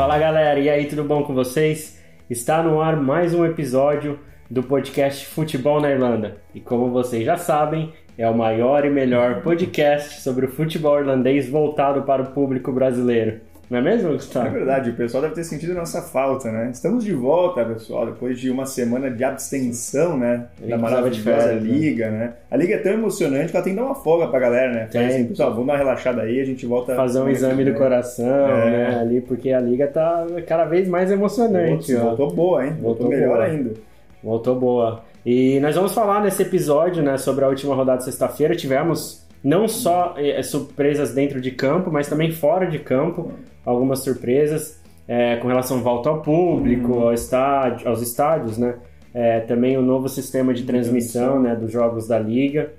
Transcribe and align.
Fala 0.00 0.18
galera, 0.18 0.58
e 0.58 0.66
aí, 0.70 0.86
tudo 0.86 1.04
bom 1.04 1.22
com 1.24 1.34
vocês? 1.34 2.02
Está 2.30 2.62
no 2.62 2.80
ar 2.80 2.96
mais 2.96 3.34
um 3.34 3.44
episódio 3.44 4.18
do 4.50 4.62
podcast 4.62 5.26
Futebol 5.26 5.78
na 5.78 5.90
Irlanda. 5.90 6.38
E 6.54 6.58
como 6.58 6.90
vocês 6.90 7.22
já 7.22 7.36
sabem, 7.36 7.92
é 8.16 8.26
o 8.26 8.34
maior 8.34 8.86
e 8.86 8.88
melhor 8.88 9.42
podcast 9.42 10.22
sobre 10.22 10.46
o 10.46 10.50
futebol 10.50 10.98
irlandês 10.98 11.50
voltado 11.50 12.00
para 12.04 12.22
o 12.22 12.32
público 12.32 12.72
brasileiro. 12.72 13.42
Não 13.70 13.78
é 13.78 13.82
mesmo, 13.82 14.14
Gustavo? 14.14 14.48
É 14.48 14.50
verdade, 14.50 14.90
o 14.90 14.94
pessoal 14.94 15.22
deve 15.22 15.36
ter 15.36 15.44
sentido 15.44 15.72
nossa 15.74 16.02
falta, 16.02 16.50
né? 16.50 16.70
Estamos 16.72 17.04
de 17.04 17.12
volta, 17.12 17.64
pessoal, 17.64 18.04
depois 18.04 18.36
de 18.36 18.50
uma 18.50 18.66
semana 18.66 19.08
de 19.08 19.22
abstenção, 19.22 20.18
né? 20.18 20.48
Da 20.58 20.76
maravilhosa 20.76 21.52
né? 21.52 21.60
Liga, 21.60 22.10
né? 22.10 22.18
né? 22.18 22.32
A 22.50 22.56
Liga 22.56 22.74
é 22.74 22.78
tão 22.78 22.92
emocionante 22.92 23.52
que 23.52 23.56
ela 23.56 23.62
tem 23.62 23.72
que 23.72 23.78
dar 23.78 23.86
uma 23.86 23.94
folga 23.94 24.26
pra 24.26 24.40
galera, 24.40 24.72
né? 24.72 24.88
Fala 24.92 25.06
assim, 25.06 25.24
pessoal, 25.26 25.50
vamos 25.52 25.68
dar 25.68 25.74
uma 25.74 25.78
relaxada 25.78 26.22
aí, 26.22 26.40
a 26.40 26.44
gente 26.44 26.66
volta... 26.66 26.96
Fazer 26.96 27.20
um 27.20 27.30
exame 27.30 27.64
do 27.64 27.74
coração, 27.74 28.26
é. 28.26 28.70
né? 28.70 28.98
Ali, 29.00 29.20
porque 29.20 29.52
a 29.52 29.60
Liga 29.60 29.86
tá 29.86 30.26
cada 30.48 30.64
vez 30.64 30.88
mais 30.88 31.08
emocionante. 31.08 31.92
Putz, 31.92 32.02
voltou 32.02 32.32
boa, 32.32 32.66
hein? 32.66 32.72
Voltou, 32.72 33.06
voltou 33.06 33.08
melhor 33.08 33.36
boa. 33.36 33.44
ainda. 33.44 33.74
Voltou 34.20 34.58
boa. 34.58 35.04
E 35.24 35.60
nós 35.60 35.76
vamos 35.76 35.92
falar 35.92 36.22
nesse 36.24 36.42
episódio, 36.42 37.04
né, 37.04 37.16
sobre 37.18 37.44
a 37.44 37.48
última 37.48 37.74
rodada 37.76 37.98
de 37.98 38.04
sexta-feira. 38.04 38.56
Tivemos 38.56 39.24
não 39.44 39.68
só 39.68 40.14
é, 40.16 40.42
surpresas 40.42 41.14
dentro 41.14 41.40
de 41.40 41.50
campo, 41.50 41.90
mas 41.90 42.08
também 42.08 42.30
fora 42.30 42.66
de 42.66 42.78
campo, 42.78 43.32
algumas 43.64 44.00
surpresas 44.00 44.80
é, 45.06 45.36
com 45.36 45.48
relação 45.48 45.78
à 45.78 45.80
volta 45.80 46.08
ao 46.08 46.22
público, 46.22 46.92
uhum. 46.92 47.02
ao 47.02 47.14
estádio, 47.14 47.88
aos 47.88 48.00
estádios, 48.00 48.58
né? 48.58 48.76
É, 49.12 49.40
também 49.40 49.76
o 49.76 49.82
novo 49.82 50.08
sistema 50.08 50.54
de 50.54 50.62
transmissão 50.62 51.42
né, 51.42 51.56
dos 51.56 51.72
jogos 51.72 52.06
da 52.06 52.18
liga. 52.18 52.72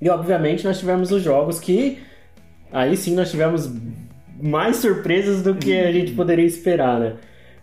E 0.00 0.08
obviamente 0.08 0.64
nós 0.64 0.78
tivemos 0.78 1.12
os 1.12 1.22
jogos 1.22 1.60
que 1.60 1.98
aí 2.72 2.96
sim 2.96 3.14
nós 3.14 3.30
tivemos 3.30 3.70
mais 4.40 4.76
surpresas 4.76 5.42
do 5.42 5.54
que 5.54 5.78
a 5.78 5.92
gente 5.92 6.12
poderia 6.12 6.46
esperar, 6.46 6.98
né? 6.98 7.16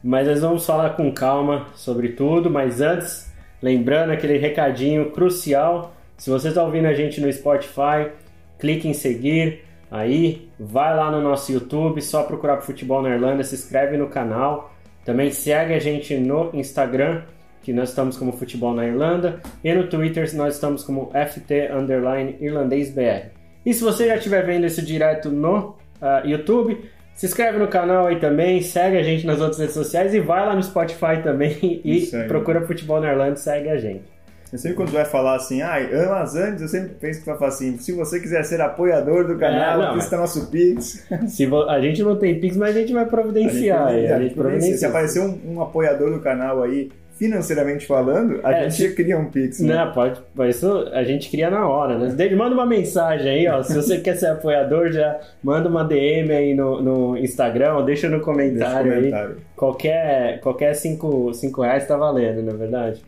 Mas 0.03 0.27
nós 0.27 0.39
vamos 0.39 0.65
falar 0.65 0.91
com 0.91 1.11
calma 1.11 1.67
sobre 1.75 2.09
tudo, 2.09 2.49
mas 2.49 2.79
antes, 2.79 3.33
lembrando 3.61 4.11
aquele 4.11 4.37
recadinho 4.37 5.11
crucial 5.11 5.93
se 6.19 6.29
você 6.29 6.49
está 6.49 6.61
ouvindo 6.61 6.85
a 6.85 6.93
gente 6.93 7.21
no 7.21 7.31
Spotify, 7.31 8.11
clique 8.59 8.89
em 8.89 8.93
seguir 8.93 9.63
aí, 9.89 10.49
vai 10.59 10.95
lá 10.95 11.11
no 11.11 11.21
nosso 11.21 11.51
YouTube, 11.51 12.01
só 12.01 12.23
procurar 12.23 12.57
por 12.57 12.65
Futebol 12.65 13.01
na 13.01 13.09
Irlanda, 13.09 13.43
se 13.43 13.55
inscreve 13.55 13.97
no 13.97 14.07
canal. 14.07 14.73
Também 15.05 15.31
segue 15.31 15.73
a 15.73 15.79
gente 15.79 16.15
no 16.17 16.51
Instagram, 16.53 17.23
que 17.61 17.73
nós 17.73 17.89
estamos 17.89 18.17
como 18.17 18.31
Futebol 18.31 18.73
na 18.73 18.85
Irlanda, 18.85 19.41
e 19.63 19.73
no 19.73 19.87
Twitter 19.87 20.29
nós 20.35 20.55
estamos 20.55 20.83
como 20.83 21.11
FT 21.11 21.71
Underline 21.71 22.37
Irlandês 22.39 22.91
BR. 22.91 23.29
E 23.65 23.73
se 23.73 23.83
você 23.83 24.07
já 24.07 24.15
estiver 24.15 24.45
vendo 24.45 24.65
isso 24.65 24.81
direto 24.81 25.29
no 25.29 25.75
uh, 26.01 26.25
YouTube, 26.25 26.77
se 27.13 27.25
inscreve 27.25 27.57
no 27.57 27.67
canal 27.67 28.07
aí 28.07 28.17
também, 28.17 28.61
segue 28.61 28.97
a 28.97 29.03
gente 29.03 29.27
nas 29.27 29.41
outras 29.41 29.59
redes 29.59 29.73
sociais 29.73 30.13
e 30.13 30.19
vai 30.19 30.45
lá 30.45 30.55
no 30.55 30.63
Spotify 30.63 31.21
também 31.21 31.81
e 31.83 32.07
procura 32.27 32.65
Futebol 32.65 33.01
na 33.01 33.11
Irlanda 33.11 33.33
e 33.33 33.39
segue 33.39 33.69
a 33.69 33.77
gente. 33.77 34.03
Eu 34.51 34.57
sempre 34.57 34.77
quando 34.77 34.91
vai 34.91 35.05
falar 35.05 35.35
assim, 35.35 35.61
ah, 35.61 35.77
amas 35.77 36.35
antes, 36.35 36.61
eu 36.61 36.67
sempre 36.67 36.95
penso 36.99 37.19
que 37.19 37.25
vai 37.25 37.37
falar 37.37 37.49
assim, 37.49 37.77
se 37.77 37.91
você 37.91 38.19
quiser 38.19 38.43
ser 38.43 38.59
apoiador 38.61 39.27
do 39.27 39.37
canal, 39.37 39.81
é, 39.81 39.87
aqui 39.87 39.99
está 39.99 40.17
nosso 40.17 40.47
Pix. 40.47 41.05
Se 41.27 41.47
a 41.67 41.79
gente 41.79 42.01
não 42.01 42.15
tem 42.15 42.39
Pix, 42.39 42.57
mas 42.57 42.75
a 42.75 42.79
gente 42.79 42.91
vai 42.91 43.05
providenciar. 43.05 43.87
A 43.87 43.93
gente, 43.93 44.11
a 44.11 44.19
gente 44.19 44.33
providencia. 44.33 44.77
Se 44.77 44.85
aparecer 44.85 45.19
um, 45.19 45.39
um, 45.45 45.61
apoiador 45.61 46.11
do 46.11 46.19
canal 46.19 46.63
aí, 46.63 46.89
financeiramente 47.15 47.85
falando, 47.85 48.39
a 48.43 48.51
é, 48.51 48.69
gente 48.69 48.89
se... 48.89 48.95
cria 48.95 49.19
um 49.19 49.25
Pix. 49.25 49.59
Né? 49.59 49.75
Não, 49.75 49.91
pode, 49.91 50.19
isso 50.49 50.89
a 50.93 51.03
gente 51.03 51.29
cria 51.29 51.51
na 51.51 51.67
hora, 51.67 51.99
né? 51.99 52.35
Manda 52.35 52.55
uma 52.55 52.65
mensagem 52.65 53.29
aí, 53.29 53.47
ó. 53.47 53.61
Se 53.61 53.75
você 53.75 53.99
quer 53.99 54.15
ser 54.15 54.27
apoiador, 54.27 54.91
já 54.91 55.19
manda 55.43 55.69
uma 55.69 55.83
DM 55.83 56.31
aí 56.31 56.55
no, 56.55 56.81
no 56.81 57.17
Instagram, 57.17 57.75
ou 57.75 57.83
deixa 57.83 58.09
no 58.09 58.19
comentário, 58.19 58.91
deixa 58.91 58.99
comentário. 58.99 59.35
aí. 59.35 59.43
Qualquer, 59.55 60.39
qualquer 60.39 60.73
cinco, 60.73 61.31
cinco 61.35 61.61
reais 61.61 61.85
tá 61.87 61.95
valendo, 61.95 62.41
na 62.41 62.53
é 62.53 62.55
verdade. 62.55 63.03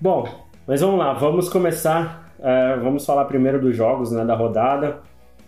Bom, 0.00 0.43
mas 0.66 0.80
vamos 0.80 0.98
lá, 0.98 1.12
vamos 1.12 1.48
começar. 1.48 2.32
Uh, 2.38 2.82
vamos 2.82 3.04
falar 3.04 3.24
primeiro 3.26 3.60
dos 3.60 3.76
jogos 3.76 4.10
né, 4.10 4.24
da 4.24 4.34
rodada. 4.34 4.98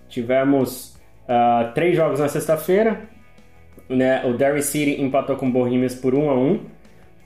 Tivemos 0.08 0.96
uh, 1.24 1.72
três 1.74 1.96
jogos 1.96 2.20
na 2.20 2.28
sexta-feira. 2.28 3.00
Né? 3.88 4.24
O 4.26 4.34
Derry 4.34 4.62
City 4.62 5.00
empatou 5.00 5.36
com 5.36 5.48
o 5.48 5.50
Bohemians 5.50 5.94
por 5.94 6.12
1 6.12 6.30
a 6.30 6.34
1 6.34 6.60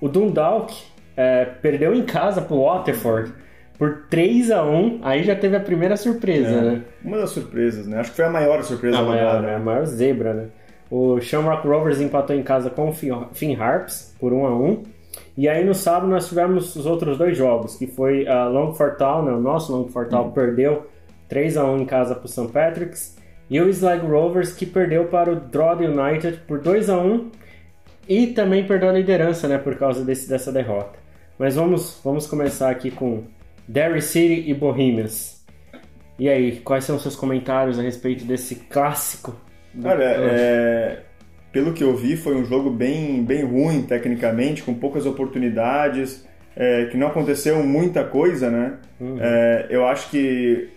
O 0.00 0.08
Dundalk 0.08 0.72
uh, 0.72 1.60
perdeu 1.62 1.94
em 1.94 2.02
casa 2.04 2.42
para 2.42 2.54
o 2.54 2.64
Waterford 2.64 3.32
por 3.78 4.02
3 4.10 4.50
a 4.50 4.62
1 4.62 5.00
Aí 5.02 5.22
já 5.22 5.34
teve 5.34 5.56
a 5.56 5.60
primeira 5.60 5.96
surpresa, 5.96 6.50
é, 6.50 6.60
né? 6.60 6.82
Uma 7.02 7.16
das 7.16 7.30
surpresas, 7.30 7.86
né? 7.86 7.98
Acho 7.98 8.10
que 8.10 8.16
foi 8.16 8.26
a 8.26 8.30
maior 8.30 8.62
surpresa 8.62 8.98
a 8.98 9.00
da 9.00 9.08
maior, 9.08 9.26
rodada. 9.26 9.46
Né? 9.46 9.56
A 9.56 9.58
maior 9.58 9.86
zebra, 9.86 10.34
né? 10.34 10.46
O 10.90 11.20
Shamrock 11.20 11.66
Rovers 11.66 12.00
empatou 12.00 12.36
em 12.36 12.42
casa 12.42 12.68
com 12.68 12.88
o 12.88 12.92
Finn 12.92 13.56
Harps 13.58 14.14
por 14.20 14.32
1 14.32 14.46
a 14.46 14.54
1 14.54 14.82
e 15.36 15.48
aí 15.48 15.64
no 15.64 15.74
sábado 15.74 16.08
nós 16.08 16.28
tivemos 16.28 16.74
os 16.76 16.86
outros 16.86 17.18
dois 17.18 17.36
jogos, 17.36 17.76
que 17.76 17.86
foi 17.86 18.26
a 18.26 18.46
Longford 18.46 18.98
Town, 18.98 19.24
né, 19.24 19.32
o 19.32 19.40
nosso 19.40 19.72
Longford 19.72 20.10
Town 20.10 20.24
uhum. 20.26 20.30
perdeu 20.32 20.86
3 21.28 21.56
a 21.56 21.64
1 21.64 21.78
em 21.78 21.86
casa 21.86 22.14
para 22.14 22.26
o 22.26 22.28
St. 22.28 22.48
Patrick's, 22.48 23.16
e 23.48 23.60
o 23.60 23.68
Slag 23.72 24.06
Rovers 24.06 24.52
que 24.52 24.64
perdeu 24.66 25.06
para 25.06 25.32
o 25.32 25.36
Drogheda 25.36 25.90
United 25.90 26.42
por 26.46 26.60
2 26.60 26.88
a 26.88 26.98
1 26.98 27.30
e 28.08 28.26
também 28.28 28.66
perdeu 28.66 28.90
a 28.90 28.92
liderança, 28.92 29.48
né, 29.48 29.58
por 29.58 29.76
causa 29.76 30.04
desse, 30.04 30.28
dessa 30.28 30.52
derrota. 30.52 30.98
Mas 31.38 31.56
vamos, 31.56 32.00
vamos 32.04 32.26
começar 32.26 32.70
aqui 32.70 32.90
com 32.90 33.24
Derry 33.66 34.02
City 34.02 34.50
e 34.50 34.54
Bohemians. 34.54 35.44
E 36.18 36.28
aí, 36.28 36.60
quais 36.60 36.84
são 36.84 36.96
os 36.96 37.02
seus 37.02 37.16
comentários 37.16 37.78
a 37.78 37.82
respeito 37.82 38.24
desse 38.24 38.56
clássico? 38.56 39.34
Olha, 39.82 40.04
é, 40.04 41.02
pelo 41.52 41.72
que 41.72 41.82
eu 41.82 41.96
vi, 41.96 42.16
foi 42.16 42.36
um 42.36 42.44
jogo 42.44 42.70
bem, 42.70 43.24
bem 43.24 43.44
ruim 43.44 43.82
tecnicamente, 43.82 44.62
com 44.62 44.74
poucas 44.74 45.06
oportunidades, 45.06 46.24
é, 46.56 46.86
que 46.86 46.96
não 46.96 47.08
aconteceu 47.08 47.62
muita 47.64 48.04
coisa, 48.04 48.50
né? 48.50 48.74
Uhum. 49.00 49.18
É, 49.20 49.66
eu 49.70 49.86
acho 49.86 50.10
que 50.10 50.68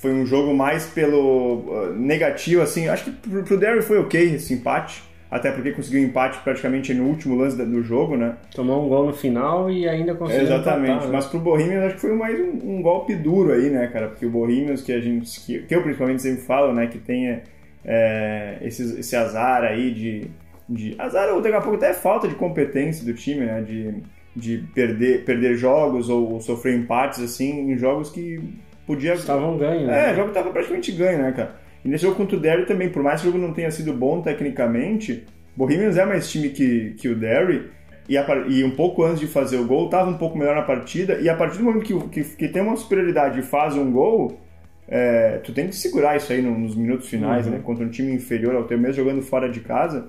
foi 0.00 0.12
um 0.12 0.24
jogo 0.24 0.54
mais 0.54 0.86
pelo 0.86 1.58
uh, 1.58 1.92
negativo, 1.94 2.62
assim. 2.62 2.88
Acho 2.88 3.04
que 3.04 3.10
pro, 3.10 3.42
pro 3.42 3.58
Derry 3.58 3.82
foi 3.82 3.98
ok 3.98 4.34
esse 4.34 4.54
empate, 4.54 5.02
até 5.30 5.50
porque 5.50 5.72
conseguiu 5.72 6.02
empate 6.02 6.38
praticamente 6.42 6.94
no 6.94 7.04
último 7.04 7.36
lance 7.36 7.56
do 7.56 7.82
jogo, 7.82 8.16
né? 8.16 8.36
Tomou 8.54 8.84
um 8.84 8.88
gol 8.88 9.06
no 9.06 9.12
final 9.12 9.70
e 9.70 9.86
ainda 9.86 10.14
conseguiu 10.14 10.44
Exatamente, 10.44 10.90
empatar, 10.90 11.08
né? 11.08 11.12
mas 11.12 11.26
pro 11.26 11.38
Bohemians 11.38 11.84
acho 11.84 11.94
que 11.96 12.00
foi 12.00 12.14
mais 12.14 12.38
um, 12.40 12.76
um, 12.76 12.82
golpe 12.82 13.14
duro 13.14 13.52
aí, 13.52 13.68
né, 13.68 13.86
cara? 13.88 14.08
Porque 14.08 14.24
o 14.24 14.30
Bohemians, 14.30 14.80
que 14.80 14.92
a 14.92 15.00
gente, 15.00 15.40
que, 15.40 15.58
que 15.60 15.74
eu 15.74 15.82
principalmente 15.82 16.22
sempre 16.22 16.42
falo, 16.42 16.72
né, 16.72 16.86
que 16.86 16.98
tem 16.98 17.28
é, 17.28 17.42
esse, 18.62 19.00
esse 19.00 19.16
azar 19.16 19.62
aí 19.64 19.92
de, 19.92 20.30
de. 20.68 20.94
Azar 20.98 21.34
ou 21.34 21.40
daqui 21.40 21.54
a 21.54 21.60
pouco 21.60 21.76
até 21.76 21.92
falta 21.92 22.28
de 22.28 22.34
competência 22.34 23.04
do 23.04 23.14
time, 23.14 23.46
né? 23.46 23.62
De, 23.62 23.94
de 24.34 24.58
perder, 24.74 25.24
perder 25.24 25.56
jogos 25.56 26.08
ou 26.08 26.40
sofrer 26.40 26.76
empates 26.76 27.20
assim 27.20 27.72
em 27.72 27.78
jogos 27.78 28.10
que 28.10 28.40
podia. 28.86 29.14
Estavam 29.14 29.56
ganhos. 29.56 29.88
É, 29.88 30.08
né? 30.08 30.14
jogo 30.14 30.28
que 30.28 30.34
tava 30.34 30.50
praticamente 30.50 30.92
ganho, 30.92 31.22
né, 31.22 31.32
cara? 31.32 31.56
E 31.84 31.88
nesse 31.88 32.04
jogo 32.04 32.16
contra 32.16 32.36
o 32.36 32.40
Derry 32.40 32.66
também, 32.66 32.90
por 32.90 33.02
mais 33.02 33.20
que 33.20 33.28
o 33.28 33.32
jogo 33.32 33.42
não 33.42 33.54
tenha 33.54 33.70
sido 33.70 33.92
bom 33.92 34.20
tecnicamente, 34.20 35.24
Bohemians 35.56 35.96
é 35.96 36.04
mais 36.04 36.30
time 36.30 36.50
que, 36.50 36.94
que 36.98 37.08
o 37.08 37.16
Derry. 37.16 37.70
E, 38.08 38.18
a, 38.18 38.26
e, 38.48 38.64
um 38.64 38.72
pouco 38.72 39.04
antes 39.04 39.20
de 39.20 39.26
fazer 39.26 39.56
o 39.56 39.66
gol, 39.66 39.84
estava 39.84 40.10
um 40.10 40.18
pouco 40.18 40.36
melhor 40.36 40.56
na 40.56 40.62
partida. 40.62 41.20
E 41.20 41.28
a 41.28 41.34
partir 41.36 41.58
do 41.58 41.64
momento 41.64 41.84
que, 41.84 42.08
que, 42.08 42.36
que 42.36 42.48
tem 42.48 42.60
uma 42.60 42.76
superioridade 42.76 43.38
e 43.38 43.42
faz 43.42 43.76
um 43.76 43.90
gol, 43.92 44.40
é, 44.90 45.38
tu 45.44 45.52
tem 45.52 45.68
que 45.68 45.76
segurar 45.76 46.16
isso 46.16 46.32
aí 46.32 46.42
nos 46.42 46.74
minutos 46.74 47.08
finais, 47.08 47.46
uhum. 47.46 47.52
né? 47.52 47.60
Contra 47.62 47.84
um 47.84 47.88
time 47.88 48.12
inferior 48.12 48.56
ao 48.56 48.64
teu, 48.64 48.76
mesmo 48.76 49.04
jogando 49.04 49.22
fora 49.22 49.48
de 49.48 49.60
casa. 49.60 50.08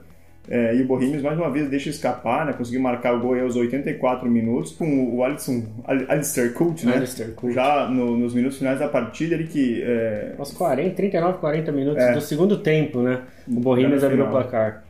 É, 0.50 0.76
e 0.76 0.82
o 0.82 0.88
Bohemians 0.88 1.22
mais 1.22 1.38
uma 1.38 1.52
vez 1.52 1.70
deixa 1.70 1.92
escapar, 1.92 2.48
né? 2.48 2.54
Conseguiu 2.54 2.82
marcar 2.82 3.14
o 3.14 3.20
gol 3.20 3.40
aos 3.40 3.56
84 3.56 4.28
minutos 4.28 4.72
com 4.72 5.16
o 5.16 5.24
Alisson, 5.24 5.64
Alistair 5.86 6.52
Colt, 6.54 6.84
né? 6.84 6.96
Alistair 6.96 7.32
Colt. 7.36 7.54
Já 7.54 7.88
no, 7.88 8.18
nos 8.18 8.34
minutos 8.34 8.58
finais 8.58 8.80
da 8.80 8.88
partida, 8.88 9.36
ele 9.36 9.44
que... 9.44 9.84
É... 9.84 10.34
Aos 10.40 10.52
40, 10.52 10.96
39, 10.96 11.38
40 11.38 11.72
minutos 11.72 12.04
é. 12.04 12.14
do 12.14 12.22
segundo 12.22 12.58
tempo, 12.58 13.04
né? 13.04 13.22
O 13.48 13.60
Bohemians 13.60 14.04
abriu 14.04 14.26
o 14.26 14.30
placar. 14.30 14.84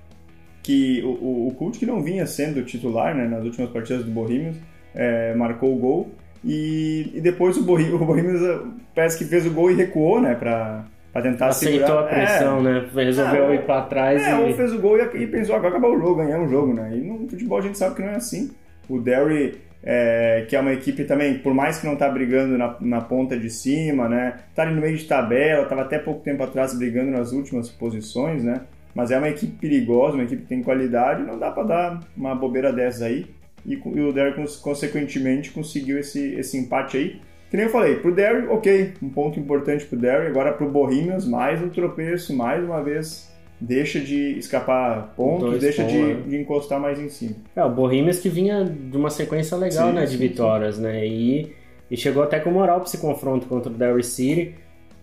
Que 0.63 1.01
o, 1.03 1.09
o, 1.09 1.47
o 1.49 1.51
Colt 1.55 1.77
que 1.77 1.85
não 1.85 2.01
vinha 2.01 2.25
sendo 2.25 2.63
titular 2.63 3.13
né, 3.13 3.27
nas 3.27 3.43
últimas 3.43 3.69
partidas 3.71 4.05
do 4.05 4.11
Bohemians, 4.11 4.55
é, 4.95 5.35
marcou 5.35 5.75
o 5.75 5.77
gol 5.77 6.11
e, 6.43 7.11
e 7.13 7.21
depois 7.21 7.57
o, 7.57 7.63
Bohemians, 7.63 8.01
o 8.01 8.05
Bohemians 8.05 8.61
parece 8.95 9.17
que 9.17 9.25
fez 9.25 9.45
o 9.45 9.51
gol 9.51 9.69
e 9.71 9.75
recuou, 9.75 10.19
né? 10.19 10.35
Pra, 10.35 10.85
pra 11.13 11.21
tentar 11.21 11.47
Aceitou 11.47 11.87
segurar. 11.87 12.03
a 12.03 12.07
pressão, 12.07 12.59
é. 12.59 12.61
né? 12.61 12.89
Resolveu 12.93 13.47
ah, 13.47 13.55
ir 13.55 13.61
pra 13.63 13.81
trás 13.81 14.21
é, 14.21 14.49
e... 14.49 14.53
fez 14.53 14.73
o 14.73 14.79
gol 14.79 14.97
e, 14.97 15.23
e 15.23 15.27
pensou, 15.27 15.55
agora 15.55 15.69
acabar 15.69 15.89
o 15.89 15.99
jogo, 15.99 16.15
ganhar 16.15 16.39
um 16.39 16.49
jogo, 16.49 16.73
né? 16.73 16.91
E 16.95 17.01
no 17.01 17.29
futebol 17.29 17.59
a 17.59 17.61
gente 17.61 17.77
sabe 17.77 17.95
que 17.95 18.01
não 18.01 18.09
é 18.09 18.15
assim. 18.15 18.51
O 18.89 18.99
Derry, 18.99 19.59
é, 19.83 20.45
que 20.49 20.55
é 20.55 20.59
uma 20.59 20.73
equipe 20.73 21.03
também, 21.03 21.37
por 21.37 21.53
mais 21.53 21.79
que 21.79 21.85
não 21.85 21.95
tá 21.95 22.09
brigando 22.09 22.57
na, 22.57 22.75
na 22.81 23.01
ponta 23.01 23.37
de 23.37 23.49
cima, 23.49 24.09
né? 24.09 24.39
Tá 24.55 24.63
ali 24.63 24.73
no 24.73 24.81
meio 24.81 24.97
de 24.97 25.05
tabela, 25.05 25.65
tava 25.65 25.81
até 25.81 25.99
pouco 25.99 26.23
tempo 26.23 26.41
atrás 26.41 26.73
brigando 26.73 27.11
nas 27.11 27.31
últimas 27.31 27.69
posições, 27.69 28.43
né? 28.43 28.61
Mas 28.95 29.11
é 29.11 29.17
uma 29.17 29.29
equipe 29.29 29.53
perigosa, 29.53 30.15
uma 30.15 30.23
equipe 30.23 30.41
que 30.41 30.49
tem 30.49 30.63
qualidade, 30.63 31.23
não 31.23 31.37
dá 31.37 31.51
para 31.51 31.63
dar 31.63 31.99
uma 32.17 32.35
bobeira 32.35 32.73
dessas 32.73 33.03
aí 33.03 33.27
e, 33.65 33.73
e 33.73 34.01
o 34.01 34.11
Derry, 34.11 34.33
consequentemente, 34.61 35.51
conseguiu 35.51 35.99
esse, 35.99 36.33
esse 36.35 36.57
empate 36.57 36.97
aí. 36.97 37.21
Que 37.49 37.57
nem 37.57 37.65
eu 37.65 37.71
falei, 37.71 37.95
pro 37.97 38.13
Derry, 38.13 38.47
ok, 38.47 38.93
um 39.03 39.09
ponto 39.09 39.39
importante 39.39 39.85
pro 39.85 39.97
Derry, 39.99 40.27
agora 40.27 40.53
pro 40.53 40.69
Bohemians, 40.69 41.25
mais 41.27 41.61
um 41.61 41.67
tropeço, 41.69 42.33
mais 42.35 42.63
uma 42.63 42.81
vez 42.81 43.29
deixa 43.59 43.99
de 43.99 44.39
escapar 44.39 45.13
pontos, 45.15 45.49
Dois 45.51 45.61
deixa 45.61 45.83
de, 45.83 45.99
pontos, 45.99 46.29
de 46.29 46.37
encostar 46.37 46.79
mais 46.79 46.99
em 46.99 47.09
cima. 47.09 47.35
É, 47.55 47.63
o 47.63 47.69
Bohemians 47.69 48.19
que 48.19 48.29
vinha 48.29 48.63
de 48.65 48.97
uma 48.97 49.09
sequência 49.09 49.55
legal, 49.55 49.89
Sim, 49.89 49.95
né, 49.95 50.05
de 50.05 50.11
sim, 50.13 50.17
vitórias, 50.17 50.79
né, 50.79 51.05
e, 51.05 51.53
e 51.89 51.95
chegou 51.97 52.23
até 52.23 52.39
com 52.39 52.49
moral 52.49 52.79
pra 52.79 52.87
esse 52.87 52.97
confronto 52.97 53.45
contra 53.45 53.69
o 53.71 53.75
Derry 53.75 54.03
City, 54.03 54.55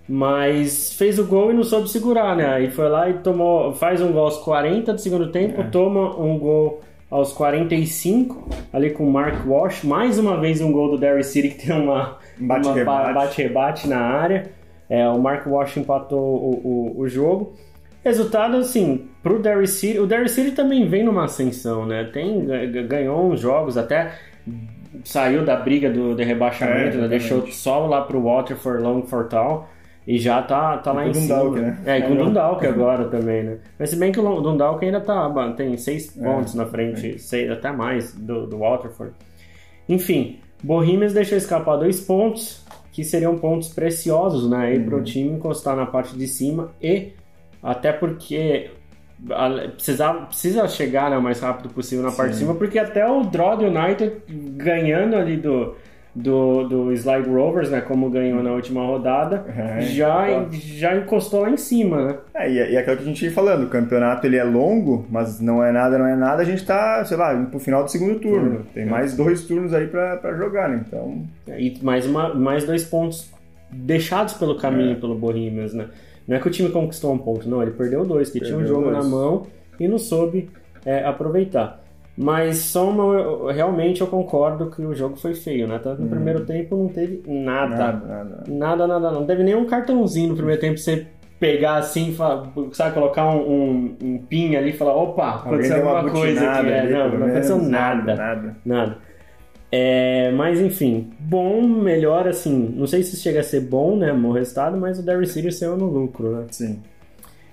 mas 0.08 0.92
fez 0.94 1.18
o 1.18 1.24
gol 1.26 1.50
e 1.52 1.54
não 1.54 1.62
soube 1.62 1.88
segurar, 1.88 2.34
né, 2.34 2.46
aí 2.46 2.70
foi 2.70 2.88
lá 2.88 3.08
e 3.08 3.14
tomou, 3.18 3.74
faz 3.74 4.00
um 4.00 4.10
gol 4.10 4.24
aos 4.24 4.38
40 4.38 4.92
do 4.94 5.00
segundo 5.00 5.30
tempo, 5.30 5.60
É. 5.60 5.64
toma 5.64 6.18
um 6.20 6.38
gol 6.38 6.80
aos 7.10 7.32
45, 7.32 8.48
ali 8.72 8.90
com 8.90 9.04
o 9.04 9.10
Mark 9.12 9.46
Walsh, 9.46 9.82
mais 9.84 10.18
uma 10.18 10.38
vez 10.38 10.60
um 10.60 10.70
gol 10.72 10.90
do 10.90 10.98
Derry 10.98 11.24
City 11.24 11.48
que 11.50 11.66
tem 11.66 11.76
uma 11.76 12.18
Um 12.40 12.46
Bate-rebate. 12.46 13.88
na 13.88 13.98
área, 14.00 14.50
é, 14.90 15.08
o 15.08 15.18
Mark 15.18 15.46
Walsh 15.46 15.76
empatou 15.78 16.20
o, 16.20 16.94
o, 16.96 17.00
o 17.00 17.08
jogo, 17.08 17.54
Resultado, 18.04 18.56
assim, 18.56 19.06
pro 19.22 19.38
Derry 19.40 19.66
City. 19.66 19.98
O 19.98 20.06
Derry 20.06 20.28
City 20.28 20.52
também 20.52 20.88
vem 20.88 21.02
numa 21.04 21.24
ascensão, 21.24 21.84
né? 21.84 22.04
Tem, 22.04 22.46
ga- 22.46 22.82
ganhou 22.82 23.30
uns 23.30 23.40
jogos, 23.40 23.76
até 23.76 24.12
saiu 25.04 25.44
da 25.44 25.56
briga 25.56 25.90
do, 25.90 26.14
de 26.14 26.22
É, 26.22 26.24
rebaixamento, 26.24 26.78
né? 26.78 26.86
exatamente. 27.06 27.08
deixou 27.10 27.46
só 27.48 27.86
lá 27.86 28.02
pro 28.02 28.22
Waterford, 28.22 28.82
Longford 28.82 29.28
Town. 29.30 29.64
E 30.08 30.18
já 30.18 30.40
tá, 30.42 30.78
tá 30.78 30.92
E 30.92 30.94
lá 30.94 31.06
em 31.06 31.10
o 31.10 31.14
cima. 31.14 31.36
Dundalk, 31.36 31.60
né? 31.60 31.78
É, 31.84 31.98
e 31.98 32.02
com 32.02 32.14
o 32.14 32.14
É, 32.14 32.24
Dundalk 32.24 32.66
agora 32.66 33.04
também, 33.08 33.42
né? 33.44 33.58
Mas 33.78 33.90
se 33.90 33.96
bem 33.96 34.10
que 34.10 34.18
o 34.18 34.40
Dundalk 34.40 34.82
ainda 34.82 35.02
tá, 35.02 35.52
tem 35.54 35.76
seis 35.76 36.16
É, 36.16 36.22
pontos 36.24 36.54
na 36.54 36.64
frente, 36.64 37.18
seis, 37.18 37.50
até 37.50 37.70
mais 37.70 38.14
do, 38.14 38.46
do 38.46 38.58
Waterford. 38.60 39.12
Enfim, 39.88 40.38
Bohemians 40.62 41.12
deixou 41.12 41.36
escapar 41.36 41.76
dois 41.76 42.00
pontos, 42.00 42.64
que 42.90 43.04
seriam 43.04 43.36
pontos 43.38 43.68
preciosos, 43.68 44.48
né? 44.48 44.72
Uhum. 44.74 44.84
pro 44.86 45.02
time 45.04 45.30
encostar 45.32 45.76
na 45.76 45.84
parte 45.86 46.16
de 46.16 46.26
cima 46.26 46.70
e 46.82 47.12
até 47.62 47.92
porque 47.92 48.70
a- 49.30 49.68
precisava, 49.74 50.26
precisa 50.26 50.66
chegar 50.68 51.10
né, 51.10 51.18
o 51.18 51.22
mais 51.22 51.40
rápido 51.40 51.68
possível 51.74 52.04
na 52.04 52.12
parte 52.12 52.30
de 52.32 52.36
Sim. 52.38 52.44
cima, 52.46 52.54
porque 52.54 52.78
até 52.78 53.06
o 53.08 53.24
Drod 53.24 53.62
United 53.64 54.22
ganhando 54.56 55.16
ali 55.16 55.36
do, 55.36 55.74
do, 56.22 56.64
do 56.68 56.92
Slide 56.92 57.28
Rovers, 57.28 57.70
né? 57.70 57.80
Como 57.80 58.10
ganhou 58.10 58.42
na 58.42 58.52
última 58.52 58.84
rodada, 58.84 59.44
É, 59.56 59.80
já, 59.82 60.46
já 60.50 60.96
encostou 60.96 61.42
lá 61.42 61.50
em 61.50 61.56
cima, 61.56 62.04
né? 62.04 62.16
É, 62.34 62.50
e, 62.52 62.58
é- 62.58 62.72
e 62.72 62.76
é 62.76 62.78
aquilo 62.80 62.96
que 62.96 63.02
a 63.02 63.06
gente 63.06 63.24
ia 63.24 63.30
falando, 63.30 63.64
o 63.64 63.68
campeonato 63.68 64.26
ele 64.26 64.36
é 64.36 64.42
longo, 64.44 65.06
mas 65.10 65.40
não 65.40 65.62
é 65.62 65.70
nada, 65.70 65.96
não 65.98 66.06
é 66.06 66.16
nada, 66.16 66.42
a 66.42 66.44
gente 66.44 66.64
tá, 66.66 67.04
sei 67.04 67.16
lá, 67.16 67.34
indo 67.34 67.50
pro 67.50 67.60
final 67.60 67.84
do 67.84 67.90
segundo 67.90 68.18
turno. 68.18 68.64
Tem 68.74 68.84
mais 68.84 69.14
dois 69.16 69.44
turnos 69.44 69.72
aí 69.72 69.86
pra 69.86 70.34
jogar, 70.36 70.68
né? 70.68 70.82
Então, 70.86 71.22
E 71.56 71.78
mais, 71.82 72.04
uma, 72.06 72.34
mais 72.34 72.64
dois 72.64 72.84
pontos 72.84 73.30
deixados 73.70 74.34
pelo 74.34 74.56
caminho 74.56 74.92
É. 74.92 74.94
pelo 74.96 75.14
Bohemians, 75.14 75.72
né? 75.74 75.86
Não 76.26 76.36
é 76.36 76.40
que 76.40 76.48
o 76.48 76.50
time 76.50 76.68
conquistou 76.70 77.12
um 77.12 77.18
ponto, 77.18 77.48
não, 77.48 77.62
ele 77.62 77.70
perdeu 77.70 78.04
dois, 78.04 78.30
que 78.30 78.40
tinha 78.40 78.54
um 78.56 78.58
Perdeu 78.58 78.74
jogo 78.76 78.90
dois. 78.90 79.04
na 79.04 79.10
mão 79.10 79.46
e 79.80 79.86
não 79.88 79.98
soube 79.98 80.50
é, 80.84 81.04
aproveitar. 81.04 81.77
Mas 82.20 82.74
eu- 82.74 83.46
realmente 83.46 84.00
eu 84.00 84.08
concordo 84.08 84.70
que 84.70 84.82
o 84.82 84.92
jogo 84.92 85.14
foi 85.16 85.34
feio, 85.34 85.68
né? 85.68 85.78
Tanto 85.80 85.98
no 86.00 86.06
Uhum. 86.06 86.10
primeiro 86.10 86.44
tempo 86.44 86.76
não 86.76 86.88
teve 86.88 87.22
nada. 87.24 87.76
nada, 87.76 88.06
nada. 88.06 88.44
Nada, 88.48 88.86
nada, 88.88 89.10
não. 89.12 89.24
teve 89.24 89.44
nenhum 89.44 89.64
cartãozinho 89.66 90.30
no 90.30 90.34
primeiro 90.34 90.60
tempo 90.60 90.74
pra 90.74 90.82
você 90.82 91.06
pegar 91.38 91.76
assim, 91.76 92.12
sabe, 92.72 92.92
colocar 92.92 93.24
um, 93.30 93.38
um, 93.48 93.96
um 94.02 94.18
pin 94.18 94.56
ali 94.56 94.70
e 94.70 94.72
falar, 94.72 94.96
opa, 94.96 95.36
aconteceu 95.36 95.88
alguma 95.88 96.10
coisa 96.12 96.50
aqui. 96.50 96.66
É, 96.68 96.90
não, 96.90 97.08
não 97.10 97.26
aconteceu 97.26 97.62
nada. 97.62 98.14
nada. 98.16 98.56
Nada. 98.66 98.96
É, 99.70 100.32
mas 100.32 100.60
enfim, 100.60 101.10
bom, 101.20 101.62
melhor 101.62 102.26
assim. 102.26 102.74
Não 102.74 102.88
sei 102.88 103.04
se 103.04 103.16
chega 103.16 103.40
a 103.40 103.44
ser 103.44 103.60
bom, 103.60 103.94
né? 103.96 104.12
O 104.12 104.32
resultado, 104.32 104.76
mas 104.76 104.98
o 104.98 105.04
Derry 105.04 105.26
City 105.26 105.52
saiu 105.52 105.76
no 105.76 105.86
lucro, 105.86 106.30
né? 106.32 106.46
Sim. 106.50 106.80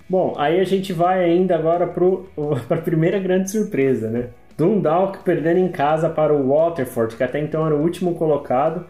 Bom, 0.09 0.33
aí 0.37 0.59
a 0.59 0.63
gente 0.63 0.91
vai 0.91 1.23
ainda 1.23 1.53
agora 1.55 1.85
para 1.85 2.03
a 2.75 2.77
primeira 2.77 3.19
grande 3.19 3.51
surpresa, 3.51 4.09
né? 4.09 4.29
Dundalk 4.57 5.19
perdendo 5.23 5.59
em 5.59 5.69
casa 5.69 6.09
para 6.09 6.33
o 6.33 6.47
Waterford, 6.49 7.15
que 7.15 7.23
até 7.23 7.39
então 7.39 7.65
era 7.65 7.75
o 7.75 7.81
último 7.81 8.15
colocado, 8.15 8.85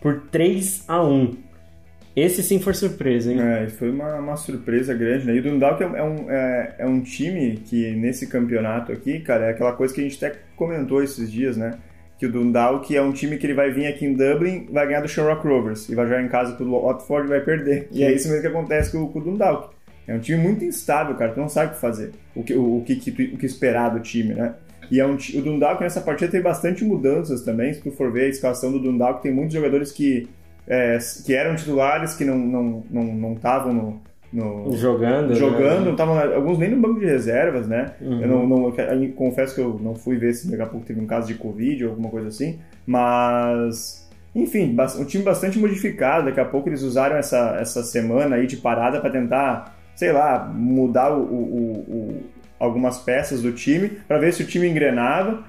por 0.00 0.22
3 0.30 0.84
a 0.88 1.02
1 1.02 1.36
Esse 2.14 2.42
sim 2.42 2.60
foi 2.60 2.74
surpresa, 2.74 3.32
hein? 3.32 3.38
É, 3.40 3.68
foi 3.68 3.90
uma, 3.90 4.16
uma 4.16 4.36
surpresa 4.36 4.92
grande, 4.94 5.26
né? 5.26 5.34
E 5.34 5.38
o 5.38 5.42
Dundalk 5.42 5.82
é, 5.82 5.86
um- 5.86 5.96
é 5.96 6.02
um, 6.02 6.30
é, 6.30 6.74
é 6.80 6.86
um 6.86 7.00
time 7.00 7.56
que 7.64 7.92
nesse 7.92 8.26
campeonato 8.26 8.92
aqui, 8.92 9.20
cara, 9.20 9.46
é 9.46 9.50
aquela 9.50 9.72
coisa 9.72 9.94
que 9.94 10.00
a 10.00 10.04
gente 10.04 10.22
até 10.22 10.36
comentou 10.56 11.02
esses 11.02 11.30
dias, 11.32 11.56
né? 11.56 11.72
Que 12.18 12.26
o 12.26 12.30
Dundalk 12.32 12.94
é 12.94 13.00
um 13.02 13.12
time 13.12 13.36
que 13.38 13.46
ele 13.46 13.54
vai 13.54 13.70
vir 13.70 13.86
aqui 13.86 14.04
em 14.04 14.12
Dublin, 14.14 14.68
vai 14.70 14.86
ganhar 14.86 15.00
do 15.00 15.08
Shamrock 15.08 15.46
Rovers 15.46 15.88
e 15.88 15.94
vai 15.94 16.06
jogar 16.06 16.22
em 16.22 16.28
casa 16.28 16.52
com 16.54 16.64
o 16.64 16.82
Watford 16.86 17.26
e 17.26 17.30
vai 17.30 17.40
perder. 17.40 17.88
E 17.90 18.02
é 18.04 18.12
isso 18.12 18.28
mesmo 18.28 18.42
que 18.42 18.48
acontece 18.48 18.92
com, 18.92 19.02
o- 19.04 19.08
com 19.08 19.18
o 19.18 19.22
Dundalk. 19.22 19.74
É 20.06 20.14
um 20.14 20.18
time 20.18 20.38
muito 20.42 20.64
instável, 20.64 21.14
cara, 21.16 21.32
tu 21.32 21.40
não 21.40 21.48
sabe 21.48 21.70
o 21.70 21.74
que 21.74 21.80
fazer, 21.80 22.10
o 22.34 22.42
que, 22.42 22.52
o, 22.54 22.78
o 22.78 22.84
que, 22.84 22.92
o 23.34 23.38
que 23.38 23.46
esperar 23.46 23.88
do 23.88 24.00
time, 24.00 24.34
né? 24.34 24.54
E 24.92 25.00
é 25.00 25.06
um, 25.06 25.14
o 25.14 25.40
Dundalk 25.42 25.82
nessa 25.82 26.02
partida 26.02 26.30
teve 26.30 26.44
bastante 26.44 26.84
mudanças 26.84 27.40
também, 27.42 27.72
se 27.72 27.80
tu 27.80 27.90
for 27.90 28.12
ver 28.12 28.24
a 28.26 28.28
escalação 28.28 28.70
do 28.70 28.78
Dundalk, 28.78 29.22
tem 29.22 29.32
muitos 29.32 29.54
jogadores 29.54 29.90
que, 29.90 30.28
é, 30.68 30.98
que 31.24 31.34
eram 31.34 31.56
titulares, 31.56 32.14
que 32.14 32.24
não 32.26 32.82
estavam 33.34 33.72
não, 33.72 33.82
não, 33.82 33.94
não 33.94 34.00
no, 34.32 34.64
no- 34.70 34.76
Jogando. 34.76 35.34
jogando, 35.34 35.78
né? 35.80 35.84
não 35.86 35.92
estavam 35.92 36.18
alguns 36.18 36.58
nem 36.58 36.70
no 36.70 36.76
banco 36.76 37.00
de 37.00 37.06
reservas, 37.06 37.66
né? 37.66 37.92
Uhum. 38.02 38.20
Eu 38.20 38.28
não, 38.28 38.46
não- 38.46 38.74
eu 38.76 39.12
confesso 39.14 39.54
que 39.54 39.60
eu 39.62 39.78
não 39.82 39.94
fui 39.94 40.16
ver 40.18 40.34
se 40.34 40.50
daqui 40.50 40.62
a 40.62 40.66
pouco 40.66 40.84
teve 40.86 41.00
um 41.00 41.06
caso 41.06 41.26
de 41.26 41.34
Covid 41.34 41.84
ou 41.84 41.90
alguma 41.90 42.10
coisa 42.10 42.28
assim, 42.28 42.58
mas 42.86 44.08
enfim, 44.34 44.74
um 44.98 45.04
time 45.04 45.22
bastante 45.24 45.58
modificado. 45.58 46.24
Daqui 46.26 46.40
a 46.40 46.44
pouco 46.44 46.68
eles 46.68 46.82
usaram 46.82 47.16
essa, 47.16 47.56
essa 47.60 47.82
semana 47.82 48.36
aí 48.36 48.46
de 48.46 48.56
parada 48.56 49.00
para 49.00 49.10
tentar, 49.10 49.76
sei 49.94 50.12
lá, 50.12 50.50
mudar 50.54 51.12
o- 51.14 51.22
o- 51.22 51.84
o- 51.88 52.22
algumas 52.62 52.98
peças 52.98 53.42
do 53.42 53.52
time 53.52 53.88
para 54.06 54.18
ver 54.18 54.32
se 54.32 54.42
o 54.42 54.46
time 54.46 54.68
engrenava. 54.68 55.44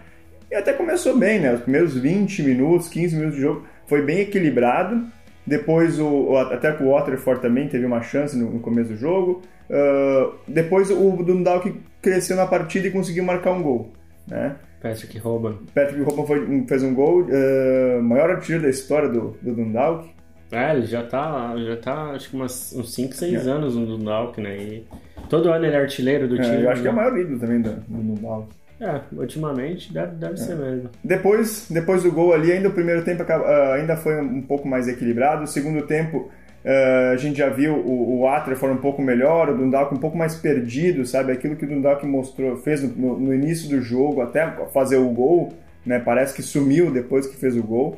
E 0.49 0.55
até 0.55 0.73
começou 0.73 1.17
bem, 1.17 1.39
né? 1.39 1.53
Os 1.53 1.61
primeiros 1.61 1.95
20 1.95 2.43
minutos, 2.43 2.87
15 2.89 3.15
minutos 3.15 3.35
de 3.35 3.41
jogo 3.41 3.65
foi 3.87 4.01
bem 4.01 4.19
equilibrado. 4.19 5.05
Depois, 5.45 5.99
o, 5.99 6.35
até 6.37 6.71
que 6.71 6.83
o 6.83 6.91
Waterford 6.91 7.41
também 7.41 7.67
teve 7.67 7.85
uma 7.85 8.01
chance 8.01 8.37
no, 8.37 8.49
no 8.51 8.59
começo 8.59 8.89
do 8.89 8.97
jogo. 8.97 9.41
Ah, 9.69 10.31
depois, 10.47 10.89
o 10.89 11.23
Dundalk 11.23 11.73
cresceu 12.01 12.35
na 12.35 12.45
partida 12.45 12.87
e 12.87 12.91
conseguiu 12.91 13.23
marcar 13.23 13.51
um 13.51 13.61
gol. 13.61 13.93
Né? 14.27 14.55
Patrick 14.81 15.17
Robin. 15.19 15.57
Patrick 15.73 16.03
foi- 16.25 16.65
fez 16.67 16.83
um 16.83 16.93
gol, 16.93 17.27
ah, 17.29 18.01
maior 18.01 18.29
artilheiro 18.31 18.63
da 18.63 18.69
história 18.69 19.09
do, 19.09 19.37
do 19.41 19.53
Dundalk. 19.53 20.09
É, 20.53 20.75
ele 20.75 20.85
já 20.85 21.03
tá, 21.03 21.53
já 21.57 21.75
tá 21.77 22.11
acho 22.11 22.29
que 22.29 22.35
umas, 22.35 22.73
uns 22.73 22.93
5, 22.93 23.13
6 23.15 23.47
É. 23.47 23.49
anos 23.49 23.75
no 23.75 23.85
Dundalk, 23.85 24.39
né? 24.39 24.55
E 24.57 24.83
todo 25.29 25.49
ano 25.49 25.65
ele 25.65 25.75
é 25.75 25.79
artilheiro 25.79 26.27
do 26.27 26.39
É, 26.39 26.41
time. 26.41 26.63
eu 26.63 26.69
acho 26.69 26.81
que 26.81 26.87
é 26.87 26.91
o 26.91 26.95
né? 26.95 27.01
maior 27.01 27.17
ídolo 27.17 27.39
também 27.39 27.61
do, 27.61 27.71
do 27.71 27.97
Dundalk. 28.15 28.47
É, 28.81 28.99
ultimamente 29.15 29.93
deve, 29.93 30.15
deve 30.15 30.37
ser 30.37 30.55
mesmo. 30.55 30.89
Depois, 31.03 31.67
depois 31.69 32.03
do 32.03 32.11
gol 32.11 32.33
ali, 32.33 32.51
ainda 32.51 32.67
o 32.69 32.73
primeiro 32.73 33.03
tempo 33.03 33.23
ah, 33.27 33.73
ainda 33.75 33.95
foi 33.95 34.19
um 34.21 34.41
pouco 34.41 34.67
mais 34.67 34.87
equilibrado. 34.87 35.43
O 35.43 35.47
segundo 35.47 35.85
tempo, 35.87 36.29
ah, 36.65 37.11
a 37.13 37.17
gente 37.17 37.37
já 37.37 37.49
viu 37.49 37.75
o, 37.75 38.19
o 38.19 38.21
Waterford 38.23 38.77
um 38.77 38.81
pouco 38.81 39.01
melhor, 39.01 39.49
o 39.49 39.57
Dundalk 39.57 39.93
um 39.93 39.99
pouco 39.99 40.17
mais 40.17 40.35
perdido, 40.35 41.05
sabe? 41.05 41.31
Aquilo 41.31 41.55
que 41.55 41.63
o 41.65 41.67
Dundalk 41.67 42.05
mostrou, 42.05 42.57
fez 42.57 42.81
no, 42.83 42.89
no- 42.89 43.19
no 43.19 43.33
início 43.33 43.69
do 43.69 43.81
jogo, 43.81 44.21
até 44.21 44.45
fazer 44.73 44.97
o 44.97 45.09
gol, 45.09 45.53
né? 45.85 45.99
Parece 45.99 46.33
que 46.35 46.41
sumiu 46.41 46.91
depois 46.91 47.25
que 47.25 47.37
fez 47.37 47.55
o 47.55 47.63
gol. 47.63 47.97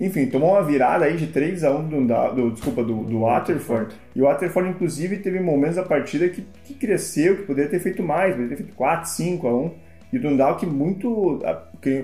Enfim, 0.00 0.26
tomou 0.26 0.50
uma 0.50 0.62
virada 0.62 1.06
aí 1.06 1.16
de 1.16 1.28
3 1.28 1.64
a 1.64 1.70
1 1.70 1.88
do, 1.88 2.34
do 2.34 2.50
desculpa, 2.50 2.82
do, 2.82 3.02
do 3.04 3.20
Waterford. 3.20 3.94
E 4.14 4.20
o 4.20 4.24
Waterford, 4.24 4.70
inclusive, 4.70 5.18
teve 5.18 5.40
momentos 5.40 5.76
da 5.76 5.82
partida 5.82 6.28
que, 6.28 6.44
que 6.64 6.74
cresceu, 6.74 7.36
que 7.36 7.42
poderia 7.44 7.70
ter 7.70 7.80
feito 7.80 8.02
mais, 8.02 8.32
poderia 8.34 8.56
ter 8.56 8.62
feito 8.62 8.74
4, 8.74 9.08
5 9.08 9.48
a 9.48 9.56
1. 9.56 9.70
E 10.12 10.18
o 10.18 10.20
Dundalk 10.20 10.64
muito, 10.64 11.40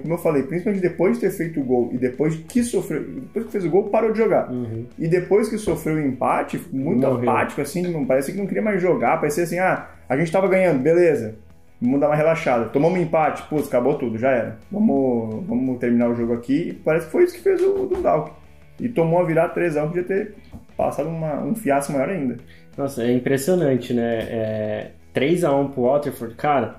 como 0.03 0.15
eu 0.15 0.19
falei, 0.19 0.43
principalmente 0.43 0.83
depois 0.83 1.15
de 1.15 1.21
ter 1.21 1.31
feito 1.31 1.61
o 1.61 1.65
gol 1.65 1.91
e 1.93 1.99
depois 1.99 2.35
que 2.35 2.63
sofreu, 2.65 3.01
depois 3.01 3.47
que 3.47 3.53
fez 3.53 3.65
o 3.65 3.71
gol, 3.71 3.85
parou 3.85 4.11
de 4.11 4.19
jogar. 4.19 4.51
Uhum. 4.51 4.87
E 4.99 5.07
depois 5.07 5.49
que 5.49 5.57
sofreu 5.57 5.97
o 5.97 6.01
empate, 6.01 6.61
muito 6.73 7.07
Morreu. 7.07 7.31
apático, 7.31 7.61
assim, 7.61 7.83
não 7.83 8.05
parecia 8.05 8.35
que 8.35 8.41
não 8.41 8.47
queria 8.47 8.63
mais 8.63 8.83
jogar, 8.83 9.19
parecia 9.19 9.45
assim, 9.45 9.59
ah, 9.59 9.89
a 10.09 10.17
gente 10.17 10.33
tava 10.33 10.49
ganhando, 10.49 10.81
beleza, 10.83 11.37
vamos 11.83 12.01
dar 12.01 12.07
uma 12.09 12.17
relaxada. 12.17 12.67
Tomamos 12.67 12.99
um 12.99 13.03
empate, 13.03 13.43
putz, 13.45 13.67
acabou 13.69 13.95
tudo, 13.95 14.17
já 14.17 14.31
era. 14.31 14.59
Vamos, 14.71 15.45
vamos 15.47 15.79
terminar 15.79 16.09
o 16.11 16.15
jogo 16.15 16.33
aqui. 16.35 16.81
Parece 16.85 17.07
que 17.07 17.13
foi 17.13 17.25
isso 17.25 17.35
que 17.35 17.41
fez 17.43 17.61
o 17.63 17.87
Dundalk. 17.87 18.31
E 18.81 18.89
tomou 18.89 19.21
a 19.21 19.25
virada 19.25 19.53
3x1, 19.53 19.87
podia 19.89 20.03
ter 20.05 20.35
passado 20.77 21.09
uma- 21.09 21.41
um 21.43 21.55
fiasco 21.55 21.93
maior 21.93 22.09
ainda. 22.09 22.37
Nossa, 22.77 23.03
é 23.05 23.13
impressionante, 23.13 23.93
né? 23.93 24.19
É, 24.31 24.91
3x1 25.13 25.69
pro 25.73 25.83
Waterford, 25.83 26.35
cara. 26.37 26.77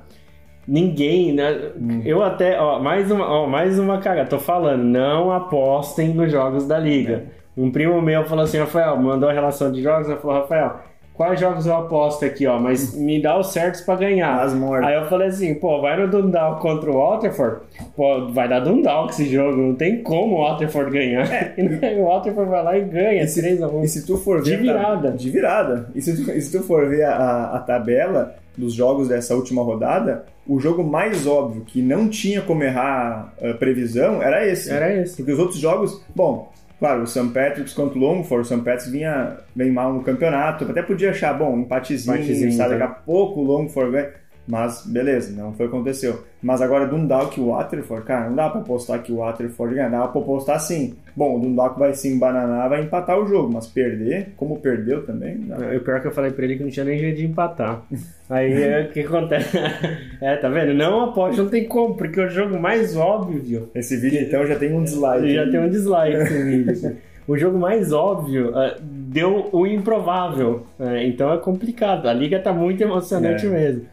Ninguém, 0.67 1.33
né? 1.33 1.71
Eu 2.05 2.23
até, 2.23 2.59
ó, 2.59 2.79
mais 2.79 3.11
uma, 3.11 3.25
ó, 3.29 3.45
mais 3.47 3.77
uma 3.77 3.99
cagada. 3.99 4.29
Tô 4.29 4.39
falando, 4.39 4.81
não 4.83 5.29
apostem 5.31 6.13
nos 6.13 6.31
jogos 6.31 6.65
da 6.65 6.79
liga. 6.79 7.25
Um 7.55 7.69
primo 7.69 8.01
meu 8.01 8.23
falou 8.25 8.45
assim, 8.45 8.57
Rafael, 8.57 8.95
mandou 8.97 9.29
a 9.29 9.33
relação 9.33 9.71
de 9.71 9.81
jogos, 9.83 10.07
eu 10.09 10.17
falou, 10.17 10.37
Rafael, 10.41 10.79
quais 11.13 11.39
jogos 11.39 11.65
eu 11.65 11.75
aposto 11.75 12.25
aqui, 12.25 12.45
ó, 12.47 12.59
mas 12.59 12.95
me 12.95 13.21
dá 13.21 13.37
os 13.37 13.51
certos 13.53 13.81
pra 13.81 13.95
ganhar. 13.95 14.41
As 14.41 14.53
mortas. 14.53 14.87
Aí 14.89 14.95
eu 14.95 15.05
falei 15.07 15.27
assim, 15.27 15.53
pô, 15.55 15.81
vai 15.81 15.99
no 15.99 16.09
Dundalk 16.09 16.61
contra 16.61 16.91
o 16.91 16.97
Waterford, 16.97 17.61
pô, 17.95 18.27
vai 18.29 18.47
dar 18.49 18.59
Dundalk 18.59 19.11
esse 19.11 19.29
jogo, 19.29 19.57
não 19.57 19.75
tem 19.75 20.01
como 20.01 20.37
o 20.37 20.41
Waterford 20.41 20.91
ganhar. 20.91 21.23
E 21.57 21.99
o 21.99 22.05
Waterford 22.05 22.49
vai 22.49 22.63
lá 22.63 22.77
e 22.77 22.81
ganha, 22.81 23.25
3x1. 23.25 23.83
E 23.83 23.87
se 23.87 24.05
tu 24.05 24.17
for 24.17 24.43
ver. 24.43 24.43
De 24.43 24.69
a 24.69 24.73
virada. 24.73 25.11
De 25.11 25.29
virada. 25.29 25.89
E 25.93 26.01
se 26.01 26.15
tu, 26.15 26.31
e 26.31 26.41
se 26.41 26.51
tu 26.51 26.63
for 26.63 26.87
ver 26.89 27.03
a, 27.03 27.51
a 27.53 27.59
tabela 27.59 28.35
dos 28.57 28.73
jogos 28.73 29.07
dessa 29.07 29.35
última 29.35 29.61
rodada, 29.63 30.25
o 30.47 30.59
jogo 30.59 30.83
mais 30.83 31.25
óbvio 31.25 31.63
que 31.63 31.81
não 31.81 32.07
tinha 32.07 32.41
como 32.41 32.63
errar 32.63 33.33
a 33.41 33.53
previsão 33.53 34.21
era 34.21 34.45
esse. 34.47 34.71
Era 34.71 34.93
esse. 34.93 35.17
Porque 35.17 35.31
os 35.31 35.39
outros 35.39 35.59
jogos, 35.59 36.01
bom, 36.15 36.51
claro, 36.83 37.03
o 37.03 37.07
St. 37.07 37.29
Patrick's 37.29 37.73
contra 37.73 37.97
o 37.97 38.01
Longford, 38.01 38.41
o 38.41 38.45
St. 38.45 38.61
Patrick's 38.61 38.89
vinha 38.91 39.37
bem 39.55 39.71
mal 39.71 39.93
no 39.93 40.03
campeonato, 40.03 40.65
até 40.69 40.81
podia 40.81 41.11
achar, 41.11 41.33
bom, 41.33 41.57
empatezinho, 41.57 42.13
Empatezinho, 42.13 42.51
sabe, 42.51 42.73
tá. 42.73 42.79
daqui 42.79 42.91
a 42.91 42.95
pouco 42.95 43.39
o 43.39 43.43
Longford 43.45 43.93
ganha. 43.93 44.11
Mas 44.47 44.85
beleza, 44.85 45.31
não 45.35 45.53
foi 45.53 45.65
o 45.65 45.69
que 45.69 45.75
aconteceu. 45.75 46.23
Mas 46.41 46.61
agora 46.61 46.85
Dundalk 46.85 47.39
e 47.39 47.41
o 47.43 47.47
Waterford, 47.47 48.05
cara, 48.05 48.27
não 48.29 48.35
dá 48.35 48.49
pra 48.49 48.59
apostar 48.59 49.01
que 49.01 49.11
o 49.11 49.17
Waterford 49.17 49.75
ganha, 49.75 49.89
dá 49.89 50.05
pra 50.07 50.21
apostar 50.21 50.59
sim. 50.59 50.95
Bom, 51.15 51.37
o 51.37 51.39
Dundalk 51.39 51.79
vai 51.79 51.93
se 51.93 52.09
embananar, 52.09 52.67
vai 52.69 52.81
empatar 52.83 53.17
o 53.17 53.25
jogo, 53.25 53.53
mas 53.53 53.67
perder, 53.67 54.33
como 54.35 54.59
perdeu 54.59 55.05
também, 55.05 55.35
não 55.35 55.57
dá. 55.57 55.75
O 55.75 55.79
pior 55.79 56.01
que 56.01 56.07
eu 56.07 56.11
falei 56.11 56.31
pra 56.31 56.43
ele 56.43 56.57
que 56.57 56.63
não 56.63 56.69
tinha 56.69 56.85
nem 56.85 56.99
jeito 56.99 57.17
de 57.17 57.25
empatar. 57.25 57.81
Aí 58.29 58.51
é, 58.51 58.81
o 58.81 58.91
que 58.91 58.99
acontece? 59.01 59.57
É, 60.19 60.35
tá 60.37 60.49
vendo? 60.49 60.73
Não 60.73 61.01
aposto, 61.09 61.41
não 61.43 61.49
tem 61.49 61.65
como, 61.65 61.95
porque 61.95 62.19
o 62.19 62.29
jogo 62.29 62.59
mais 62.59 62.95
óbvio 62.95 63.69
Esse 63.75 63.97
vídeo 63.97 64.19
então 64.21 64.45
já 64.45 64.55
tem 64.55 64.73
um 64.73 64.83
dislike. 64.83 65.33
já 65.33 65.49
tem 65.49 65.59
um 65.59 65.69
dislike 65.69 66.17
esse 66.17 66.43
vídeo. 66.43 66.97
O 67.27 67.37
jogo 67.37 67.57
mais 67.57 67.93
óbvio 67.93 68.51
ah, 68.53 68.75
deu 68.81 69.49
o 69.51 69.65
improvável. 69.65 70.65
É, 70.79 71.05
então 71.07 71.31
é 71.33 71.37
complicado. 71.37 72.07
A 72.07 72.13
liga 72.13 72.39
tá 72.39 72.51
muito 72.51 72.81
emocionante 72.81 73.45
É. 73.45 73.49
mesmo. 73.49 73.85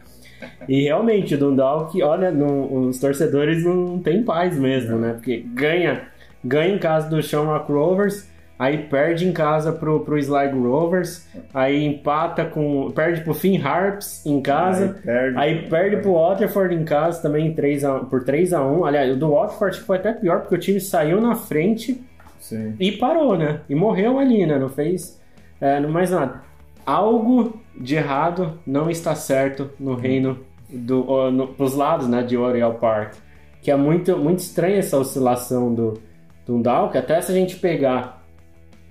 E 0.67 0.83
realmente, 0.83 1.35
o 1.35 1.37
Dundalk, 1.37 2.01
olha, 2.01 2.31
não- 2.31 2.87
os 2.87 2.99
torcedores 2.99 3.63
não 3.63 3.99
têm 3.99 4.23
paz 4.23 4.57
mesmo, 4.57 4.97
né? 4.97 5.13
Porque 5.13 5.45
ganha, 5.53 6.03
ganha 6.43 6.75
em 6.75 6.79
casa 6.79 7.09
do 7.09 7.21
Shamrock 7.21 7.71
Rovers, 7.71 8.29
aí 8.57 8.77
perde 8.77 9.27
em 9.27 9.31
casa 9.31 9.71
pro, 9.71 10.01
pro 10.01 10.17
Sligo 10.17 10.61
Rovers, 10.61 11.27
aí 11.53 11.83
empata 11.83 12.45
com. 12.45 12.91
perde 12.91 13.21
pro 13.21 13.33
Finn 13.33 13.59
Harps 13.61 14.25
em 14.25 14.41
casa. 14.41 14.95
Aí 14.97 15.01
perde. 15.03 15.37
Aí 15.37 15.69
perde 15.69 15.97
pro 15.97 16.13
Waterford 16.13 16.75
em 16.75 16.83
casa 16.85 17.21
também 17.21 17.53
3 17.53 17.83
a, 17.83 17.99
por 17.99 18.23
3 18.23 18.53
a 18.53 18.63
1 18.65 18.85
Aliás, 18.85 19.11
o 19.13 19.17
do 19.17 19.31
Waterford 19.31 19.79
foi 19.81 19.97
até 19.97 20.13
pior, 20.13 20.41
porque 20.41 20.55
o 20.55 20.59
time 20.59 20.79
saiu 20.79 21.19
na 21.19 21.35
frente 21.35 22.03
Sim. 22.39 22.75
e 22.79 22.91
parou, 22.91 23.37
né? 23.37 23.61
E 23.69 23.75
morreu 23.75 24.19
ali, 24.19 24.45
né? 24.45 24.57
Não 24.59 24.69
fez 24.69 25.19
é, 25.59 25.79
não 25.79 25.89
mais 25.89 26.09
nada. 26.09 26.41
Algo 26.85 27.61
de 27.79 27.95
errado 27.95 28.59
não 28.65 28.89
está 28.89 29.15
certo 29.15 29.69
no 29.79 29.95
reino 29.95 30.39
do, 30.69 31.29
no, 31.31 31.47
pros 31.49 31.73
lados, 31.75 32.07
né? 32.07 32.23
De 32.23 32.37
Oriel 32.37 32.75
Park. 32.75 33.15
Que 33.61 33.71
é 33.71 33.75
muito, 33.75 34.17
muito 34.17 34.39
estranha 34.39 34.77
essa 34.77 34.97
oscilação 34.97 35.73
do 35.73 36.01
Dundalk. 36.45 36.97
Até 36.97 37.21
se 37.21 37.31
a 37.31 37.35
gente 37.35 37.55
pegar 37.57 38.25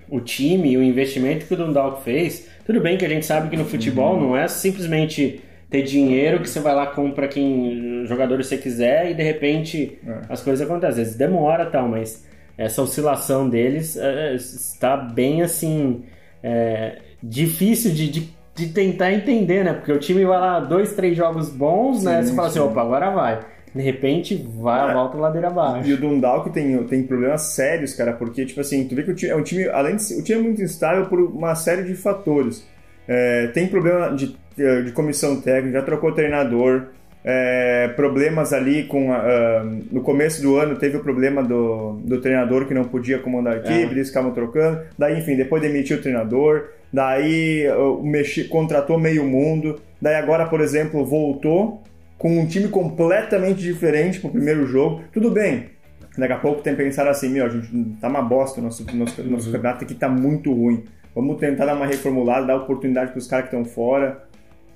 o 0.09 0.19
time 0.19 0.71
e 0.71 0.77
o 0.77 0.83
investimento 0.83 1.45
que 1.45 1.53
o 1.53 1.57
Dundalk 1.57 2.03
fez, 2.03 2.47
tudo 2.65 2.81
bem 2.81 2.97
que 2.97 3.05
a 3.05 3.09
gente 3.09 3.25
sabe 3.25 3.49
que 3.49 3.57
no 3.57 3.65
futebol 3.65 4.19
não 4.19 4.35
é 4.35 4.47
simplesmente 4.47 5.41
ter 5.69 5.83
dinheiro 5.83 6.41
que 6.41 6.49
você 6.49 6.59
vai 6.59 6.75
lá 6.75 6.85
compra 6.87 7.29
quem 7.29 8.05
jogador 8.05 8.43
você 8.43 8.57
quiser 8.57 9.09
e 9.09 9.13
de 9.13 9.23
repente 9.23 9.97
É. 10.05 10.21
as 10.29 10.41
coisas 10.43 10.65
acontecem. 10.65 10.89
Às 10.91 10.97
vezes 10.97 11.15
demora 11.15 11.65
tal, 11.65 11.87
mas 11.87 12.27
essa 12.57 12.81
oscilação 12.81 13.49
deles 13.49 13.95
é, 13.97 14.35
está 14.35 14.97
bem 14.97 15.41
assim 15.41 16.03
é, 16.43 16.97
difícil 17.21 17.91
de, 17.91 18.09
de, 18.09 18.29
de 18.55 18.67
tentar 18.69 19.13
entender, 19.13 19.63
né? 19.63 19.73
Porque 19.73 19.91
o 19.91 19.99
time 19.99 20.25
vai 20.25 20.39
lá 20.39 20.59
dois, 20.59 20.93
três 20.93 21.15
jogos 21.15 21.49
bons, 21.49 22.03
né? 22.03 22.21
Sim, 22.21 22.29
Você 22.29 22.35
fala 22.35 22.47
assim, 22.47 22.59
sim. 22.59 22.65
opa, 22.65 22.81
agora 22.81 23.09
vai. 23.11 23.39
De 23.73 23.81
repente 23.81 24.35
vai, 24.59 24.89
É. 24.89 24.93
volta 24.93 25.17
a 25.17 25.21
ladeira 25.21 25.47
abaixo. 25.47 25.87
E 25.89 25.93
o 25.93 25.97
Dundalk 25.97 26.49
tem, 26.49 26.77
tem 26.83 27.03
problemas 27.03 27.41
sérios, 27.53 27.93
cara, 27.93 28.11
porque, 28.11 28.45
tipo 28.45 28.59
assim, 28.59 28.85
tu 28.85 28.95
vê 28.95 29.03
que 29.03 29.11
o 29.11 29.15
time 29.15 29.31
é 29.31 29.35
um 29.35 29.43
time, 29.43 29.67
além 29.69 29.95
de 29.95 30.03
ser, 30.03 30.19
o 30.19 30.23
time 30.23 30.39
é 30.39 30.43
muito 30.43 30.61
instável 30.61 31.05
por 31.05 31.19
uma 31.21 31.55
série 31.55 31.83
de 31.83 31.95
fatores. 31.95 32.67
É, 33.07 33.47
tem 33.47 33.67
problema 33.67 34.09
de, 34.15 34.35
de 34.83 34.91
comissão 34.91 35.39
técnica, 35.39 35.79
já 35.79 35.85
trocou 35.85 36.11
treinador, 36.11 36.87
é, 37.23 37.87
problemas 37.95 38.51
ali 38.51 38.83
com. 38.85 39.13
a- 39.13 39.63
no 39.91 40.01
começo 40.01 40.41
do 40.41 40.57
ano 40.57 40.75
teve 40.75 40.97
o 40.97 40.99
problema 41.01 41.41
do, 41.43 41.93
do 42.03 42.19
treinador 42.19 42.65
que 42.65 42.73
não 42.73 42.83
podia 42.83 43.19
comandar 43.19 43.53
a 43.53 43.57
equipe, 43.57 43.93
eles 43.93 44.07
ficavam 44.09 44.31
trocando. 44.31 44.81
Daí, 44.97 45.17
enfim, 45.19 45.35
depois 45.37 45.61
demitiu 45.61 45.97
o 45.97 46.01
treinador. 46.01 46.65
Daí 46.91 47.67
o 47.69 48.03
mexi, 48.03 48.45
contratou 48.45 48.99
meio 48.99 49.23
mundo. 49.23 49.81
Daí 50.01 50.15
agora, 50.15 50.47
por 50.47 50.59
exemplo, 50.59 51.05
voltou 51.05 51.81
com 52.17 52.39
um 52.39 52.45
time 52.45 52.67
completamente 52.67 53.61
diferente 53.61 54.19
pro 54.19 54.29
primeiro 54.29 54.65
jogo. 54.65 55.01
Tudo 55.11 55.31
bem. 55.31 55.69
Daqui 56.17 56.33
a 56.33 56.37
pouco 56.37 56.61
tem 56.61 56.75
que 56.75 56.83
pensar 56.83 57.07
assim, 57.07 57.29
meu, 57.29 57.45
a 57.45 57.49
gente 57.49 57.97
tá 58.01 58.09
uma 58.09 58.21
bosta, 58.21 58.61
nosso, 58.61 58.85
nosso, 58.95 59.23
nosso 59.23 59.51
campeonato 59.51 59.85
aqui 59.85 59.95
tá 59.95 60.09
muito 60.09 60.53
ruim. 60.53 60.83
Vamos 61.15 61.39
tentar 61.39 61.65
dar 61.65 61.75
uma 61.75 61.85
reformulada, 61.85 62.47
dar 62.47 62.57
oportunidade 62.57 63.11
pros 63.11 63.27
caras 63.27 63.49
que 63.49 63.55
estão 63.55 63.65
fora. 63.65 64.23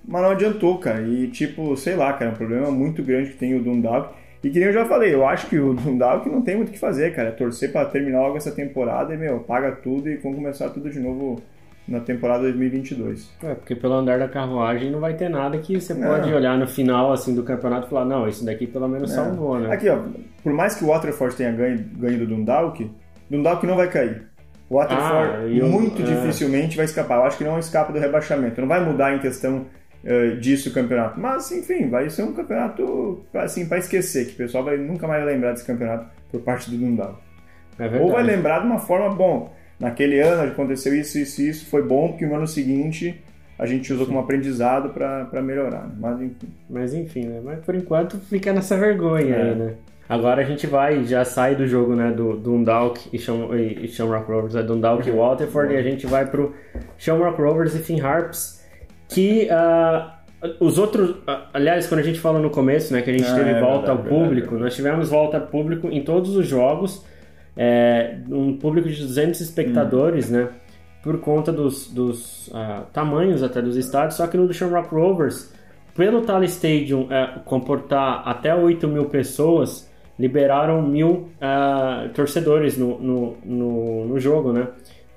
Mas 0.07 0.21
não 0.21 0.31
adiantou, 0.31 0.77
cara. 0.77 1.01
E 1.01 1.27
tipo, 1.27 1.75
sei 1.75 1.95
lá, 1.95 2.13
cara, 2.13 2.31
é 2.31 2.33
um 2.33 2.37
problema 2.37 2.71
muito 2.71 3.03
grande 3.03 3.31
que 3.31 3.37
tem 3.37 3.55
o 3.55 3.61
Dundalk. 3.61 4.13
E 4.43 4.49
que 4.49 4.59
nem 4.59 4.67
eu 4.67 4.73
já 4.73 4.85
falei, 4.85 5.13
eu 5.13 5.27
acho 5.27 5.47
que 5.47 5.57
o 5.57 5.73
Dundalk 5.73 6.29
não 6.29 6.41
tem 6.41 6.55
muito 6.55 6.69
o 6.69 6.71
que 6.71 6.79
fazer, 6.79 7.13
cara. 7.13 7.29
É 7.29 7.31
torcer 7.31 7.71
pra 7.71 7.83
terminar 7.85 8.21
logo 8.21 8.37
essa 8.37 8.51
temporada 8.51 9.13
e, 9.13 9.17
meu, 9.17 9.39
paga 9.39 9.71
tudo 9.71 10.09
e 10.09 10.15
vamos 10.17 10.37
começar 10.37 10.69
tudo 10.69 10.89
de 10.89 10.99
novo 10.99 11.41
na 11.87 11.99
temporada 11.99 12.43
2022. 12.43 13.31
É, 13.43 13.53
porque 13.55 13.75
pelo 13.75 13.93
andar 13.93 14.17
da 14.19 14.27
carruagem 14.27 14.91
não 14.91 14.99
vai 14.99 15.13
ter 15.13 15.29
nada 15.29 15.57
que 15.59 15.79
você 15.79 15.93
Não. 15.93 16.07
pode 16.07 16.33
olhar 16.33 16.57
no 16.57 16.67
final 16.67 17.11
assim 17.13 17.35
do 17.35 17.43
campeonato 17.43 17.87
e 17.87 17.89
falar, 17.89 18.05
não, 18.05 18.27
isso 18.27 18.43
daqui 18.45 18.65
pelo 18.67 18.87
menos 18.87 19.11
É. 19.11 19.15
salvou, 19.15 19.59
né? 19.59 19.71
Aqui, 19.73 19.87
ó, 19.89 19.99
por 20.43 20.51
mais 20.53 20.75
que 20.75 20.83
o 20.83 20.87
Waterford 20.87 21.35
tenha 21.35 21.51
ganho, 21.51 21.77
ganho 21.97 22.19
do 22.19 22.25
Dundalk, 22.27 22.89
Dundalk 23.29 23.65
não 23.65 23.75
vai 23.75 23.89
cair. 23.89 24.23
O 24.69 24.75
Waterford 24.77 25.31
Ah, 25.35 25.45
eu- 25.47 25.67
muito 25.67 26.01
é. 26.01 26.05
dificilmente 26.05 26.75
vai 26.75 26.85
escapar. 26.85 27.17
Eu 27.19 27.23
acho 27.25 27.37
que 27.37 27.43
não 27.43 27.59
escapa 27.59 27.93
do 27.93 27.99
rebaixamento. 27.99 28.59
Não 28.59 28.67
vai 28.67 28.83
mudar 28.83 29.15
em 29.15 29.19
questão 29.19 29.65
eh, 30.07 30.35
disso 30.35 30.69
o 30.69 30.71
campeonato. 30.71 31.19
Mas, 31.19 31.51
enfim, 31.51 31.89
vai 31.89 32.07
ser 32.11 32.21
um 32.23 32.31
campeonato 32.33 33.23
assim, 33.33 33.67
para 33.67 33.79
esquecer, 33.79 34.25
que 34.27 34.33
o 34.33 34.37
pessoal 34.37 34.63
vai, 34.63 34.77
nunca 34.77 35.07
mais 35.07 35.25
lembrar 35.25 35.51
desse 35.53 35.65
campeonato 35.65 36.05
por 36.31 36.41
parte 36.41 36.69
do 36.69 36.77
Dundalk. 36.77 37.17
É. 37.79 37.99
Ou 37.99 38.11
vai 38.11 38.21
lembrar 38.21 38.59
de 38.59 38.67
uma 38.67 38.77
forma, 38.77 39.09
bom, 39.15 39.51
naquele 39.79 40.19
ano 40.19 40.51
aconteceu 40.51 40.95
isso, 40.95 41.17
isso 41.17 41.41
e 41.41 41.49
isso, 41.49 41.65
foi 41.65 41.81
bom, 41.83 42.09
porque 42.09 42.25
no 42.25 42.35
ano 42.35 42.47
seguinte 42.47 43.21
a 43.57 43.65
gente 43.65 43.91
usou 43.93 44.05
como 44.05 44.19
aprendizado 44.19 44.89
para 44.89 45.41
melhorar. 45.41 45.89
Mas, 45.97 46.21
enfim. 46.21 46.47
Mas 46.69 46.93
enfim, 46.93 47.25
né? 47.25 47.41
Mas 47.43 47.59
por 47.59 47.73
enquanto 47.73 48.17
fica 48.17 48.51
nessa 48.51 48.75
vergonha 48.77 49.35
É. 49.35 49.41
aí, 49.41 49.55
né? 49.55 49.73
Agora 50.07 50.41
a 50.41 50.45
gente 50.45 50.67
vai, 50.67 51.03
já 51.05 51.25
sai 51.25 51.55
do 51.55 51.65
jogo, 51.65 51.95
né, 51.95 52.11
do 52.11 52.35
Dundalk 52.37 53.09
e, 53.11 53.17
Sham, 53.17 53.49
Shamrock 53.87 54.29
Rovers, 54.31 54.53
é 54.55 54.61
Dundalk 54.61 55.07
e 55.07 55.11
Waterford, 55.11 55.73
e 55.73 55.77
a 55.77 55.81
gente 55.81 56.05
vai 56.05 56.27
pro 56.27 56.53
Shamrock 56.95 57.41
Rovers 57.41 57.73
e 57.73 57.79
Finn 57.79 57.99
Harps, 58.01 58.63
que 59.09 59.49
ah, 59.49 60.19
os 60.59 60.77
outros, 60.77 61.15
ah, 61.25 61.47
aliás, 61.51 61.87
quando 61.87 62.01
a 62.01 62.03
gente 62.03 62.19
falou 62.19 62.39
no 62.39 62.51
começo, 62.51 62.93
né, 62.93 63.01
que 63.01 63.09
a 63.09 63.13
gente 63.13 63.27
Ah, 63.27 63.33
teve 63.33 63.49
é 63.49 63.59
volta 63.59 63.89
ao 63.91 63.97
verdade, 63.97 64.09
público, 64.23 64.55
nós 64.59 64.75
tivemos 64.75 65.09
volta 65.09 65.37
ao 65.37 65.47
público 65.47 65.87
em 65.87 66.03
todos 66.03 66.35
os 66.35 66.45
jogos, 66.47 67.03
é, 67.55 68.17
um 68.29 68.57
público 68.57 68.89
de 68.89 69.01
200 69.01 69.39
espectadores, 69.39 70.29
né, 70.29 70.49
por 71.01 71.19
conta 71.19 71.51
dos, 71.51 71.87
dos 71.91 72.49
ah, 72.53 72.83
tamanhos 72.91 73.43
até 73.43 73.61
dos 73.61 73.77
estádios, 73.77 74.15
só 74.15 74.25
que 74.25 74.35
no 74.35 74.47
do 74.47 74.53
Shamrock 74.53 74.93
Rovers, 74.93 75.53
pelo 75.93 76.21
Tally 76.21 76.47
Stadium 76.47 77.07
é, 77.11 77.39
comportar 77.45 78.27
até 78.27 78.55
8 78.55 78.87
mil 78.87 79.05
pessoas, 79.05 79.89
liberaram 80.17 80.81
mil 80.81 81.29
ah, 81.39 82.09
torcedores 82.13 82.77
no, 82.77 82.99
no, 82.99 83.37
no, 83.45 84.05
no 84.05 84.19
jogo, 84.19 84.51
né? 84.51 84.67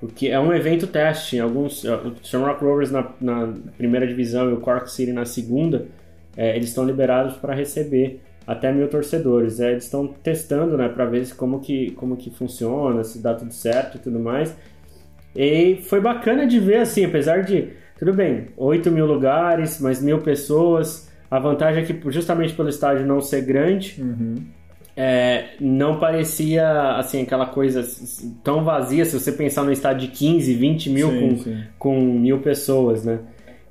O 0.01 0.07
que 0.07 0.29
é 0.29 0.39
um 0.39 0.53
evento 0.53 0.87
teste. 0.87 1.39
Alguns, 1.39 1.85
ah, 1.85 1.97
o 1.97 2.15
Shamrock 2.23 2.63
Rovers 2.63 2.91
na, 2.91 3.09
na 3.19 3.53
primeira 3.77 4.05
divisão 4.05 4.49
e 4.49 4.53
o 4.53 4.57
Cork 4.61 4.91
City 4.91 5.11
na 5.11 5.25
segunda, 5.25 5.87
é, 6.37 6.55
eles 6.55 6.69
estão 6.69 6.85
liberados 6.85 7.35
para 7.37 7.53
receber 7.53 8.21
até 8.49 8.71
mil 8.71 8.87
torcedores. 8.87 9.59
É, 9.59 9.71
eles 9.71 9.83
estão 9.83 10.07
testando, 10.07 10.75
né, 10.75 10.89
para 10.89 11.05
ver 11.05 11.31
como 11.35 11.59
que, 11.59 11.91
como 11.91 12.17
que 12.17 12.31
funciona, 12.31 13.03
se 13.03 13.21
dá 13.21 13.35
tudo 13.35 13.53
certo 13.53 13.97
e 13.97 13.99
tudo 13.99 14.19
mais. 14.19 14.55
E 15.35 15.77
foi 15.83 16.01
bacana 16.01 16.47
de 16.47 16.59
ver, 16.59 16.77
assim, 16.77 17.05
apesar 17.05 17.43
de, 17.43 17.69
tudo 17.99 18.11
bem, 18.11 18.47
8 18.57 18.89
mil 18.89 19.05
lugares, 19.05 19.79
mais 19.79 20.01
mil 20.01 20.17
pessoas. 20.21 21.07
A 21.29 21.37
vantagem 21.37 21.83
é 21.83 21.85
que, 21.85 22.11
justamente 22.11 22.55
pelo 22.55 22.69
estádio 22.69 23.05
não 23.05 23.21
ser 23.21 23.41
grande, 23.41 24.03
é, 24.97 25.49
não 25.61 25.99
parecia, 25.99 26.95
assim, 26.97 27.21
aquela 27.21 27.45
coisa 27.45 27.85
tão 28.43 28.63
vazia 28.63 29.05
se 29.05 29.19
você 29.19 29.31
pensar 29.31 29.63
no 29.63 29.71
estádio 29.71 30.07
de 30.09 30.17
15, 30.17 30.55
20 30.55 30.89
mil 30.89 31.11
Sim, 31.11 31.19
com, 31.19 31.37
sim. 31.37 31.63
com 31.77 32.01
mil 32.01 32.39
pessoas, 32.39 33.05
né? 33.05 33.19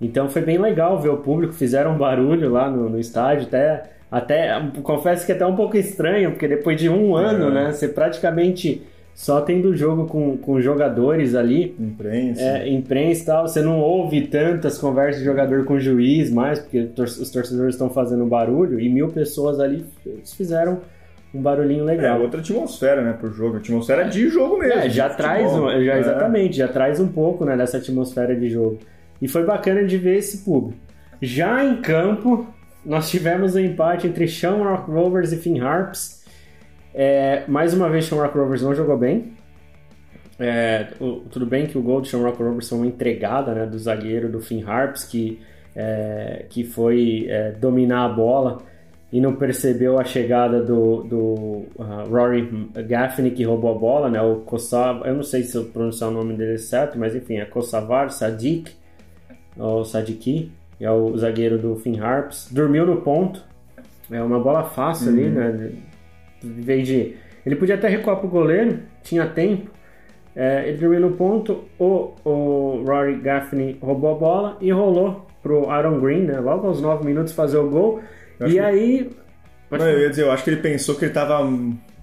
Então 0.00 0.28
foi 0.28 0.42
bem 0.42 0.56
legal 0.56 1.00
ver 1.00 1.08
o 1.08 1.16
público, 1.16 1.52
fizeram 1.52 1.96
um 1.96 1.98
barulho 1.98 2.48
lá 2.48 2.70
no, 2.70 2.88
no 2.88 3.00
estádio, 3.00 3.48
até, 3.48 3.97
até 4.10 4.50
confesso 4.82 5.24
que 5.26 5.32
é 5.32 5.34
até 5.34 5.46
um 5.46 5.56
pouco 5.56 5.76
estranho, 5.76 6.30
porque 6.30 6.48
depois 6.48 6.78
de 6.80 6.88
um 6.88 7.14
ano, 7.14 7.48
É. 7.48 7.50
né, 7.50 7.72
você 7.72 7.88
praticamente 7.88 8.82
só 9.14 9.40
tendo 9.40 9.74
jogo 9.74 10.06
com, 10.06 10.36
com 10.36 10.60
jogadores 10.60 11.34
ali. 11.34 11.74
Imprensa. 11.78 12.40
É, 12.40 12.68
imprensa 12.68 13.22
e 13.22 13.26
tal, 13.26 13.48
você 13.48 13.60
não 13.60 13.80
ouve 13.80 14.28
tantas 14.28 14.78
conversas 14.78 15.18
de 15.18 15.24
jogador 15.24 15.64
com 15.64 15.78
juiz 15.80 16.30
mais, 16.30 16.60
porque 16.60 16.88
os 16.96 17.30
torcedores 17.30 17.74
estão 17.74 17.90
fazendo 17.90 18.24
barulho, 18.26 18.78
e 18.78 18.88
mil 18.88 19.08
pessoas 19.08 19.58
ali 19.58 19.84
fizeram 20.36 20.78
um 21.34 21.42
barulhinho 21.42 21.84
legal. 21.84 22.18
É 22.18 22.22
outra 22.22 22.40
atmosfera, 22.40 23.02
né, 23.02 23.12
pro 23.12 23.30
jogo. 23.32 23.56
Atmosfera 23.56 24.04
de 24.04 24.28
jogo 24.28 24.56
mesmo. 24.56 24.80
É, 24.80 24.88
já 24.88 25.08
traz, 25.10 25.52
um, 25.52 25.68
já, 25.84 25.94
é. 25.96 25.98
exatamente, 25.98 26.56
já 26.56 26.68
traz 26.68 27.00
um 27.00 27.08
pouco, 27.08 27.44
né, 27.44 27.56
dessa 27.56 27.78
atmosfera 27.78 28.36
de 28.36 28.48
jogo. 28.48 28.78
E 29.20 29.26
foi 29.26 29.44
bacana 29.44 29.84
de 29.84 29.98
ver 29.98 30.16
esse 30.18 30.44
público. 30.44 30.78
Já 31.20 31.64
em 31.64 31.82
campo, 31.82 32.46
nós 32.84 33.10
tivemos 33.10 33.54
um 33.54 33.60
empate 33.60 34.06
entre 34.06 34.26
Shamrock 34.26 34.90
Rovers 34.90 35.32
e 35.32 35.36
Finn 35.36 35.60
Harps. 35.60 36.24
É, 36.94 37.44
mais 37.46 37.74
uma 37.74 37.88
vez, 37.88 38.06
Shamrock 38.06 38.36
Rovers 38.36 38.62
não 38.62 38.74
jogou 38.74 38.96
bem. 38.96 39.32
É, 40.38 40.88
o, 41.00 41.20
tudo 41.30 41.46
bem 41.46 41.66
que 41.66 41.76
o 41.76 41.82
gol 41.82 42.00
do 42.00 42.06
Shamrock 42.06 42.40
Rovers 42.42 42.68
foi 42.68 42.78
uma 42.78 42.86
entregada 42.86 43.52
né, 43.54 43.66
do 43.66 43.78
zagueiro 43.78 44.28
do 44.28 44.40
Finn 44.40 44.64
Harps, 44.64 45.04
que, 45.04 45.40
é, 45.74 46.46
que 46.48 46.64
foi 46.64 47.26
é, 47.28 47.52
dominar 47.52 48.04
a 48.04 48.08
bola 48.08 48.58
e 49.12 49.20
não 49.20 49.34
percebeu 49.34 49.98
a 49.98 50.04
chegada 50.04 50.62
do, 50.62 51.02
do 51.02 51.24
uh, 51.76 52.08
Rory 52.10 52.70
Gaffney, 52.86 53.30
que 53.30 53.42
roubou 53.42 53.74
a 53.74 53.78
bola, 53.78 54.10
né? 54.10 54.20
O 54.20 54.40
Kossav, 54.40 55.02
eu 55.06 55.14
não 55.14 55.22
sei 55.22 55.44
se 55.44 55.56
eu 55.56 55.64
pronunciar 55.64 56.10
o 56.10 56.12
nome 56.12 56.34
dele 56.34 56.58
certo, 56.58 56.98
mas 56.98 57.14
enfim, 57.16 57.36
é 57.36 57.46
Kossavar 57.46 58.10
Sadik, 58.10 58.70
ou 59.56 59.82
Sadiki, 59.84 60.52
é 60.80 60.90
o 60.90 61.16
zagueiro 61.16 61.58
do 61.58 61.76
Finn 61.76 61.98
Harps. 62.00 62.48
Dormiu 62.50 62.86
no 62.86 63.00
ponto, 63.02 63.42
é 64.10 64.22
uma 64.22 64.38
bola 64.38 64.64
fácil 64.64 65.12
uhum. 65.12 65.18
ali, 65.18 65.28
né? 65.30 65.72
Em 66.42 66.62
vez 66.62 66.86
de. 66.86 67.16
Ele 67.44 67.56
podia 67.56 67.74
até 67.74 67.88
recuar 67.88 68.16
pro 68.16 68.28
goleiro, 68.28 68.78
tinha 69.02 69.26
tempo. 69.26 69.70
É, 70.36 70.68
ele 70.68 70.78
dormiu 70.78 71.00
no 71.00 71.12
ponto, 71.12 71.64
o, 71.78 72.14
o 72.24 72.84
Rory 72.86 73.16
Gaffney 73.16 73.76
roubou 73.80 74.14
a 74.14 74.18
bola 74.18 74.56
e 74.60 74.70
rolou 74.70 75.26
pro 75.42 75.68
Aaron 75.68 75.98
Green, 76.00 76.26
né? 76.26 76.38
Logo 76.38 76.66
aos 76.66 76.80
9 76.80 77.04
minutos 77.04 77.32
fazer 77.32 77.58
o 77.58 77.68
gol. 77.68 78.00
E 78.46 78.58
aí. 78.60 79.10
Não, 79.70 79.88
eu 79.88 80.00
ia 80.00 80.10
dizer, 80.10 80.22
eu 80.22 80.30
acho 80.30 80.44
que 80.44 80.50
ele 80.50 80.60
pensou 80.60 80.94
que 80.94 81.04
ele 81.04 81.12
tava, 81.12 81.40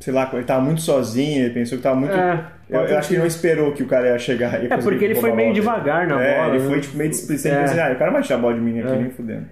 sei 0.06 0.14
lá, 0.14 0.30
ele 0.34 0.44
tava 0.44 0.62
muito 0.62 0.82
sozinho, 0.82 1.46
ele 1.46 1.54
pensou 1.56 1.80
que 1.80 1.84
tava 1.84 1.96
muito. 1.96 2.14
É, 2.14 2.46
eu, 2.70 2.80
eu 2.82 2.98
acho 3.00 3.08
que 3.08 3.16
ele 3.16 3.22
não 3.22 3.28
esperou 3.28 3.72
que 3.72 3.82
o 3.82 3.88
cara 3.88 4.10
ia 4.10 4.20
chegar. 4.20 4.64
Ia 4.64 4.72
é, 4.72 4.78
porque 4.78 5.04
ele 5.04 5.16
foi 5.16 5.34
meio 5.34 5.52
devagar 5.52 6.06
na 6.06 6.22
é, 6.22 6.38
bola. 6.38 6.56
Ele 6.56 6.64
foi 6.64 6.76
né? 6.76 6.82
tipo, 6.82 6.98
meio 6.98 7.10
displicente, 7.10 7.56
é. 7.56 7.64
Assim, 7.64 7.80
ah, 7.80 7.92
o 7.92 7.98
cara 7.98 8.12
vai 8.12 8.22
tirar 8.22 8.36
a 8.36 8.40
bola 8.40 8.54
de 8.54 8.62
mim 8.62 8.80
aqui, 8.80 8.94
é. 8.94 8.98
nem 8.98 9.10
fudendo. 9.10 9.46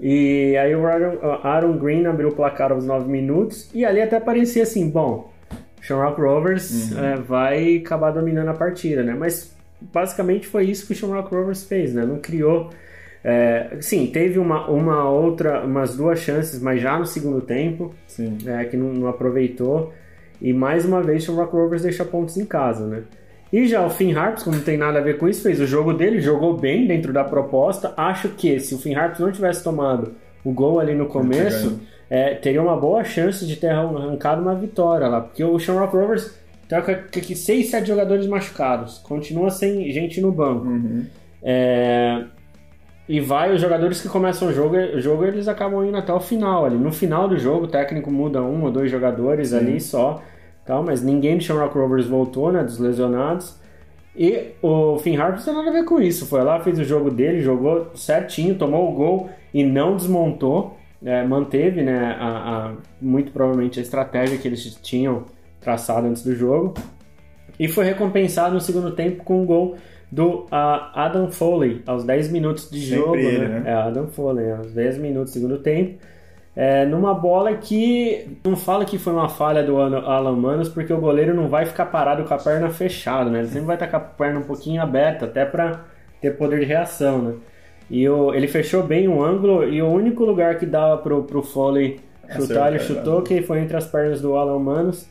E 0.00 0.56
aí 0.56 0.74
o 0.74 0.84
Aaron, 0.84 1.18
Aaron, 1.44 1.78
Green 1.78 2.04
abriu 2.06 2.30
o 2.30 2.34
placar 2.34 2.72
aos 2.72 2.84
9 2.84 3.08
minutos, 3.08 3.70
e 3.72 3.84
ali 3.84 4.02
até 4.02 4.18
parecia 4.18 4.64
assim, 4.64 4.90
bom, 4.90 5.32
Shamrock 5.80 6.20
Rovers 6.20 6.90
uhum. 6.90 7.04
é, 7.04 7.16
vai 7.18 7.76
acabar 7.76 8.10
dominando 8.10 8.48
a 8.48 8.54
partida, 8.54 9.04
né? 9.04 9.14
Mas 9.16 9.54
basicamente 9.80 10.48
foi 10.48 10.64
isso 10.64 10.84
que 10.84 10.94
o 10.94 10.96
Shamrock 10.96 11.32
Rovers 11.32 11.62
fez, 11.62 11.94
né? 11.94 12.04
Não 12.04 12.18
criou 12.18 12.70
é, 13.24 13.76
sim, 13.80 14.06
teve 14.06 14.38
uma, 14.38 14.68
uma 14.68 15.08
outra, 15.08 15.64
umas 15.64 15.96
duas 15.96 16.18
chances, 16.18 16.60
mas 16.60 16.80
já 16.80 16.98
no 16.98 17.06
segundo 17.06 17.40
tempo, 17.40 17.94
é, 18.46 18.64
que 18.64 18.76
não, 18.76 18.92
não, 18.92 19.08
aproveitou. 19.08 19.92
E 20.40 20.52
mais 20.52 20.84
uma 20.84 21.00
vez 21.02 21.28
o 21.28 21.34
Rock 21.36 21.52
Rovers 21.54 21.82
deixa 21.82 22.04
pontos 22.04 22.36
em 22.36 22.44
casa, 22.44 22.86
né? 22.86 23.02
E 23.52 23.66
já 23.68 23.84
o 23.84 23.90
Finn 23.90 24.16
Harps, 24.16 24.42
como 24.42 24.56
não 24.56 24.64
tem 24.64 24.78
nada 24.78 24.98
a 24.98 25.02
ver 25.02 25.18
com 25.18 25.28
isso, 25.28 25.42
fez 25.42 25.60
o 25.60 25.66
jogo 25.66 25.92
dele, 25.92 26.20
jogou 26.20 26.56
bem 26.56 26.86
dentro 26.86 27.12
da 27.12 27.22
proposta. 27.22 27.92
Acho 27.96 28.30
que 28.30 28.58
se 28.58 28.74
o 28.74 28.78
Finn 28.78 28.96
Harps 28.96 29.20
não 29.20 29.30
tivesse 29.30 29.62
tomado 29.62 30.14
o 30.42 30.52
gol 30.52 30.80
ali 30.80 30.94
no 30.94 31.06
começo, 31.06 31.78
é, 32.08 32.34
teria 32.34 32.62
uma 32.62 32.76
boa 32.76 33.04
chance 33.04 33.46
de 33.46 33.54
ter 33.56 33.68
arrancado 33.68 34.40
uma 34.40 34.54
vitória 34.54 35.06
lá. 35.06 35.20
Porque 35.20 35.44
o 35.44 35.58
Shamrock 35.58 35.94
Rovers 35.94 36.34
tá 36.66 36.80
com 36.80 36.90
aqui 36.90 37.36
6, 37.36 37.70
7 37.70 37.86
jogadores 37.86 38.26
machucados, 38.26 38.98
continua 38.98 39.50
sem 39.50 39.92
gente 39.92 40.20
no 40.20 40.32
banco. 40.32 40.66
Uhum. 40.66 41.04
É, 41.42 42.24
e 43.08 43.20
vai, 43.20 43.52
os 43.52 43.60
jogadores 43.60 44.00
que 44.00 44.08
começam 44.08 44.48
o 44.48 44.52
jogo, 44.52 44.76
o 44.76 45.00
jogo 45.00 45.24
eles 45.24 45.48
acabam 45.48 45.84
indo 45.84 45.96
até 45.96 46.12
o 46.12 46.20
final 46.20 46.64
ali. 46.64 46.76
No 46.76 46.92
final 46.92 47.28
do 47.28 47.36
jogo, 47.36 47.64
o 47.64 47.68
técnico 47.68 48.10
muda 48.10 48.40
um 48.42 48.62
ou 48.62 48.70
dois 48.70 48.90
jogadores 48.90 49.48
Sim. 49.48 49.56
ali 49.56 49.80
só, 49.80 50.22
tal, 50.64 50.82
mas 50.84 51.02
ninguém 51.02 51.36
do 51.36 51.42
Shamrock 51.42 51.76
Rovers 51.76 52.06
voltou, 52.06 52.52
né, 52.52 52.62
dos 52.62 52.78
lesionados. 52.78 53.60
E 54.14 54.52
o 54.62 54.98
Finn 54.98 55.16
Harper 55.16 55.38
não 55.38 55.44
tem 55.44 55.54
nada 55.54 55.70
a 55.70 55.72
ver 55.72 55.84
com 55.84 56.00
isso. 56.00 56.26
Foi 56.26 56.42
lá, 56.44 56.60
fez 56.60 56.78
o 56.78 56.84
jogo 56.84 57.10
dele, 57.10 57.40
jogou 57.40 57.90
certinho, 57.94 58.54
tomou 58.56 58.90
o 58.90 58.94
gol 58.94 59.30
e 59.52 59.64
não 59.64 59.96
desmontou. 59.96 60.76
É, 61.04 61.24
manteve, 61.24 61.82
né, 61.82 62.16
a, 62.18 62.28
a, 62.28 62.72
muito 63.00 63.32
provavelmente 63.32 63.80
a 63.80 63.82
estratégia 63.82 64.38
que 64.38 64.46
eles 64.46 64.78
tinham 64.80 65.24
traçado 65.60 66.06
antes 66.06 66.22
do 66.22 66.34
jogo. 66.34 66.74
E 67.58 67.68
foi 67.68 67.84
recompensado 67.84 68.54
no 68.54 68.60
segundo 68.60 68.92
tempo 68.92 69.24
com 69.24 69.42
um 69.42 69.46
gol 69.46 69.76
do 70.12 70.40
uh, 70.40 70.46
Adam 70.94 71.30
Foley 71.30 71.82
aos 71.86 72.04
10 72.04 72.30
minutos 72.30 72.68
de 72.70 72.80
Sempre 72.80 72.98
jogo. 72.98 73.16
Ele, 73.16 73.48
né? 73.48 73.60
né? 73.60 73.70
É, 73.70 73.74
Adam 73.74 74.08
Foley, 74.08 74.52
aos 74.52 74.70
10 74.70 74.98
minutos 74.98 75.32
do 75.32 75.34
segundo 75.34 75.58
tempo. 75.58 75.98
É, 76.54 76.84
numa 76.84 77.14
bola 77.14 77.54
que 77.54 78.38
não 78.44 78.54
fala 78.54 78.84
que 78.84 78.98
foi 78.98 79.14
uma 79.14 79.30
falha 79.30 79.62
do 79.62 79.78
Alan 79.78 80.36
Manos, 80.36 80.68
porque 80.68 80.92
o 80.92 81.00
goleiro 81.00 81.34
não 81.34 81.48
vai 81.48 81.64
ficar 81.64 81.86
parado 81.86 82.24
com 82.24 82.34
a 82.34 82.36
perna 82.36 82.68
fechada, 82.68 83.30
né? 83.30 83.38
Ele 83.38 83.48
sempre 83.48 83.66
vai 83.68 83.76
estar 83.76 83.88
com 83.88 83.96
a 83.96 84.00
perna 84.00 84.40
um 84.40 84.42
pouquinho 84.42 84.82
aberta, 84.82 85.24
até 85.24 85.46
para 85.46 85.80
ter 86.20 86.36
poder 86.36 86.60
de 86.60 86.66
reação, 86.66 87.22
né? 87.22 87.34
E 87.88 88.06
o, 88.06 88.34
ele 88.34 88.46
fechou 88.46 88.82
bem 88.82 89.08
o 89.08 89.24
ângulo 89.24 89.66
e 89.66 89.80
o 89.80 89.88
único 89.88 90.24
lugar 90.24 90.58
que 90.58 90.66
dava 90.66 90.98
pro, 90.98 91.22
pro 91.24 91.42
Foley 91.42 92.00
chutar, 92.36 92.68
ele 92.68 92.80
chutou, 92.80 93.22
que 93.22 93.40
foi 93.40 93.60
entre 93.60 93.78
as 93.78 93.86
pernas 93.86 94.20
do 94.20 94.36
Alan 94.36 94.58
Manos. 94.58 95.08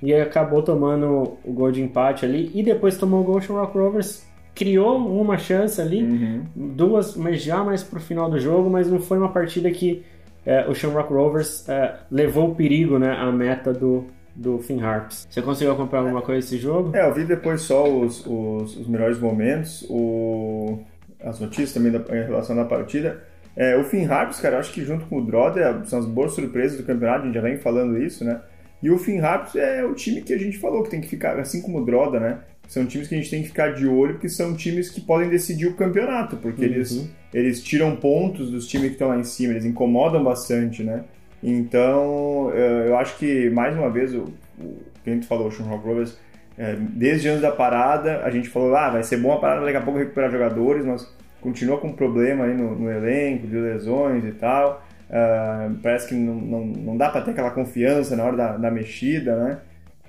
E 0.00 0.14
acabou 0.14 0.62
tomando 0.62 1.38
o 1.44 1.52
gol 1.52 1.72
de 1.72 1.82
empate 1.82 2.24
ali. 2.24 2.52
E 2.54 2.62
depois 2.62 2.96
tomou 2.96 3.20
o 3.20 3.24
gol 3.24 3.40
do 3.40 3.52
Rock 3.52 3.76
Rovers 3.76 4.23
criou 4.54 4.96
uma 4.98 5.36
chance 5.36 5.80
ali, 5.80 6.02
uhum. 6.02 6.44
duas, 6.54 7.16
mas 7.16 7.42
já 7.42 7.62
mais 7.64 7.82
pro 7.82 8.00
final 8.00 8.30
do 8.30 8.38
jogo, 8.38 8.70
mas 8.70 8.88
não 8.88 9.00
foi 9.00 9.18
uma 9.18 9.32
partida 9.32 9.70
que 9.70 10.04
é, 10.46 10.66
o 10.68 10.74
Shamrock 10.74 11.12
Rovers 11.12 11.68
é, 11.68 11.96
levou 12.10 12.50
o 12.50 12.54
perigo, 12.54 12.98
né, 12.98 13.12
à 13.12 13.32
meta 13.32 13.72
do, 13.72 14.06
do 14.34 14.58
Finn 14.58 14.80
Harps. 14.80 15.26
Você 15.28 15.42
conseguiu 15.42 15.72
acompanhar 15.72 16.02
alguma 16.02 16.22
coisa 16.22 16.40
desse 16.40 16.58
jogo? 16.58 16.94
É, 16.94 17.06
eu 17.06 17.12
vi 17.12 17.24
depois 17.24 17.62
só 17.62 17.88
os, 17.88 18.24
os, 18.26 18.76
os 18.76 18.86
melhores 18.86 19.18
momentos, 19.18 19.84
o, 19.88 20.78
as 21.20 21.40
notícias 21.40 21.72
também 21.72 21.90
da, 21.90 21.98
em 22.16 22.24
relação 22.24 22.58
à 22.60 22.64
partida. 22.64 23.22
É, 23.56 23.76
o 23.76 23.84
Finn 23.84 24.06
Harps, 24.06 24.40
cara, 24.40 24.56
eu 24.56 24.60
acho 24.60 24.72
que 24.72 24.84
junto 24.84 25.06
com 25.06 25.18
o 25.18 25.24
Droda 25.24 25.84
são 25.84 25.98
as 25.98 26.06
boas 26.06 26.32
surpresas 26.32 26.76
do 26.76 26.84
campeonato, 26.84 27.22
a 27.22 27.26
gente 27.26 27.34
já 27.34 27.40
vem 27.40 27.56
falando 27.56 27.98
isso, 27.98 28.24
né? 28.24 28.40
E 28.82 28.90
o 28.90 28.98
Finn 28.98 29.20
Harps 29.20 29.56
é 29.56 29.84
o 29.84 29.94
time 29.94 30.20
que 30.20 30.34
a 30.34 30.38
gente 30.38 30.58
falou 30.58 30.82
que 30.82 30.90
tem 30.90 31.00
que 31.00 31.08
ficar, 31.08 31.38
assim 31.38 31.62
como 31.62 31.80
o 31.80 31.84
Droda, 31.84 32.20
né? 32.20 32.40
São 32.68 32.86
times 32.86 33.08
que 33.08 33.14
a 33.14 33.18
gente 33.18 33.30
tem 33.30 33.42
que 33.42 33.48
ficar 33.48 33.74
de 33.74 33.86
olho, 33.86 34.14
porque 34.14 34.28
são 34.28 34.54
times 34.54 34.90
que 34.90 35.00
podem 35.00 35.28
decidir 35.28 35.66
o 35.66 35.74
campeonato, 35.74 36.36
porque 36.36 36.64
uhum. 36.64 36.72
eles, 36.72 37.10
eles 37.32 37.62
tiram 37.62 37.94
pontos 37.96 38.50
dos 38.50 38.66
times 38.66 38.88
que 38.88 38.92
estão 38.94 39.08
lá 39.08 39.18
em 39.18 39.24
cima, 39.24 39.52
eles 39.52 39.64
incomodam 39.64 40.22
bastante, 40.24 40.82
né? 40.82 41.04
Então, 41.42 42.50
eh, 42.54 42.86
eu 42.88 42.96
acho 42.96 43.18
que, 43.18 43.50
mais 43.50 43.76
uma 43.76 43.90
vez, 43.90 44.14
o, 44.14 44.32
o 44.58 44.76
que 45.04 45.12
gente 45.12 45.26
falou, 45.26 45.48
o 45.48 45.50
Shamrock 45.50 45.86
Rovers, 45.86 46.18
é, 46.56 46.76
desde 46.78 47.28
antes 47.28 47.42
da 47.42 47.50
parada, 47.50 48.22
a 48.24 48.30
gente 48.30 48.48
falou, 48.48 48.74
ah, 48.74 48.90
vai 48.90 49.02
ser 49.02 49.18
bom 49.18 49.32
a 49.32 49.38
parada, 49.38 49.64
daqui 49.64 49.76
a 49.76 49.82
pouco 49.82 49.98
recuperar 49.98 50.30
jogadores, 50.30 50.84
mas 50.84 51.06
continua 51.40 51.78
com 51.78 51.92
problema 51.92 52.44
aí 52.44 52.54
no, 52.54 52.74
no 52.74 52.90
elenco, 52.90 53.46
de 53.46 53.56
lesões 53.56 54.24
e 54.24 54.32
tal. 54.32 54.82
Uh, 55.10 55.74
parece 55.82 56.08
que 56.08 56.14
não, 56.14 56.34
não, 56.34 56.64
não 56.64 56.96
dá 56.96 57.10
para 57.10 57.20
ter 57.20 57.32
aquela 57.32 57.50
confiança 57.50 58.16
na 58.16 58.24
hora 58.24 58.36
da, 58.36 58.56
da 58.56 58.70
mexida, 58.70 59.36
né? 59.36 59.58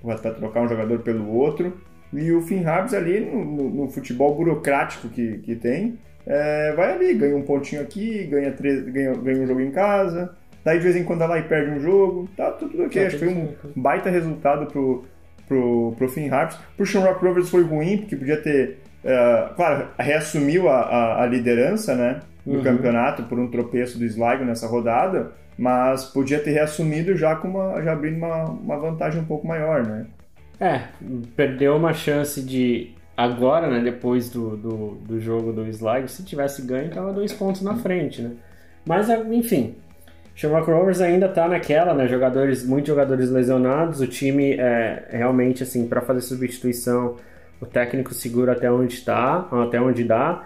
Para 0.01 0.31
trocar 0.31 0.61
um 0.61 0.69
jogador 0.69 0.99
pelo 0.99 1.27
outro. 1.29 1.77
E 2.17 2.31
o 2.31 2.41
Finn 2.41 2.65
Harps 2.65 2.93
ali, 2.93 3.19
no, 3.19 3.43
no, 3.43 3.69
no, 3.69 3.89
futebol 3.89 4.35
burocrático 4.35 5.09
que, 5.09 5.39
que 5.39 5.55
tem, 5.55 5.97
é, 6.25 6.73
vai 6.73 6.93
ali, 6.93 7.13
ganha 7.13 7.35
um 7.35 7.41
pontinho 7.41 7.81
aqui, 7.81 8.25
ganha, 8.25 8.51
três, 8.51 8.83
ganha, 8.85 9.13
ganha 9.13 9.43
um 9.43 9.47
jogo 9.47 9.61
em 9.61 9.71
casa, 9.71 10.35
daí 10.63 10.77
de 10.77 10.83
vez 10.83 10.95
em 10.95 11.03
quando 11.03 11.19
vai 11.19 11.27
lá 11.27 11.39
e 11.39 11.43
perde 11.43 11.71
um 11.71 11.79
jogo, 11.79 12.27
tá 12.35 12.51
tudo 12.51 12.83
ok. 12.83 13.01
Tá 13.01 13.07
Acho 13.07 13.17
que 13.17 13.25
foi 13.25 13.33
um 13.33 13.53
baita 13.75 14.09
resultado 14.09 14.65
pro, 14.67 15.05
pro, 15.47 15.93
pro 15.97 16.09
Finn 16.09 16.29
Harps. 16.29 16.57
Pro 16.75 16.85
Shamrock 16.85 17.23
Rovers 17.23 17.49
foi 17.49 17.63
ruim, 17.63 17.99
porque 17.99 18.15
podia 18.15 18.37
ter, 18.37 18.79
uh, 19.03 19.53
claro, 19.55 19.87
reassumiu 19.97 20.67
a, 20.69 20.81
a, 20.81 21.23
a 21.23 21.25
liderança, 21.27 21.95
né, 21.95 22.21
do 22.45 22.57
uhum. 22.57 22.63
campeonato 22.63 23.23
por 23.23 23.39
um 23.39 23.47
tropeço 23.47 23.97
do 23.97 24.05
Sligo 24.05 24.43
nessa 24.43 24.67
rodada, 24.67 25.31
mas 25.57 26.05
podia 26.05 26.39
ter 26.39 26.51
reassumido 26.51 27.15
já 27.15 27.35
com 27.35 27.47
uma, 27.47 27.81
já 27.81 27.93
abrindo 27.93 28.17
uma, 28.17 28.45
uma 28.45 28.77
vantagem 28.77 29.21
um 29.21 29.25
pouco 29.25 29.47
maior, 29.47 29.83
né. 29.83 30.05
É, 30.59 30.81
perdeu 31.35 31.75
uma 31.75 31.93
chance 31.93 32.41
de. 32.41 32.93
Agora, 33.15 33.67
né? 33.67 33.79
Depois 33.79 34.29
do, 34.29 34.57
do, 34.57 34.87
do 34.95 35.19
jogo 35.19 35.53
do 35.53 35.65
Sligo, 35.67 36.07
se 36.07 36.23
tivesse 36.23 36.61
ganho, 36.61 36.89
tava 36.89 37.13
dois 37.13 37.31
pontos 37.33 37.61
na 37.61 37.75
frente, 37.75 38.21
né? 38.21 38.31
Mas, 38.85 39.09
enfim. 39.09 39.75
Shamrock 40.35 40.69
Rovers 40.69 40.99
ainda 40.99 41.29
tá 41.29 41.47
naquela, 41.47 41.93
né? 41.93 42.07
Jogadores, 42.07 42.65
muitos 42.65 42.89
jogadores 42.89 43.29
lesionados. 43.29 44.01
O 44.01 44.07
time 44.07 44.55
é 44.55 45.07
realmente, 45.09 45.63
assim, 45.63 45.87
para 45.87 46.01
fazer 46.01 46.21
substituição, 46.21 47.15
o 47.61 47.65
técnico 47.65 48.13
segura 48.13 48.51
até 48.51 48.69
onde 48.69 48.95
está, 48.95 49.47
até 49.49 49.79
onde 49.79 50.03
dá. 50.03 50.45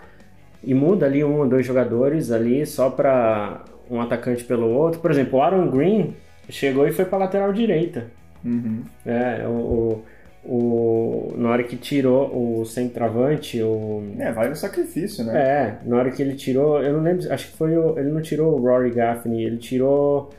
E 0.63 0.75
muda 0.75 1.07
ali 1.07 1.23
um 1.23 1.39
ou 1.39 1.47
dois 1.47 1.65
jogadores 1.65 2.31
ali 2.31 2.65
só 2.67 2.89
para 2.91 3.63
um 3.89 3.99
atacante 3.99 4.43
pelo 4.43 4.67
outro. 4.67 4.99
Por 4.99 5.09
exemplo, 5.09 5.39
o 5.39 5.41
Aaron 5.41 5.69
Green 5.71 6.15
chegou 6.49 6.87
e 6.87 6.91
foi 6.91 7.05
para 7.05 7.17
lateral 7.17 7.51
direita. 7.51 8.18
Uhum. 8.43 8.83
É, 9.05 9.45
o, 9.47 10.03
o, 10.43 11.33
na 11.37 11.49
hora 11.49 11.63
que 11.63 11.75
tirou 11.75 12.59
o 12.59 12.65
centroavante, 12.65 13.61
o... 13.61 14.03
É, 14.17 14.31
vai 14.31 14.49
no 14.49 14.55
sacrifício, 14.55 15.23
né? 15.25 15.39
É, 15.39 15.79
na 15.85 15.97
hora 15.97 16.11
que 16.11 16.21
ele 16.21 16.35
tirou, 16.35 16.81
eu 16.81 16.93
não 16.93 17.03
lembro, 17.03 17.31
acho 17.31 17.51
que 17.51 17.57
foi 17.57 17.77
o, 17.77 17.97
ele 17.97 18.09
não 18.09 18.21
tirou 18.21 18.57
o 18.57 18.61
Rory 18.61 18.91
Gaffney, 18.91 19.43
ele 19.43 19.57
tirou 19.57 20.31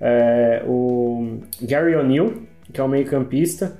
é, 0.00 0.62
o 0.66 1.38
Gary 1.62 1.94
O'Neill, 1.96 2.42
que 2.72 2.80
é 2.80 2.84
o 2.84 2.88
meio 2.88 3.06
campista, 3.06 3.78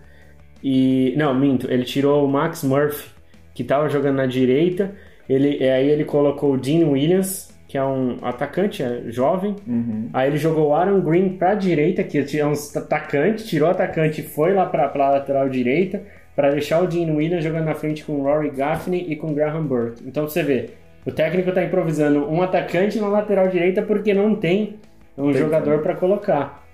e, 0.63 1.15
não, 1.17 1.35
minto, 1.35 1.71
ele 1.71 1.85
tirou 1.85 2.25
o 2.25 2.29
Max 2.29 2.65
Murphy, 2.65 3.11
que 3.55 3.63
estava 3.63 3.89
jogando 3.89 4.17
na 4.17 4.27
direita, 4.27 4.93
ele, 5.29 5.63
aí 5.69 5.89
ele 5.89 6.05
colocou 6.05 6.55
o 6.55 6.59
Dean 6.59 6.89
Williams, 6.89 7.49
que 7.69 7.77
é 7.77 7.85
um 7.85 8.17
atacante 8.23 8.83
é 8.83 9.03
jovem. 9.09 9.55
Uhum. 9.67 10.09
Aí 10.15 10.31
ele 10.31 10.39
jogou 10.39 10.69
o 10.69 10.75
Aaron 10.75 11.03
Green 11.03 11.37
para 11.37 11.51
a 11.51 11.55
direita, 11.55 12.03
que 12.03 12.19
é 12.39 12.47
um 12.47 12.55
atacante, 12.75 13.45
tirou 13.45 13.69
o 13.69 13.71
atacante 13.71 14.23
e 14.23 14.25
foi 14.25 14.55
lá 14.55 14.65
para 14.65 14.87
a 14.87 15.11
lateral 15.11 15.51
direita, 15.51 16.03
para 16.35 16.51
deixar 16.51 16.83
o 16.83 16.87
Dean 16.87 17.13
Williams 17.15 17.45
jogando 17.45 17.67
na 17.67 17.75
frente 17.75 18.03
com 18.05 18.15
o 18.15 18.23
Rory 18.23 18.51
Gaffney 18.51 19.05
e 19.09 19.17
com 19.17 19.33
o 19.33 19.35
Graham 19.35 19.67
Burke. 19.67 20.03
Então 20.07 20.27
você 20.27 20.43
vê, 20.43 20.71
o 21.05 21.13
técnico 21.13 21.51
está 21.51 21.63
improvisando 21.63 22.27
um 22.31 22.41
atacante 22.41 22.99
na 22.99 23.09
lateral 23.09 23.49
direita 23.49 23.83
porque 23.83 24.15
não 24.15 24.35
tem 24.35 24.77
um 25.17 25.31
tem 25.31 25.43
jogador 25.43 25.81
para 25.83 25.95
colocar. 25.95 26.67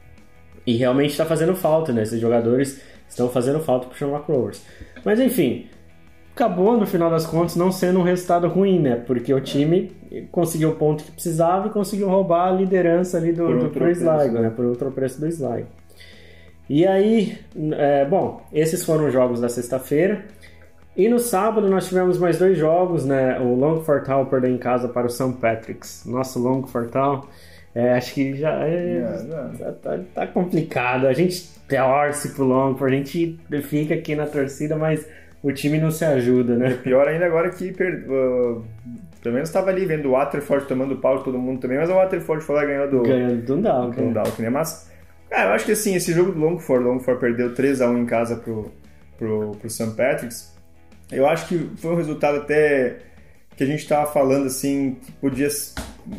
E 0.64 0.76
realmente 0.76 1.10
está 1.10 1.26
fazendo 1.26 1.56
falta, 1.56 1.92
né? 1.92 2.02
Esses 2.02 2.20
jogadores 2.20 2.80
estão 3.08 3.28
fazendo 3.28 3.58
falta 3.58 3.88
para 3.88 3.94
o 3.94 3.98
Sean 3.98 4.16
Rovers. 4.16 4.64
Mas 5.04 5.18
enfim, 5.18 5.66
acabou 6.34 6.76
no 6.76 6.86
final 6.86 7.08
das 7.08 7.24
contas 7.24 7.54
não 7.54 7.70
sendo 7.70 8.00
um 8.00 8.02
resultado 8.02 8.48
ruim, 8.48 8.80
né? 8.80 8.96
Porque 8.96 9.32
o 9.32 9.40
time 9.40 9.92
conseguiu 10.32 10.70
o 10.70 10.74
ponto 10.74 11.04
que 11.04 11.12
precisava 11.12 11.68
e 11.68 11.70
conseguiu 11.70 12.08
roubar 12.08 12.48
a 12.48 12.50
liderança 12.50 13.16
ali 13.16 13.32
do, 13.32 13.58
do 13.58 13.70
pro 13.70 13.88
Sligo, 13.90 14.40
né? 14.40 14.50
Por 14.50 14.64
outro 14.64 14.90
preço 14.90 15.20
do 15.20 15.28
Sligo. 15.28 15.68
E 16.68 16.86
aí, 16.86 17.38
é, 17.72 18.04
bom, 18.04 18.42
esses 18.52 18.84
foram 18.84 19.06
os 19.06 19.12
jogos 19.12 19.40
da 19.40 19.48
sexta-feira. 19.48 20.24
E 20.96 21.08
no 21.08 21.18
sábado 21.18 21.68
nós 21.68 21.88
tivemos 21.88 22.18
mais 22.18 22.38
dois 22.38 22.58
jogos, 22.58 23.04
né? 23.04 23.38
O 23.38 23.54
Longfortal 23.54 24.26
perdeu 24.26 24.50
em 24.50 24.58
casa 24.58 24.88
para 24.88 25.06
o 25.06 25.10
St. 25.10 25.34
Patrick's. 25.40 26.04
Nosso 26.06 26.40
Longfortal, 26.40 27.28
é, 27.74 27.92
acho 27.92 28.14
que 28.14 28.34
já, 28.36 28.66
é, 28.66 29.18
já 29.58 29.72
tá, 29.72 30.00
tá, 30.14 30.26
complicado. 30.26 31.06
A 31.06 31.12
gente 31.12 31.48
torce 31.68 32.30
pro 32.34 32.44
Longford, 32.44 32.94
a 32.94 32.98
gente 32.98 33.38
fica 33.62 33.94
aqui 33.94 34.14
na 34.14 34.26
torcida, 34.26 34.76
mas 34.76 35.06
o 35.44 35.52
time 35.52 35.78
não 35.78 35.90
se 35.90 36.06
ajuda, 36.06 36.56
né? 36.56 36.72
É 36.72 36.74
pior 36.74 37.06
ainda 37.06 37.26
agora 37.26 37.50
que 37.50 37.70
per... 37.70 38.06
uh, 38.08 38.64
pelo 39.22 39.34
menos 39.34 39.50
estava 39.50 39.68
ali 39.68 39.84
vendo 39.84 40.08
o 40.08 40.12
Waterford 40.12 40.66
tomando 40.66 40.96
pau 40.96 41.18
de 41.18 41.24
todo 41.24 41.38
mundo 41.38 41.60
também, 41.60 41.76
mas 41.76 41.90
o 41.90 41.94
Waterford 41.94 42.42
foi 42.42 42.54
lá 42.56 42.64
ganhou 42.64 42.90
do 42.90 43.02
ganhou 43.02 43.36
do 43.36 43.42
Dundalk, 43.42 43.94
Dundalk 43.94 44.40
né? 44.40 44.48
Mas 44.48 44.90
cara, 45.28 45.50
eu 45.50 45.54
acho 45.54 45.66
que 45.66 45.72
assim, 45.72 45.94
esse 45.94 46.14
jogo 46.14 46.32
do 46.32 46.40
Longford, 46.40 46.82
Longford 46.82 47.20
perdeu 47.20 47.54
3 47.54 47.82
a 47.82 47.90
1 47.90 47.98
em 47.98 48.06
casa 48.06 48.36
pro 48.36 48.72
pro, 49.18 49.52
pro 49.52 49.70
St. 49.70 49.90
Patrick's. 49.94 50.54
Eu 51.12 51.28
acho 51.28 51.46
que 51.46 51.70
foi 51.76 51.92
um 51.92 51.96
resultado 51.96 52.38
até 52.38 53.00
que 53.54 53.62
a 53.62 53.66
gente 53.66 53.80
estava 53.80 54.10
falando 54.10 54.46
assim, 54.46 54.96
que 55.02 55.12
podia 55.12 55.48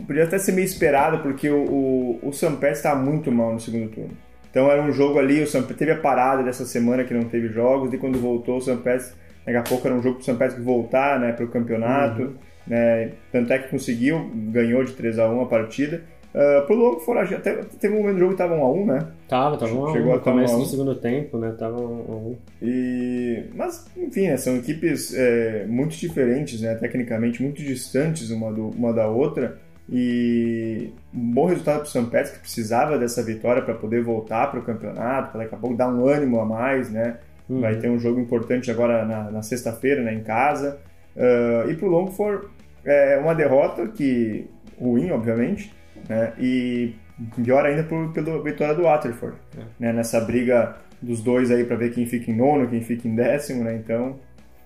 podia 0.06 0.26
até 0.26 0.38
ser 0.38 0.52
meio 0.52 0.66
esperado 0.66 1.24
porque 1.24 1.50
o, 1.50 1.64
o, 1.66 2.20
o 2.30 2.32
St. 2.32 2.52
Patrick's 2.52 2.78
estava 2.78 3.00
muito 3.00 3.32
mal 3.32 3.54
no 3.54 3.60
segundo 3.60 3.90
turno. 3.90 4.16
Então 4.56 4.72
era 4.72 4.82
um 4.82 4.94
jogo 4.94 5.20
ali, 5.20 5.44
o 5.44 5.48
Sampdoria 5.48 5.78
teve 5.78 5.92
a 5.92 5.98
parada 5.98 6.42
dessa 6.42 6.64
semana 6.64 7.04
que 7.04 7.14
não 7.14 7.26
teve 7.26 7.50
jogos, 7.50 7.92
e 7.92 7.98
quando 7.98 8.18
voltou 8.18 8.56
o 8.56 8.62
Sampdoria, 8.62 9.02
daqui 9.46 9.58
a 9.58 9.62
pouco 9.62 9.86
era 9.86 9.94
um 9.94 10.02
jogo 10.02 10.16
para 10.16 10.22
o 10.22 10.24
Sampdoria 10.24 10.64
voltar 10.64 11.20
né, 11.20 11.34
para 11.34 11.44
o 11.44 11.50
campeonato, 11.50 12.22
uhum. 12.22 12.34
né, 12.66 13.12
tanto 13.34 13.52
é 13.52 13.60
que 13.60 13.68
conseguiu, 13.68 14.32
ganhou 14.34 14.82
de 14.86 14.94
3 14.94 15.20
a 15.20 15.30
1 15.30 15.42
a 15.42 15.46
partida. 15.46 16.04
Uh, 16.34 16.66
pro 16.66 16.76
Longo 16.76 17.00
foram, 17.02 17.22
até 17.22 17.64
teve 17.80 17.96
um 17.96 18.00
momento 18.00 18.16
do 18.16 18.20
jogo 18.20 18.32
que 18.32 18.38
tava 18.38 18.56
1x1, 18.56 18.86
né? 18.86 19.08
Tava, 19.28 19.58
tava 19.58 19.72
1x1. 19.72 19.94
Chegou 19.94 20.14
no 20.16 20.20
começo 20.22 20.58
do 20.58 20.66
segundo 20.66 20.96
tempo, 20.96 21.38
né? 21.38 21.56
Tava 21.58 21.78
1x1. 21.78 22.36
E... 22.62 23.44
Mas, 23.56 23.86
enfim, 23.96 24.28
né? 24.28 24.36
São 24.36 24.58
equipes 24.58 25.14
é, 25.14 25.66
muito 25.66 25.96
diferentes, 25.96 26.60
né? 26.60 26.76
Tecnicamente, 26.76 27.42
muito 27.42 27.62
distantes 27.62 28.32
uma, 28.32 28.52
do, 28.52 28.68
uma 28.70 28.92
da 28.92 29.08
outra. 29.08 29.58
E 29.90 30.92
um 31.14 31.32
bom 31.32 31.46
resultado 31.46 31.78
para 31.78 31.88
o 31.88 31.90
São 31.90 32.06
Pedro, 32.06 32.34
que 32.34 32.40
precisava 32.40 32.98
dessa 32.98 33.24
vitória 33.24 33.62
para 33.62 33.76
poder 33.76 34.04
voltar 34.04 34.48
para 34.48 34.60
o 34.60 34.64
campeonato, 34.64 35.32
para 35.32 35.44
daqui 35.44 35.56
a 35.56 35.58
pouco 35.58 35.76
dar 35.76 35.88
um 35.88 36.08
ânimo 36.08 36.40
a 36.40 36.46
mais, 36.46 36.90
né? 36.90 37.18
Uhum. 37.48 37.62
Vai 37.62 37.76
ter 37.76 37.90
um 37.90 38.00
jogo 38.00 38.20
importante 38.20 38.72
agora 38.72 39.06
na, 39.06 39.30
na 39.32 39.42
sexta-feira, 39.44 40.02
né, 40.02 40.14
em 40.14 40.24
casa. 40.24 40.80
Uh, 41.16 41.70
e 41.70 41.76
para 41.76 41.88
o 41.88 41.90
Longford, 41.90 42.48
é 42.84 43.18
uma 43.18 43.36
derrota 43.36 43.88
que 43.88 44.50
ruim, 44.80 45.12
obviamente, 45.12 45.74
né? 46.10 46.34
E 46.40 46.96
pior 47.44 47.66
ainda 47.66 47.84
por, 47.84 48.12
pela 48.12 48.42
vitória 48.42 48.74
do 48.74 48.84
Waterford, 48.84 49.38
é. 49.58 49.62
né? 49.80 49.94
Nessa 49.94 50.20
briga 50.20 50.78
dos 51.02 51.22
dois 51.22 51.52
aí 51.52 51.64
para 51.64 51.76
ver 51.76 51.94
quem 51.94 52.06
fica 52.06 52.32
em 52.32 52.36
nono, 52.36 52.68
quem 52.68 52.82
fica 52.82 53.08
em 53.08 53.16
décimo, 53.16 53.64
né? 53.64 53.76
Então, 53.76 54.20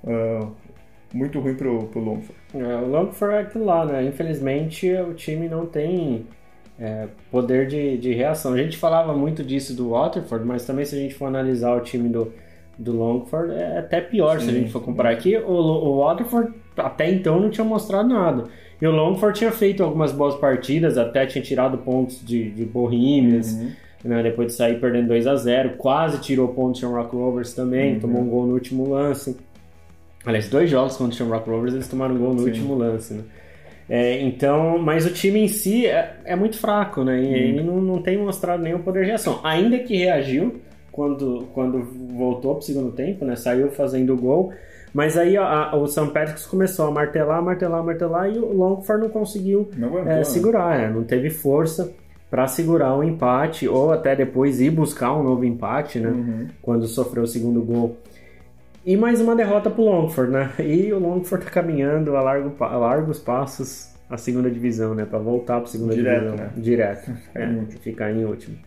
uh, 0.03 0.55
muito 1.13 1.39
ruim 1.39 1.55
pro, 1.55 1.83
pro 1.83 1.99
Longford. 1.99 2.39
É, 2.53 2.75
o 2.77 2.87
Longford 2.87 3.35
é 3.35 3.39
aquilo 3.39 3.65
lá, 3.65 3.85
né? 3.85 4.03
Infelizmente 4.03 4.91
o 4.93 5.13
time 5.13 5.47
não 5.47 5.65
tem 5.65 6.25
é, 6.79 7.07
poder 7.31 7.67
de, 7.67 7.97
de 7.97 8.13
reação. 8.13 8.53
A 8.53 8.57
gente 8.57 8.77
falava 8.77 9.13
muito 9.13 9.43
disso 9.43 9.75
do 9.75 9.89
Waterford, 9.89 10.45
mas 10.45 10.65
também 10.65 10.85
se 10.85 10.95
a 10.95 10.99
gente 10.99 11.13
for 11.13 11.25
analisar 11.25 11.75
o 11.75 11.81
time 11.81 12.09
do, 12.09 12.31
do 12.77 12.93
Longford, 12.93 13.53
é 13.53 13.79
até 13.79 13.99
pior 13.99 14.39
sim, 14.39 14.45
se 14.45 14.51
a 14.51 14.53
gente 14.53 14.71
for 14.71 14.81
comparar 14.81 15.11
aqui. 15.11 15.35
O, 15.37 15.51
o 15.51 15.99
Waterford 15.99 16.53
até 16.77 17.11
então 17.11 17.39
não 17.39 17.49
tinha 17.49 17.65
mostrado 17.65 18.07
nada. 18.07 18.45
E 18.81 18.87
o 18.87 18.91
Longford 18.91 19.37
tinha 19.37 19.51
feito 19.51 19.83
algumas 19.83 20.13
boas 20.13 20.35
partidas, 20.35 20.97
até 20.97 21.25
tinha 21.25 21.43
tirado 21.43 21.77
pontos 21.79 22.23
de, 22.25 22.49
de 22.51 22.63
Bohemians, 22.63 23.53
uhum. 23.53 23.71
né, 24.05 24.23
depois 24.23 24.47
de 24.47 24.53
sair 24.53 24.79
perdendo 24.79 25.09
2 25.09 25.27
a 25.27 25.35
0 25.35 25.71
quase 25.77 26.21
tirou 26.21 26.47
pontos 26.47 26.79
de 26.79 26.85
Rock 26.85 27.13
Rovers 27.13 27.53
também, 27.53 27.95
uhum. 27.95 27.99
tomou 27.99 28.21
um 28.21 28.29
gol 28.29 28.45
no 28.47 28.53
último 28.53 28.89
lance. 28.89 29.35
Aliás, 30.25 30.49
dois 30.49 30.69
jogos 30.69 30.97
contra 30.97 31.13
o 31.13 31.17
Shamrock 31.17 31.49
Rovers 31.49 31.73
eles 31.73 31.87
tomaram 31.87 32.17
gol 32.17 32.33
no 32.33 32.39
Sim. 32.39 32.45
último 32.45 32.75
lance, 32.75 33.13
né? 33.13 33.23
É, 33.89 34.21
então, 34.21 34.77
mas 34.77 35.05
o 35.05 35.11
time 35.11 35.39
em 35.39 35.47
si 35.47 35.87
é, 35.87 36.17
é 36.23 36.35
muito 36.35 36.57
fraco, 36.57 37.03
né? 37.03 37.19
E, 37.21 37.59
hum. 37.59 37.63
não, 37.63 37.81
não 37.81 38.01
tem 38.01 38.17
mostrado 38.17 38.61
nenhum 38.61 38.79
poder 38.79 39.01
de 39.01 39.07
reação. 39.07 39.39
Ainda 39.43 39.79
que 39.79 39.95
reagiu 39.97 40.61
quando, 40.91 41.47
quando 41.53 41.87
voltou 42.15 42.55
pro 42.55 42.63
segundo 42.63 42.91
tempo, 42.91 43.25
né? 43.25 43.35
Saiu 43.35 43.71
fazendo 43.71 44.13
o 44.13 44.17
gol. 44.17 44.53
Mas 44.93 45.17
aí 45.17 45.37
a, 45.37 45.43
a, 45.43 45.75
o 45.75 45.87
St. 45.87 46.07
Patrick's 46.07 46.45
começou 46.45 46.87
a 46.87 46.91
martelar, 46.91 47.41
martelar, 47.41 47.83
martelar 47.83 48.29
e 48.29 48.37
o 48.37 48.53
Longford 48.53 49.03
não 49.03 49.09
conseguiu 49.09 49.69
não 49.77 49.89
aguentou, 49.89 50.11
é, 50.11 50.15
né? 50.17 50.23
segurar, 50.23 50.77
né? 50.79 50.89
não 50.89 51.03
teve 51.03 51.29
força 51.29 51.91
para 52.29 52.47
segurar 52.47 52.95
o 52.95 52.99
um 52.99 53.03
empate 53.03 53.67
ou 53.67 53.91
até 53.91 54.15
depois 54.15 54.59
ir 54.59 54.71
buscar 54.71 55.15
um 55.15 55.23
novo 55.23 55.45
empate, 55.45 55.99
né? 55.99 56.09
Uhum. 56.09 56.47
Quando 56.61 56.87
sofreu 56.87 57.23
o 57.23 57.27
segundo 57.27 57.61
gol. 57.61 57.97
E 58.85 58.95
mais 58.95 59.19
uma 59.19 59.35
derrota 59.35 59.69
pro 59.69 59.83
Longford, 59.83 60.31
né? 60.31 60.51
E 60.59 60.91
o 60.93 60.99
Longford 60.99 61.45
tá 61.45 61.51
caminhando 61.51 62.15
a, 62.15 62.21
largo, 62.21 62.63
a 62.63 62.77
largos 62.77 63.19
passos 63.19 63.93
a 64.09 64.17
segunda 64.17 64.49
divisão, 64.49 64.95
né? 64.95 65.05
Para 65.05 65.19
voltar 65.19 65.59
para 65.59 65.67
segunda 65.67 65.93
Direto, 65.93 66.23
divisão. 66.23 66.37
Né? 66.37 66.51
Direto. 66.57 67.11
é, 67.35 67.77
ficar 67.81 68.11
em 68.11 68.23
último. 68.23 68.57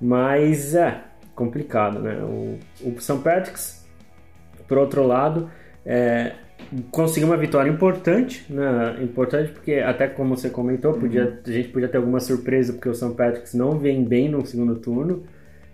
Mas 0.00 0.74
é 0.74 1.02
complicado, 1.34 1.98
né? 2.00 2.18
O, 2.22 2.58
o 2.82 3.00
St. 3.00 3.18
Patrick's, 3.24 3.86
por 4.68 4.78
outro 4.78 5.04
lado, 5.04 5.50
é, 5.84 6.32
conseguiu 6.90 7.28
uma 7.28 7.36
vitória 7.36 7.70
importante, 7.70 8.44
né? 8.52 8.98
Importante 9.02 9.50
porque, 9.50 9.76
até 9.76 10.06
como 10.06 10.36
você 10.36 10.50
comentou, 10.50 10.92
podia, 10.92 11.24
uhum. 11.24 11.36
a 11.46 11.50
gente 11.50 11.70
podia 11.70 11.88
ter 11.88 11.96
alguma 11.96 12.20
surpresa 12.20 12.74
porque 12.74 12.88
o 12.88 12.94
St. 12.94 13.14
Patrick's 13.14 13.54
não 13.54 13.78
vem 13.78 14.04
bem 14.04 14.28
no 14.28 14.44
segundo 14.44 14.76
turno. 14.76 15.24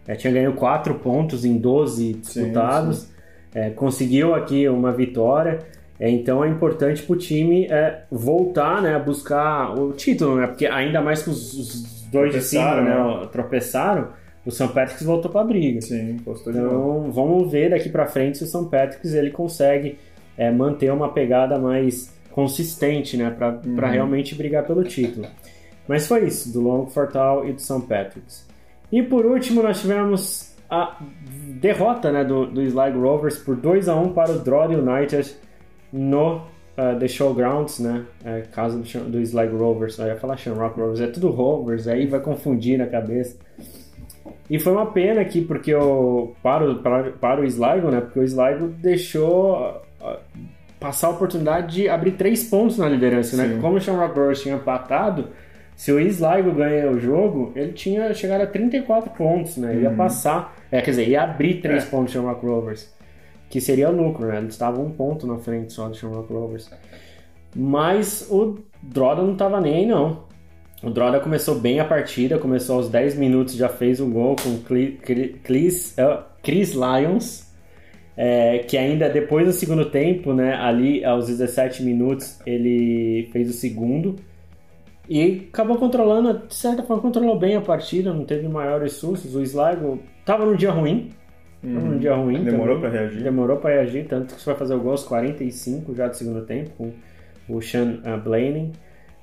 É, 0.07 0.15
tinha 0.15 0.33
ganho 0.33 0.55
4 0.55 0.95
pontos 0.97 1.45
em 1.45 1.59
12 1.59 2.15
disputados. 2.15 2.99
Sim, 2.99 3.07
sim 3.09 3.14
é, 3.55 3.71
conseguiu 3.71 4.35
aqui 4.35 4.69
uma 4.69 4.93
vitória. 4.93 5.61
É, 5.99 6.11
então 6.11 6.45
é 6.45 6.49
importante 6.49 7.03
para 7.03 7.15
o 7.15 7.17
time 7.17 7.67
é, 7.67 8.03
voltar 8.11 8.83
né, 8.83 8.97
a 8.97 8.99
buscar 8.99 9.79
o 9.79 9.93
título, 9.93 10.37
né? 10.37 10.47
Porque 10.49 10.67
ainda 10.67 11.01
mais 11.01 11.23
que 11.23 11.31
os, 11.31 11.55
os 11.55 12.03
dois 12.11 12.33
de 12.33 12.41
cima 12.43 12.81
né, 12.81 12.95
né? 12.95 13.29
tropeçaram, 13.31 14.09
o 14.45 14.51
São 14.51 14.69
Patrick's 14.69 15.05
voltou 15.05 15.31
para 15.31 15.43
a 15.43 15.45
briga. 15.45 15.81
Sim, 15.81 16.19
Então 16.67 17.11
vamos 17.13 17.51
ver 17.51 17.71
daqui 17.71 17.89
para 17.89 18.07
frente 18.07 18.39
se 18.39 18.45
o 18.45 18.47
São 18.47 18.67
Patrick's 18.67 19.15
ele 19.15 19.31
consegue 19.31 19.99
é, 20.37 20.51
manter 20.51 20.93
uma 20.93 21.13
pegada 21.13 21.59
mais 21.59 22.13
consistente, 22.33 23.17
né? 23.17 23.31
Para 23.31 23.61
uhum. 23.65 23.77
realmente 23.77 24.35
brigar 24.35 24.67
pelo 24.67 24.83
título. 24.83 25.27
Mas 25.87 26.07
foi 26.07 26.25
isso, 26.25 26.53
do 26.53 26.61
Long 26.61 26.87
Fortal 26.87 27.49
e 27.49 27.53
do 27.53 27.61
São 27.61 27.81
Patrick's. 27.81 28.45
E 28.91 29.03
por 29.03 29.25
último 29.25 29.63
nós 29.63 29.81
tivemos 29.81 30.54
a 30.69 30.99
derrota 31.61 32.11
né, 32.11 32.25
do, 32.25 32.47
do 32.47 32.63
Sligo 32.63 33.01
Rovers 33.01 33.39
por 33.39 33.57
2 33.57 33.89
a 33.89 33.97
1 33.97 34.13
para 34.13 34.33
o 34.33 34.39
Droid 34.39 34.75
United 34.75 35.37
no 35.93 36.37
uh, 36.37 36.99
The 36.99 37.09
Showgrounds, 37.09 37.81
né? 37.81 38.05
É, 38.25 38.43
casa 38.53 38.79
do, 38.79 39.11
do 39.11 39.21
Sligo 39.21 39.57
Rovers. 39.57 39.99
Eu 39.99 40.07
ia 40.07 40.17
falar 40.17 40.37
Shamrock 40.37 40.79
Rovers, 40.79 41.01
é 41.01 41.07
tudo 41.07 41.31
Rovers, 41.31 41.87
aí 41.89 42.07
vai 42.07 42.21
confundir 42.21 42.79
na 42.79 42.87
cabeça. 42.87 43.37
E 44.49 44.59
foi 44.59 44.73
uma 44.73 44.87
pena 44.87 45.21
aqui, 45.21 45.41
porque 45.41 45.75
o, 45.75 46.35
para, 46.43 46.71
o, 46.71 46.79
para, 46.83 47.11
para 47.13 47.41
o 47.41 47.45
Sligo, 47.45 47.91
né? 47.91 48.01
Porque 48.01 48.21
o 48.21 48.25
Sligo 48.25 48.69
deixou 48.69 49.83
uh, 50.01 50.19
passar 50.79 51.09
a 51.09 51.11
oportunidade 51.11 51.75
de 51.75 51.89
abrir 51.89 52.13
três 52.13 52.45
pontos 52.45 52.79
na 52.79 52.89
liderança, 52.89 53.37
né? 53.37 53.59
Como 53.61 53.77
o 53.77 53.81
Shamrock 53.81 54.19
Rovers 54.19 54.43
tinha 54.43 54.57
empatado, 54.57 55.29
se 55.77 55.93
o 55.93 55.99
Sligo 55.99 56.53
ganha 56.53 56.91
o 56.91 56.99
jogo, 56.99 57.53
ele 57.57 57.73
tinha 57.73 58.13
chegado 58.15 58.43
a 58.43 58.47
34 58.47 59.11
pontos, 59.11 59.57
né? 59.57 59.77
Ia 59.77 59.91
uhum. 59.91 59.97
passar, 59.97 60.57
é, 60.71 60.81
quer 60.81 60.91
dizer, 60.91 61.09
ia 61.09 61.23
abrir 61.23 61.61
3 61.61 61.83
é. 61.83 61.87
pontos 61.87 62.15
no 62.15 62.23
Rock 62.23 62.47
Rovers. 62.47 62.95
que 63.51 63.61
seria 63.61 63.89
lucro, 63.89 64.27
né? 64.27 64.39
Eles 64.39 64.55
estavam 64.55 64.87
um 64.87 64.91
ponto 64.91 65.27
na 65.27 65.39
frente 65.39 65.73
só 65.73 65.89
do 65.89 65.97
Shamrock 65.97 66.33
Rovers. 66.33 66.71
Mas 67.55 68.27
o 68.31 68.59
Droda 68.83 69.23
não 69.23 69.33
estava 69.33 69.61
nem 69.61 69.77
aí, 69.77 69.87
não. 69.87 70.25
O 70.83 70.91
Droda 70.91 71.19
começou 71.19 71.55
bem 71.55 71.81
a 71.81 71.85
partida, 71.85 72.39
começou 72.39 72.77
aos 72.77 72.89
10 72.89 73.17
minutos, 73.17 73.55
já 73.55 73.69
fez 73.69 74.01
um 74.01 74.11
gol 74.11 74.37
com 74.37 74.59
Chris, 74.59 75.97
Chris 76.43 76.75
Lyons, 76.75 77.51
é, 78.17 78.59
que 78.59 78.77
ainda 78.77 79.09
depois 79.09 79.47
do 79.47 79.53
segundo 79.53 79.87
tempo, 79.87 80.33
né, 80.33 80.55
ali 80.55 81.05
aos 81.05 81.27
17 81.27 81.83
minutos, 81.83 82.39
ele 82.45 83.29
fez 83.33 83.49
o 83.49 83.53
segundo. 83.53 84.17
E 85.09 85.49
acabou 85.53 85.77
controlando, 85.77 86.47
de 86.47 86.55
certa 86.55 86.83
forma, 86.83 87.03
controlou 87.03 87.39
bem 87.39 87.57
a 87.57 87.61
partida, 87.61 88.13
não 88.13 88.25
teve 88.25 88.49
maiores 88.49 88.95
sustos. 88.95 89.35
O 89.35 89.43
Sligo 89.43 90.01
estava 90.21 90.47
num 90.47 90.57
dia 90.57 90.71
ruim, 90.71 91.11
Uhum. 91.65 91.95
Um 91.95 91.99
dia 91.99 92.15
ruim. 92.15 92.45
Demorou 92.45 92.79
para 92.79 92.91
reagir. 92.91 93.23
Demorou 93.23 93.57
para 93.57 93.71
reagir, 93.71 94.07
tanto 94.07 94.35
que 94.35 94.41
você 94.41 94.51
vai 94.51 94.59
fazer 94.59 94.75
o 94.75 94.81
gol 94.81 94.93
aos 94.93 95.05
45 95.05 95.95
já 95.95 96.09
do 96.09 96.15
segundo 96.15 96.45
tempo, 96.45 96.71
com 96.77 96.93
o 97.49 97.63
Sean 97.63 98.01
uh, 98.05 98.21
Blaney. 98.21 98.73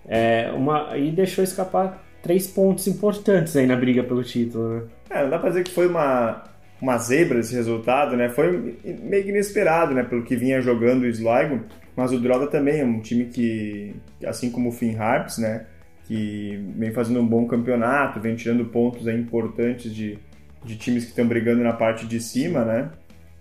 É, 0.08 0.52
uma, 0.56 0.98
e 0.98 1.12
deixou 1.12 1.44
escapar 1.44 2.04
três 2.24 2.48
pontos 2.48 2.88
importantes 2.88 3.56
aí 3.56 3.67
na 3.67 3.76
briga 3.76 4.04
pelo 4.04 4.24
título, 4.24 4.70
né? 4.70 4.84
É, 5.12 5.24
não 5.24 5.30
dá 5.30 5.38
pra 5.38 5.50
dizer 5.50 5.63
que 5.63 5.72
foi 5.72 5.88
uma, 5.88 6.44
uma 6.82 6.98
zebra 6.98 7.39
esse 7.39 7.54
resultado, 7.54 8.17
né? 8.17 8.30
Foi 8.30 8.76
meio 8.84 9.24
que 9.24 9.30
inesperado, 9.30 9.94
né? 9.94 10.04
Pelo 10.04 10.24
que 10.24 10.36
vinha 10.36 10.60
jogando 10.62 11.04
o 11.04 11.08
Sligo. 11.08 11.63
Mas 11.95 12.12
o 12.12 12.19
Droga 12.19 12.47
também 12.47 12.80
é 12.80 12.86
um 12.86 12.99
time 12.99 13.25
que, 13.25 13.95
assim 14.25 14.49
como 14.49 14.69
o 14.69 14.71
Finn 14.71 14.97
Harps, 14.97 15.38
né? 15.38 15.65
Que 16.06 16.63
vem 16.77 16.91
fazendo 16.91 17.19
um 17.19 17.27
bom 17.27 17.45
campeonato, 17.45 18.19
vem 18.19 18.36
tirando 18.36 18.65
pontos 18.65 19.08
aí 19.08 19.19
importantes 19.19 19.93
de, 19.93 20.17
de 20.63 20.77
times 20.77 21.04
que 21.04 21.10
estão 21.10 21.27
brigando 21.27 21.63
na 21.63 21.73
parte 21.73 22.06
de 22.06 22.19
cima, 22.19 22.63
né? 22.63 22.91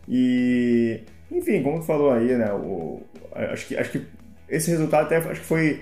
E, 0.09 1.01
enfim, 1.31 1.63
como 1.63 1.79
tu 1.79 1.87
falou 1.87 2.13
aí, 2.13 2.37
né? 2.37 2.53
O, 2.53 3.03
acho, 3.33 3.69
que, 3.69 3.77
acho 3.77 3.91
que 3.93 4.03
esse 4.49 4.71
resultado 4.71 5.07
até 5.07 5.17
acho 5.17 5.41
que 5.41 5.47
foi 5.47 5.81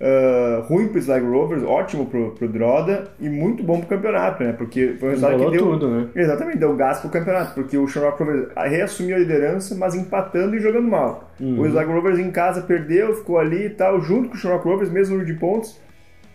uh, 0.00 0.62
ruim 0.66 0.88
para 0.88 0.98
o 0.98 1.02
Slag 1.02 1.26
Rovers, 1.26 1.62
ótimo 1.62 2.06
para 2.06 2.46
o 2.46 2.48
Droda 2.48 3.04
e 3.20 3.28
muito 3.28 3.62
bom 3.62 3.78
para 3.78 3.86
o 3.86 3.88
campeonato, 3.88 4.42
né? 4.42 4.52
Porque 4.52 4.96
foi 4.98 5.08
um 5.08 5.12
resultado 5.12 5.44
que 5.44 5.50
deu. 5.50 5.62
Tudo, 5.62 5.88
né? 5.88 6.08
Exatamente, 6.14 6.58
deu 6.58 6.74
gás 6.74 6.98
para 6.98 7.08
o 7.08 7.10
campeonato, 7.10 7.54
porque 7.54 7.76
o 7.76 7.86
Shamrock 7.86 8.22
Rovers 8.22 8.48
reassumiu 8.56 9.16
a 9.16 9.18
liderança, 9.18 9.74
mas 9.74 9.94
empatando 9.94 10.56
e 10.56 10.60
jogando 10.60 10.88
mal. 10.88 11.30
Uhum. 11.40 11.60
O 11.60 11.66
Slag 11.66 11.90
Rovers 11.90 12.18
em 12.18 12.30
casa 12.30 12.62
perdeu, 12.62 13.14
ficou 13.14 13.38
ali 13.38 13.66
e 13.66 13.70
tal, 13.70 14.00
junto 14.00 14.28
com 14.28 14.34
o 14.34 14.38
Shamrock 14.38 14.66
Rovers, 14.66 14.90
mesmo 14.90 15.16
número 15.16 15.32
de 15.32 15.38
pontos, 15.38 15.80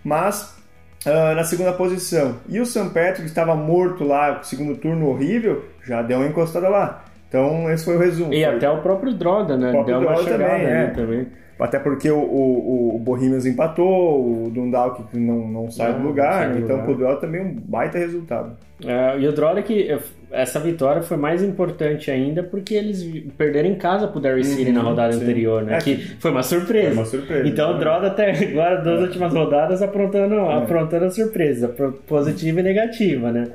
mas 0.03 0.59
Uh, 1.03 1.33
na 1.35 1.43
segunda 1.43 1.73
posição. 1.73 2.35
E 2.47 2.59
o 2.59 2.65
St. 2.65 2.89
Patrick 2.93 3.23
estava 3.23 3.55
morto 3.55 4.03
lá, 4.03 4.43
segundo 4.43 4.77
turno 4.77 5.07
horrível, 5.07 5.65
já 5.83 6.03
deu 6.03 6.19
uma 6.19 6.27
encostada 6.27 6.69
lá. 6.69 7.03
Então, 7.27 7.71
esse 7.71 7.85
foi 7.85 7.95
o 7.95 7.99
resumo. 7.99 8.31
E 8.31 8.45
foi... 8.45 8.55
até 8.55 8.69
o 8.69 8.83
próprio 8.83 9.11
Droda, 9.11 9.57
né? 9.57 9.69
O 9.69 9.71
próprio 9.71 9.99
deu 9.99 10.07
Droda 10.07 10.31
também, 10.31 10.65
é. 10.65 10.85
também. 10.87 11.27
Até 11.61 11.77
porque 11.77 12.09
o, 12.09 12.17
o, 12.17 12.95
o 12.95 12.99
Bohemians 12.99 13.45
empatou, 13.45 14.45
o 14.45 14.49
Dundalk 14.49 15.03
não, 15.13 15.47
não 15.47 15.69
sai 15.69 15.91
não, 15.91 16.01
do 16.01 16.07
lugar, 16.07 16.49
né? 16.49 16.59
então 16.59 16.89
o 16.89 16.95
Droda 16.95 17.17
também 17.17 17.41
é 17.41 17.43
um 17.43 17.53
baita 17.53 17.99
resultado. 17.99 18.57
É, 18.83 19.19
e 19.19 19.27
o 19.27 19.31
Droda 19.31 19.61
que 19.61 19.95
essa 20.31 20.59
vitória 20.59 21.03
foi 21.03 21.17
mais 21.17 21.43
importante 21.43 22.09
ainda 22.09 22.41
porque 22.41 22.73
eles 22.73 23.03
perderam 23.37 23.69
em 23.69 23.75
casa 23.75 24.07
pro 24.07 24.19
Derry 24.19 24.43
City 24.43 24.71
uhum, 24.71 24.75
na 24.75 24.81
rodada 24.81 25.13
sim. 25.13 25.21
anterior, 25.21 25.61
né? 25.61 25.77
É, 25.77 25.77
que 25.77 25.97
foi 26.19 26.31
uma 26.31 26.41
surpresa. 26.41 26.87
Foi 26.87 26.97
uma 26.97 27.05
surpresa. 27.05 27.47
Então 27.47 27.69
né? 27.69 27.75
o 27.75 27.79
Droda 27.79 28.07
até 28.07 28.31
agora, 28.31 28.77
das 28.77 28.99
é. 28.99 29.03
últimas 29.03 29.31
rodadas, 29.31 29.81
aprontando, 29.83 30.33
é. 30.33 30.53
aprontando 30.55 31.05
a 31.05 31.09
surpresa, 31.11 31.67
positiva 32.07 32.59
e 32.59 32.63
negativa, 32.63 33.31
né? 33.31 33.47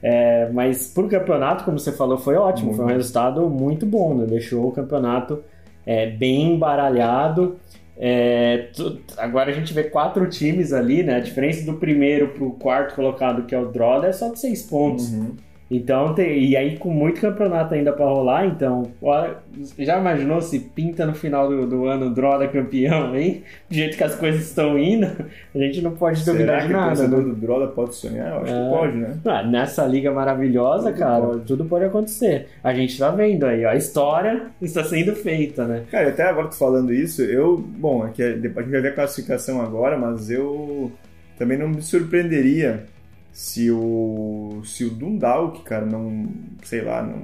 É, 0.00 0.48
mas 0.52 0.92
pro 0.94 1.08
campeonato, 1.08 1.64
como 1.64 1.76
você 1.76 1.90
falou, 1.90 2.18
foi 2.18 2.36
ótimo. 2.36 2.68
Muito. 2.68 2.76
Foi 2.76 2.84
um 2.84 2.96
resultado 2.96 3.48
muito 3.48 3.84
bom, 3.84 4.14
né? 4.14 4.26
Deixou 4.26 4.68
o 4.68 4.70
campeonato 4.70 5.42
é, 5.88 6.04
bem 6.06 6.52
embaralhado. 6.52 7.58
É, 7.96 8.68
agora 9.16 9.50
a 9.50 9.54
gente 9.54 9.72
vê 9.72 9.84
quatro 9.84 10.28
times 10.28 10.70
ali, 10.70 11.02
né? 11.02 11.16
A 11.16 11.20
diferença 11.20 11.64
do 11.64 11.78
primeiro 11.78 12.28
pro 12.28 12.50
quarto 12.50 12.94
colocado, 12.94 13.46
que 13.46 13.54
é 13.54 13.58
o 13.58 13.72
Droda, 13.72 14.06
é 14.06 14.12
só 14.12 14.28
de 14.28 14.38
seis 14.38 14.62
pontos. 14.62 15.10
Uhum. 15.10 15.34
Então, 15.70 16.14
tem, 16.14 16.44
e 16.44 16.56
aí 16.56 16.78
com 16.78 16.88
muito 16.88 17.20
campeonato 17.20 17.74
ainda 17.74 17.92
para 17.92 18.06
rolar, 18.06 18.46
então, 18.46 18.90
olha, 19.02 19.36
já 19.78 19.98
imaginou 19.98 20.40
se 20.40 20.58
pinta 20.60 21.04
no 21.04 21.14
final 21.14 21.46
do, 21.46 21.66
do 21.66 21.84
ano 21.84 22.08
Droda 22.08 22.48
campeão, 22.48 23.14
hein? 23.14 23.42
Do 23.68 23.74
jeito 23.74 23.96
que 23.96 24.04
as 24.04 24.14
coisas 24.14 24.42
estão 24.42 24.78
indo, 24.78 25.06
a 25.54 25.58
gente 25.58 25.82
não 25.82 25.90
pode 25.92 26.24
duvidar 26.24 26.66
de 26.66 26.72
nada. 26.72 27.04
O 27.04 27.08
né? 27.08 27.16
do 27.20 27.34
Droda 27.34 27.66
pode 27.66 27.94
sonhar? 27.94 28.28
Eu 28.28 28.42
acho 28.42 28.54
é... 28.54 28.62
que 28.62 28.70
pode, 28.70 28.96
né? 28.96 29.18
Ah, 29.26 29.42
nessa 29.42 29.84
liga 29.84 30.10
maravilhosa, 30.10 30.90
tudo 30.90 30.98
cara, 30.98 31.26
pode. 31.26 31.44
tudo 31.44 31.64
pode 31.66 31.84
acontecer. 31.84 32.48
A 32.64 32.72
gente 32.72 32.98
tá 32.98 33.10
vendo 33.10 33.44
aí, 33.44 33.64
ó, 33.66 33.70
a 33.70 33.76
história 33.76 34.46
está 34.62 34.82
sendo 34.84 35.14
feita, 35.14 35.66
né? 35.66 35.84
Cara, 35.90 36.08
até 36.08 36.22
agora 36.22 36.48
tô 36.48 36.54
falando 36.54 36.94
isso, 36.94 37.20
eu, 37.22 37.58
bom, 37.58 38.06
é 38.06 38.10
que 38.10 38.22
a 38.22 38.32
gente 38.32 38.48
vai 38.48 38.64
ver 38.64 38.88
a 38.88 38.94
classificação 38.94 39.60
agora, 39.60 39.98
mas 39.98 40.30
eu 40.30 40.90
também 41.38 41.58
não 41.58 41.68
me 41.68 41.82
surpreenderia 41.82 42.84
se 43.32 43.70
o 43.70 44.60
se 44.64 44.84
o 44.84 44.90
Dundalk, 44.90 45.62
cara, 45.62 45.86
não, 45.86 46.28
sei 46.62 46.82
lá, 46.82 47.02
não 47.02 47.22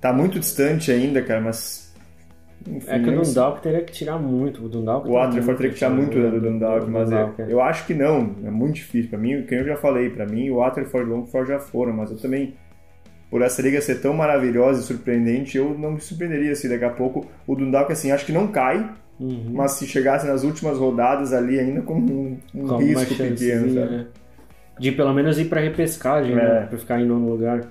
tá 0.00 0.12
muito 0.12 0.38
distante 0.38 0.90
ainda, 0.90 1.22
cara, 1.22 1.40
mas 1.40 1.94
enfim, 2.66 2.90
é 2.90 2.98
que 2.98 3.10
o 3.10 3.22
Dundalk 3.22 3.62
teria 3.62 3.82
que 3.82 3.92
tirar 3.92 4.18
muito, 4.18 4.64
o 4.64 4.68
Dundalk 4.68 5.08
O 5.08 5.12
Waterford 5.12 5.56
teria 5.56 5.72
que 5.72 5.78
tirar 5.78 5.90
muito 5.90 6.18
do 6.18 6.40
Dundalk, 6.40 6.90
mas 6.90 7.08
Dundalk, 7.08 7.42
é. 7.42 7.46
eu 7.48 7.60
acho 7.60 7.86
que 7.86 7.94
não, 7.94 8.34
é 8.44 8.50
muito 8.50 8.76
difícil 8.76 9.10
para 9.10 9.18
mim, 9.18 9.42
quem 9.42 9.58
eu 9.58 9.64
já 9.64 9.76
falei, 9.76 10.10
para 10.10 10.26
mim 10.26 10.50
o 10.50 10.56
Waterford 10.56 11.08
e 11.08 11.12
o 11.12 11.16
Longford 11.16 11.48
já 11.48 11.58
foram, 11.58 11.92
mas 11.92 12.10
eu 12.10 12.18
também 12.18 12.54
por 13.30 13.42
essa 13.42 13.60
liga 13.60 13.80
ser 13.80 14.00
tão 14.00 14.14
maravilhosa 14.14 14.80
e 14.80 14.84
surpreendente, 14.84 15.58
eu 15.58 15.76
não 15.78 15.92
me 15.92 16.00
surpreenderia 16.00 16.54
se 16.54 16.68
daqui 16.68 16.84
a 16.84 16.90
pouco 16.90 17.26
o 17.46 17.54
Dundalk 17.54 17.92
assim, 17.92 18.10
acho 18.10 18.24
que 18.24 18.32
não 18.32 18.48
cai, 18.48 18.88
Uhum. 19.20 19.50
Mas 19.52 19.72
se 19.72 19.86
chegasse 19.86 20.26
nas 20.26 20.44
últimas 20.44 20.78
rodadas 20.78 21.32
ali 21.32 21.58
ainda 21.58 21.82
com 21.82 21.94
um, 21.94 22.38
um 22.54 22.76
risco 22.76 23.16
pequeno, 23.16 23.74
sabe? 23.74 23.96
Né? 23.96 24.06
De 24.78 24.92
pelo 24.92 25.12
menos 25.12 25.38
ir 25.38 25.46
para 25.46 25.60
repescagem, 25.60 26.34
né? 26.34 26.42
é. 26.42 26.60
né? 26.60 26.66
Para 26.66 26.78
ficar 26.78 27.00
em 27.00 27.06
nono 27.06 27.28
lugar. 27.28 27.62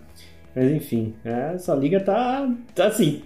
Mas 0.56 0.72
enfim, 0.72 1.14
essa 1.24 1.76
liga 1.76 2.00
tá, 2.00 2.50
tá 2.74 2.88
assim, 2.88 3.22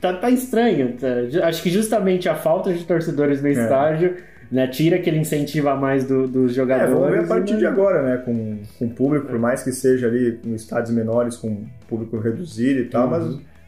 tá, 0.00 0.12
tá 0.14 0.30
estranha. 0.30 0.94
Tá, 1.00 1.46
acho 1.46 1.62
que 1.62 1.70
justamente 1.70 2.28
a 2.28 2.34
falta 2.34 2.72
de 2.72 2.84
torcedores 2.84 3.40
no 3.40 3.48
é. 3.48 3.52
estádio 3.52 4.16
né, 4.52 4.66
tira 4.66 4.96
aquele 4.96 5.16
incentivo 5.16 5.70
a 5.70 5.76
mais 5.76 6.04
do, 6.04 6.28
dos 6.28 6.54
jogadores. 6.54 6.90
É, 6.90 6.94
vamos 6.94 7.10
ver 7.10 7.24
a 7.24 7.26
partir 7.26 7.56
de 7.56 7.66
agora, 7.66 8.02
né? 8.02 8.18
Com, 8.18 8.58
com 8.78 8.88
público, 8.90 9.28
por 9.28 9.38
mais 9.38 9.62
que 9.62 9.72
seja 9.72 10.08
ali 10.08 10.38
em 10.44 10.54
estádios 10.54 10.94
menores, 10.94 11.36
com 11.36 11.64
público 11.88 12.18
reduzido 12.18 12.80
e 12.80 12.84
tal, 12.84 13.04
uhum. 13.04 13.10
mas 13.10 13.22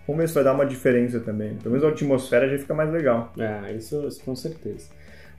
vamos 0.07 0.21
ver 0.21 0.29
se 0.29 0.35
vai 0.35 0.45
dar 0.45 0.53
uma 0.53 0.67
diferença 0.67 1.19
também. 1.21 1.55
Pelo 1.55 1.75
menos 1.75 1.85
a 1.85 1.89
atmosfera 1.89 2.47
já 2.51 2.59
fica 2.59 2.75
mais 2.75 2.93
legal. 2.93 3.33
É, 3.39 3.73
isso, 3.73 4.07
isso 4.07 4.23
com 4.23 4.37
certeza. 4.37 4.91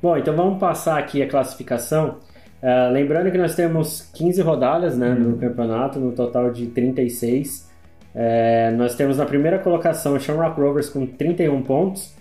Bom, 0.02 0.18
então 0.18 0.36
vamos 0.36 0.60
passar 0.60 0.98
aqui 0.98 1.22
a 1.22 1.28
classificação. 1.28 2.18
Uh, 2.62 2.92
lembrando 2.92 3.32
que 3.32 3.38
nós 3.38 3.56
temos 3.56 4.10
15 4.14 4.42
rodadas 4.42 4.98
né, 4.98 5.14
no 5.14 5.32
uhum. 5.32 5.38
campeonato, 5.38 6.00
no 6.00 6.12
total 6.14 6.52
de 6.52 6.68
36. 6.68 7.70
É, 8.18 8.72
nós 8.72 8.96
temos 8.96 9.18
na 9.18 9.26
primeira 9.26 9.60
colocação 9.60 10.14
o 10.14 10.20
Shamrock 10.20 10.60
Rovers 10.60 10.90
com 10.90 11.06
31 11.06 11.62
pontos, 11.64 12.16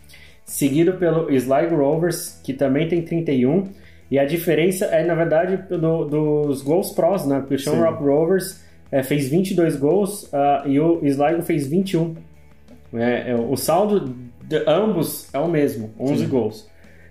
seguido 0.45 0.95
pelo 0.95 1.33
Sligo 1.33 1.77
Rovers, 1.77 2.41
que 2.43 2.53
também 2.53 2.89
tem 2.89 3.01
31. 3.03 3.69
E 4.11 4.19
a 4.19 4.25
diferença 4.25 4.87
é, 4.87 5.05
na 5.05 5.15
verdade, 5.15 5.57
do, 5.69 6.05
dos 6.05 6.63
gols 6.63 6.91
prós, 6.91 7.25
né? 7.27 7.39
Porque 7.39 7.55
o 7.55 7.59
Shamrock 7.59 7.99
Sim. 7.99 8.05
Rovers 8.05 8.65
é, 8.91 9.03
fez 9.03 9.29
22 9.29 9.77
gols 9.77 10.25
uh, 10.25 10.69
e 10.69 10.81
o 10.81 10.99
Sligo 11.05 11.43
fez 11.43 11.69
21. 11.69 12.17
É, 12.95 13.31
é, 13.31 13.35
o 13.35 13.57
saldo 13.57 14.15
de 14.43 14.63
ambos 14.67 15.33
é 15.33 15.39
o 15.39 15.49
mesmo, 15.49 15.91
11 15.99 16.25
Sim. 16.25 16.29
gols. 16.29 16.69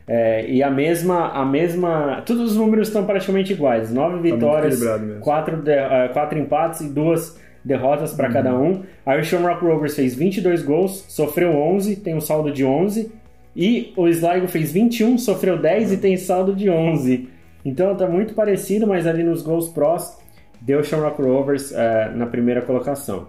É, 0.07 0.49
e 0.49 0.61
a 0.61 0.69
mesma, 0.69 1.29
a 1.29 1.45
mesma. 1.45 2.21
Todos 2.25 2.51
os 2.51 2.57
números 2.57 2.87
estão 2.89 3.05
praticamente 3.05 3.53
iguais: 3.53 3.91
nove 3.91 4.15
tá 4.15 4.35
vitórias, 4.35 4.81
quatro, 5.21 5.57
de, 5.57 5.71
uh, 5.71 6.11
quatro 6.11 6.37
empates 6.37 6.81
e 6.81 6.89
duas 6.89 7.39
derrotas 7.63 8.13
para 8.13 8.27
uhum. 8.27 8.33
cada 8.33 8.55
um. 8.55 8.83
Aí 9.05 9.19
o 9.19 9.23
Shamrock 9.23 9.63
Rovers 9.63 9.95
fez 9.95 10.13
22 10.13 10.63
gols, 10.63 11.05
sofreu 11.07 11.51
11, 11.51 11.97
tem 11.97 12.15
um 12.15 12.21
saldo 12.21 12.51
de 12.51 12.65
11. 12.65 13.11
E 13.55 13.93
o 13.95 14.07
Sligo 14.07 14.47
fez 14.47 14.71
21, 14.71 15.17
sofreu 15.17 15.57
10 15.57 15.89
uhum. 15.89 15.93
e 15.93 15.97
tem 15.97 16.17
saldo 16.17 16.55
de 16.55 16.69
11. 16.69 17.29
Então 17.63 17.95
tá 17.95 18.07
muito 18.07 18.33
parecido, 18.33 18.85
mas 18.85 19.07
ali 19.07 19.23
nos 19.23 19.41
gols 19.41 19.69
prós 19.69 20.17
deu 20.59 20.79
o 20.79 20.83
Shamrock 20.83 21.21
Rovers 21.21 21.71
uh, 21.71 22.15
na 22.15 22.25
primeira 22.25 22.61
colocação. 22.61 23.27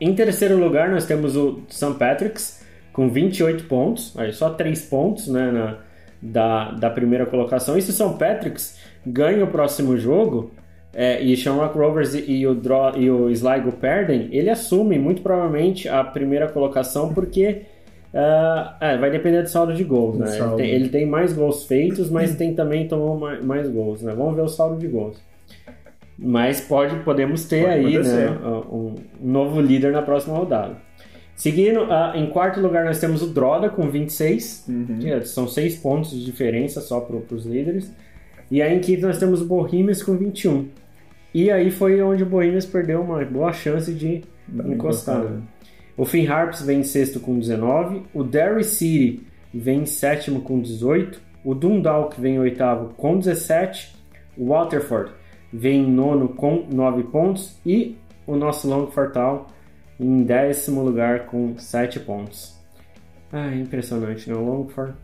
Em 0.00 0.14
terceiro 0.14 0.58
lugar, 0.58 0.90
nós 0.90 1.06
temos 1.06 1.36
o 1.36 1.62
St. 1.68 1.94
Patrick's, 1.98 2.55
com 2.96 3.10
28 3.10 3.64
pontos, 3.64 4.16
aí 4.16 4.32
só 4.32 4.48
3 4.48 4.86
pontos 4.86 5.28
né, 5.28 5.50
na, 5.50 5.78
da, 6.22 6.70
da 6.70 6.88
primeira 6.88 7.26
colocação. 7.26 7.76
E 7.76 7.82
se 7.82 7.90
o 7.90 7.92
São 7.92 8.16
Patrick's 8.16 8.78
ganha 9.06 9.44
o 9.44 9.48
próximo 9.48 9.98
jogo 9.98 10.50
é, 10.94 11.22
e 11.22 11.36
Shamrock 11.36 11.76
Rovers 11.76 12.14
e, 12.14 12.20
e, 12.20 12.46
o 12.46 12.58
e 12.96 13.10
o 13.10 13.28
Sligo 13.28 13.72
perdem, 13.72 14.30
ele 14.32 14.48
assume 14.48 14.98
muito 14.98 15.20
provavelmente 15.20 15.86
a 15.86 16.02
primeira 16.02 16.48
colocação 16.48 17.12
porque 17.12 17.64
uh, 18.14 18.72
é, 18.80 18.96
vai 18.96 19.10
depender 19.10 19.42
do 19.42 19.48
saldo 19.50 19.74
de 19.74 19.84
gols. 19.84 20.16
Né? 20.16 20.38
Ele 20.38 20.56
tem, 20.56 20.70
ele, 20.70 20.88
tem, 20.88 21.06
mais 21.06 21.34
gols 21.34 21.66
feitos, 21.66 22.08
mas 22.08 22.34
tem 22.34 22.54
também 22.54 22.88
tomou 22.88 23.18
mais, 23.18 23.44
mais 23.44 23.68
gols. 23.68 24.00
Né? 24.00 24.14
Vamos 24.16 24.34
ver 24.34 24.40
o 24.42 24.48
saldo 24.48 24.78
de 24.78 24.88
gols. 24.88 25.18
Mas 26.18 26.62
pode, 26.62 26.96
podemos 27.00 27.44
ter 27.44 27.66
pode 27.66 27.74
aí 27.74 27.98
né, 27.98 28.30
um, 28.72 28.94
um 29.20 29.30
novo 29.30 29.60
líder 29.60 29.92
na 29.92 30.00
próxima 30.00 30.34
rodada. 30.34 30.86
Seguindo, 31.36 31.82
uh, 31.82 32.16
em 32.16 32.30
quarto 32.30 32.60
lugar 32.60 32.86
nós 32.86 32.98
temos 32.98 33.22
o 33.22 33.26
Droda 33.26 33.68
com 33.68 33.90
26. 33.90 34.64
Uhum. 34.68 35.22
São 35.22 35.46
6 35.46 35.76
pontos 35.76 36.10
de 36.10 36.24
diferença 36.24 36.80
só 36.80 36.98
para 36.98 37.16
os 37.34 37.44
líderes. 37.44 37.92
E 38.50 38.62
aí 38.62 38.74
em 38.74 38.80
quinto 38.80 39.06
nós 39.06 39.18
temos 39.18 39.42
o 39.42 39.44
Bohemians 39.44 40.02
com 40.02 40.16
21. 40.16 40.68
E 41.34 41.50
aí 41.50 41.70
foi 41.70 42.00
onde 42.00 42.22
o 42.22 42.26
Bohemians 42.26 42.64
perdeu 42.64 43.02
uma 43.02 43.22
boa 43.26 43.52
chance 43.52 43.92
de 43.92 44.24
Dá 44.48 44.64
encostar. 44.64 45.18
encostada. 45.18 45.42
O 45.94 46.06
Finn 46.06 46.26
Harps 46.26 46.62
vem 46.62 46.80
em 46.80 46.84
sexto 46.84 47.20
com 47.20 47.38
19. 47.38 48.02
O 48.14 48.24
Derry 48.24 48.64
City 48.64 49.26
vem 49.52 49.80
em 49.80 49.86
sétimo 49.86 50.40
com 50.40 50.60
18. 50.60 51.20
O 51.44 51.54
Dundalk 51.54 52.18
vem 52.18 52.36
em 52.36 52.38
oitavo 52.38 52.94
com 52.96 53.18
17. 53.18 53.94
O 54.38 54.48
Waterford 54.48 55.12
vem 55.52 55.82
em 55.82 55.90
nono 55.90 56.30
com 56.30 56.66
9 56.72 57.02
pontos. 57.04 57.58
E 57.66 57.96
o 58.26 58.36
nosso 58.36 58.68
Longford 58.68 59.12
Town 59.12 59.44
em 59.98 60.22
décimo 60.22 60.82
lugar 60.82 61.26
com 61.26 61.58
7 61.58 62.00
pontos. 62.00 62.56
Ah, 63.32 63.50
é 63.52 63.56
impressionante, 63.56 64.28
né? 64.30 64.36
O 64.36 64.44
Longford, 64.44 64.94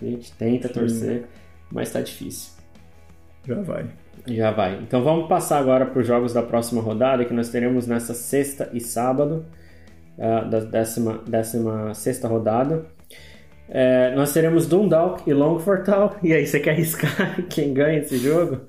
a 0.00 0.04
gente 0.04 0.32
tenta 0.32 0.68
torcer, 0.68 1.24
mas 1.70 1.92
tá 1.92 2.00
difícil. 2.00 2.52
Já 3.46 3.60
vai. 3.60 3.86
Já 4.26 4.50
vai. 4.50 4.78
Então 4.82 5.02
vamos 5.02 5.28
passar 5.28 5.58
agora 5.58 5.86
para 5.86 6.00
os 6.00 6.06
jogos 6.06 6.32
da 6.32 6.42
próxima 6.42 6.80
rodada, 6.80 7.24
que 7.24 7.32
nós 7.32 7.48
teremos 7.48 7.86
nessa 7.86 8.14
sexta 8.14 8.70
e 8.72 8.80
sábado, 8.80 9.46
ah, 10.18 10.42
da 10.42 10.60
décima, 10.60 11.20
décima 11.26 11.94
sexta 11.94 12.28
rodada. 12.28 12.86
É, 13.72 14.12
nós 14.16 14.32
teremos 14.32 14.66
Dundalk 14.66 15.22
e 15.28 15.32
Longford 15.32 15.84
Town. 15.84 16.10
E 16.22 16.34
aí, 16.34 16.46
você 16.46 16.58
quer 16.58 16.72
arriscar 16.72 17.42
quem 17.48 17.72
ganha 17.72 18.00
esse 18.00 18.18
jogo? 18.18 18.60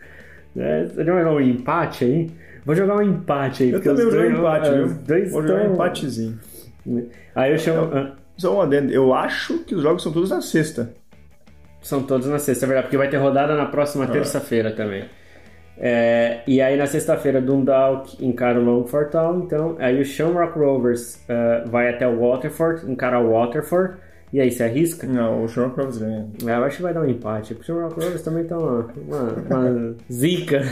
É, 0.55 0.85
vai 0.85 1.05
jogar 1.05 1.31
um 1.31 1.41
empate 1.41 2.05
aí? 2.05 2.31
Vou 2.65 2.75
jogar 2.75 2.95
um 2.97 3.01
empate 3.01 3.63
aí. 3.63 3.71
Eu 3.71 3.81
também 3.81 4.05
os 4.05 4.13
vou 4.13 4.23
jogar 4.23 4.27
dois- 4.29 4.39
empate, 4.39 4.69
é, 4.69 4.77
viu? 4.77 4.87
Dois 5.07 5.31
Vou 5.31 5.41
jogar 5.41 5.59
tão- 5.61 5.69
um 5.69 5.73
empatezinho. 5.73 6.39
Aí 7.35 7.51
eu 7.51 7.57
chamo... 7.57 7.89
ah, 7.95 8.11
Só 8.37 8.57
um 8.57 8.61
adendo. 8.61 8.91
Eu 8.91 9.13
acho 9.13 9.59
que 9.59 9.75
os 9.75 9.81
jogos 9.83 10.01
são 10.03 10.11
todos 10.11 10.29
na 10.29 10.41
sexta. 10.41 10.93
São 11.81 12.03
todos 12.03 12.27
na 12.27 12.37
sexta, 12.39 12.65
é 12.65 12.67
verdade, 12.67 12.85
porque 12.87 12.97
vai 12.97 13.09
ter 13.09 13.17
rodada 13.17 13.55
na 13.55 13.65
próxima 13.65 14.05
terça-feira 14.07 14.71
também. 14.71 15.05
É, 15.77 16.41
e 16.45 16.61
aí 16.61 16.77
na 16.77 16.85
sexta-feira, 16.85 17.41
Dundalk 17.41 18.23
encara 18.23 18.59
o 18.59 18.63
Longford 18.63 19.09
Town, 19.11 19.39
então 19.39 19.75
aí 19.79 19.99
o 19.99 20.05
Shamrock 20.05 20.57
Rovers 20.59 21.19
eh, 21.27 21.63
vai 21.65 21.89
até 21.89 22.07
o 22.07 22.19
Waterford, 22.19 22.91
encara 22.91 23.19
o 23.19 23.31
Waterford, 23.31 23.95
e 24.31 24.39
aí 24.39 24.51
você 24.51 24.63
arrisca? 24.63 25.07
Não, 25.07 25.43
o 25.43 25.47
Shamrock 25.47 25.77
Rovers 25.77 25.97
ganha. 25.97 26.27
É, 26.45 26.51
eu 26.51 26.63
acho 26.65 26.77
que 26.77 26.83
vai 26.83 26.93
dar 26.93 27.01
um 27.01 27.09
empate, 27.09 27.55
porque 27.55 27.71
o 27.71 27.75
Shamrock 27.75 27.95
Rovers 27.99 28.21
também 28.21 28.43
tá 28.43 28.57
uma, 28.59 28.87
uma, 29.07 29.21
uma 29.49 29.95
zica. 30.11 30.61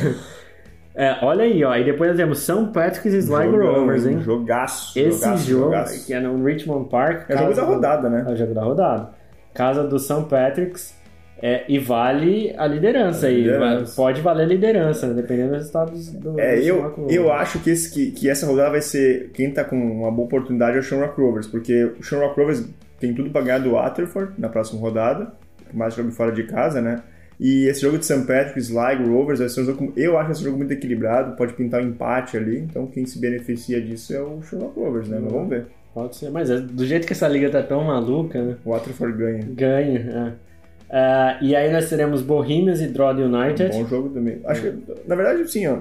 É, 1.01 1.17
olha 1.23 1.45
aí, 1.45 1.63
ó, 1.63 1.73
e 1.77 1.83
depois 1.85 2.09
nós 2.09 2.17
temos 2.17 2.39
São 2.39 2.73
Patrick's 2.73 3.13
e 3.13 3.17
Sligo 3.19 3.57
Rovers, 3.57 4.05
hein? 4.05 4.19
Jogaço. 4.21 4.99
Esse 4.99 5.19
jogaço, 5.21 5.47
jogo, 5.49 5.63
jogaço. 5.65 6.05
que 6.05 6.13
é 6.13 6.19
no 6.19 6.43
Richmond 6.43 6.89
Park. 6.89 7.29
É 7.29 7.35
o 7.35 7.37
jogo 7.37 7.53
da 7.53 7.61
do- 7.63 7.73
rodada, 7.73 8.09
né? 8.09 8.25
É 8.27 8.31
o 8.31 8.35
jogo 8.35 8.53
da 8.53 8.61
rodada. 8.63 9.09
Casa 9.53 9.83
do 9.87 9.97
St. 9.97 10.25
Patrick's. 10.29 10.93
é, 11.41 11.63
e 11.69 11.79
vale 11.79 12.53
a 12.57 12.67
liderança 12.67 13.27
aí. 13.27 13.47
Pode 13.95 14.19
valer 14.19 14.43
a 14.43 14.45
liderança, 14.47 15.07
né, 15.07 15.13
dependendo 15.13 15.49
dos 15.51 15.57
resultados 15.59 16.11
do. 16.11 16.37
É, 16.37 16.57
do 16.57 16.61
eu, 16.63 17.05
eu 17.09 17.31
acho 17.31 17.59
que, 17.59 17.69
esse, 17.69 17.93
que, 17.93 18.11
que 18.11 18.29
essa 18.29 18.45
rodada 18.45 18.71
vai 18.71 18.81
ser. 18.81 19.29
Quem 19.33 19.49
tá 19.53 19.63
com 19.63 19.77
uma 19.77 20.11
boa 20.11 20.25
oportunidade 20.25 20.75
é 20.75 20.79
o 20.81 20.83
Shamrock 20.83 21.19
Rovers, 21.21 21.47
porque 21.47 21.93
o 21.97 22.03
Shamrock 22.03 22.37
Rovers 22.37 22.67
tem 22.99 23.13
tudo 23.13 23.29
pra 23.29 23.39
ganhar 23.41 23.59
do 23.59 23.71
Waterford 23.71 24.33
na 24.37 24.49
próxima 24.49 24.81
rodada, 24.81 25.31
por 25.65 25.77
mais 25.77 25.95
que 25.95 26.01
jogue 26.01 26.13
fora 26.13 26.33
de 26.33 26.43
casa, 26.43 26.81
né? 26.81 27.01
E 27.39 27.67
esse 27.67 27.81
jogo 27.81 27.97
de 27.97 28.05
St. 28.05 28.25
Patrick's, 28.27 28.65
Sligo 28.69 29.09
Rovers, 29.09 29.39
vai 29.39 29.47
ser 29.47 29.61
um 29.61 29.65
jogo. 29.65 29.93
Eu 29.95 30.17
acho 30.17 30.31
esse 30.31 30.43
jogo 30.43 30.57
muito 30.57 30.71
equilibrado, 30.73 31.35
pode 31.37 31.53
pintar 31.53 31.81
um 31.81 31.87
empate 31.87 32.35
ali, 32.35 32.57
então 32.59 32.85
quem 32.87 33.05
se 33.05 33.17
beneficia 33.19 33.81
disso 33.81 34.13
é 34.13 34.21
o 34.21 34.41
Shamrock 34.41 34.77
Rovers, 34.77 35.07
né? 35.07 35.19
Mas 35.21 35.31
vamos 35.31 35.49
ver. 35.49 35.67
Pode 35.93 36.15
ser, 36.17 36.29
mas 36.29 36.49
é, 36.49 36.59
do 36.59 36.85
jeito 36.85 37.07
que 37.07 37.13
essa 37.13 37.27
liga 37.27 37.49
tá 37.49 37.63
tão 37.63 37.83
maluca, 37.83 38.41
né? 38.43 38.57
O 38.65 38.71
Waterford 38.71 39.17
ganha. 39.17 39.43
Ganha. 39.55 40.35
é. 40.35 40.49
Ah, 40.91 41.37
e 41.41 41.55
aí 41.55 41.71
nós 41.71 41.87
teremos 41.87 42.21
Bohemians 42.21 42.81
e 42.81 42.87
Droid 42.87 43.21
United. 43.21 43.71
Bom 43.71 43.87
jogo 43.87 44.09
também. 44.09 44.39
Acho 44.43 44.61
que, 44.61 44.73
na 45.07 45.15
verdade, 45.15 45.49
sim, 45.49 45.67
ó. 45.67 45.79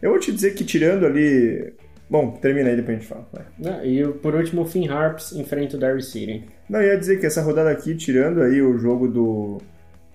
Eu 0.00 0.10
vou 0.10 0.18
te 0.18 0.32
dizer 0.32 0.54
que 0.54 0.64
tirando 0.64 1.06
ali. 1.06 1.72
Bom, 2.10 2.32
termina 2.32 2.68
aí 2.68 2.76
depois 2.76 2.98
a 2.98 3.00
gente 3.00 3.08
fala. 3.08 3.26
né, 3.58 3.80
E 3.86 4.04
por 4.06 4.34
último, 4.34 4.62
o 4.62 4.64
Finn 4.66 4.88
Harps 4.90 5.32
enfrenta 5.32 5.76
o 5.76 5.80
Derry 5.80 6.02
City. 6.02 6.44
Não, 6.68 6.80
eu 6.82 6.88
ia 6.88 6.98
dizer 6.98 7.18
que 7.20 7.24
essa 7.26 7.40
rodada 7.40 7.70
aqui, 7.70 7.94
tirando 7.94 8.42
aí 8.42 8.60
o 8.60 8.76
jogo 8.76 9.08
do. 9.08 9.58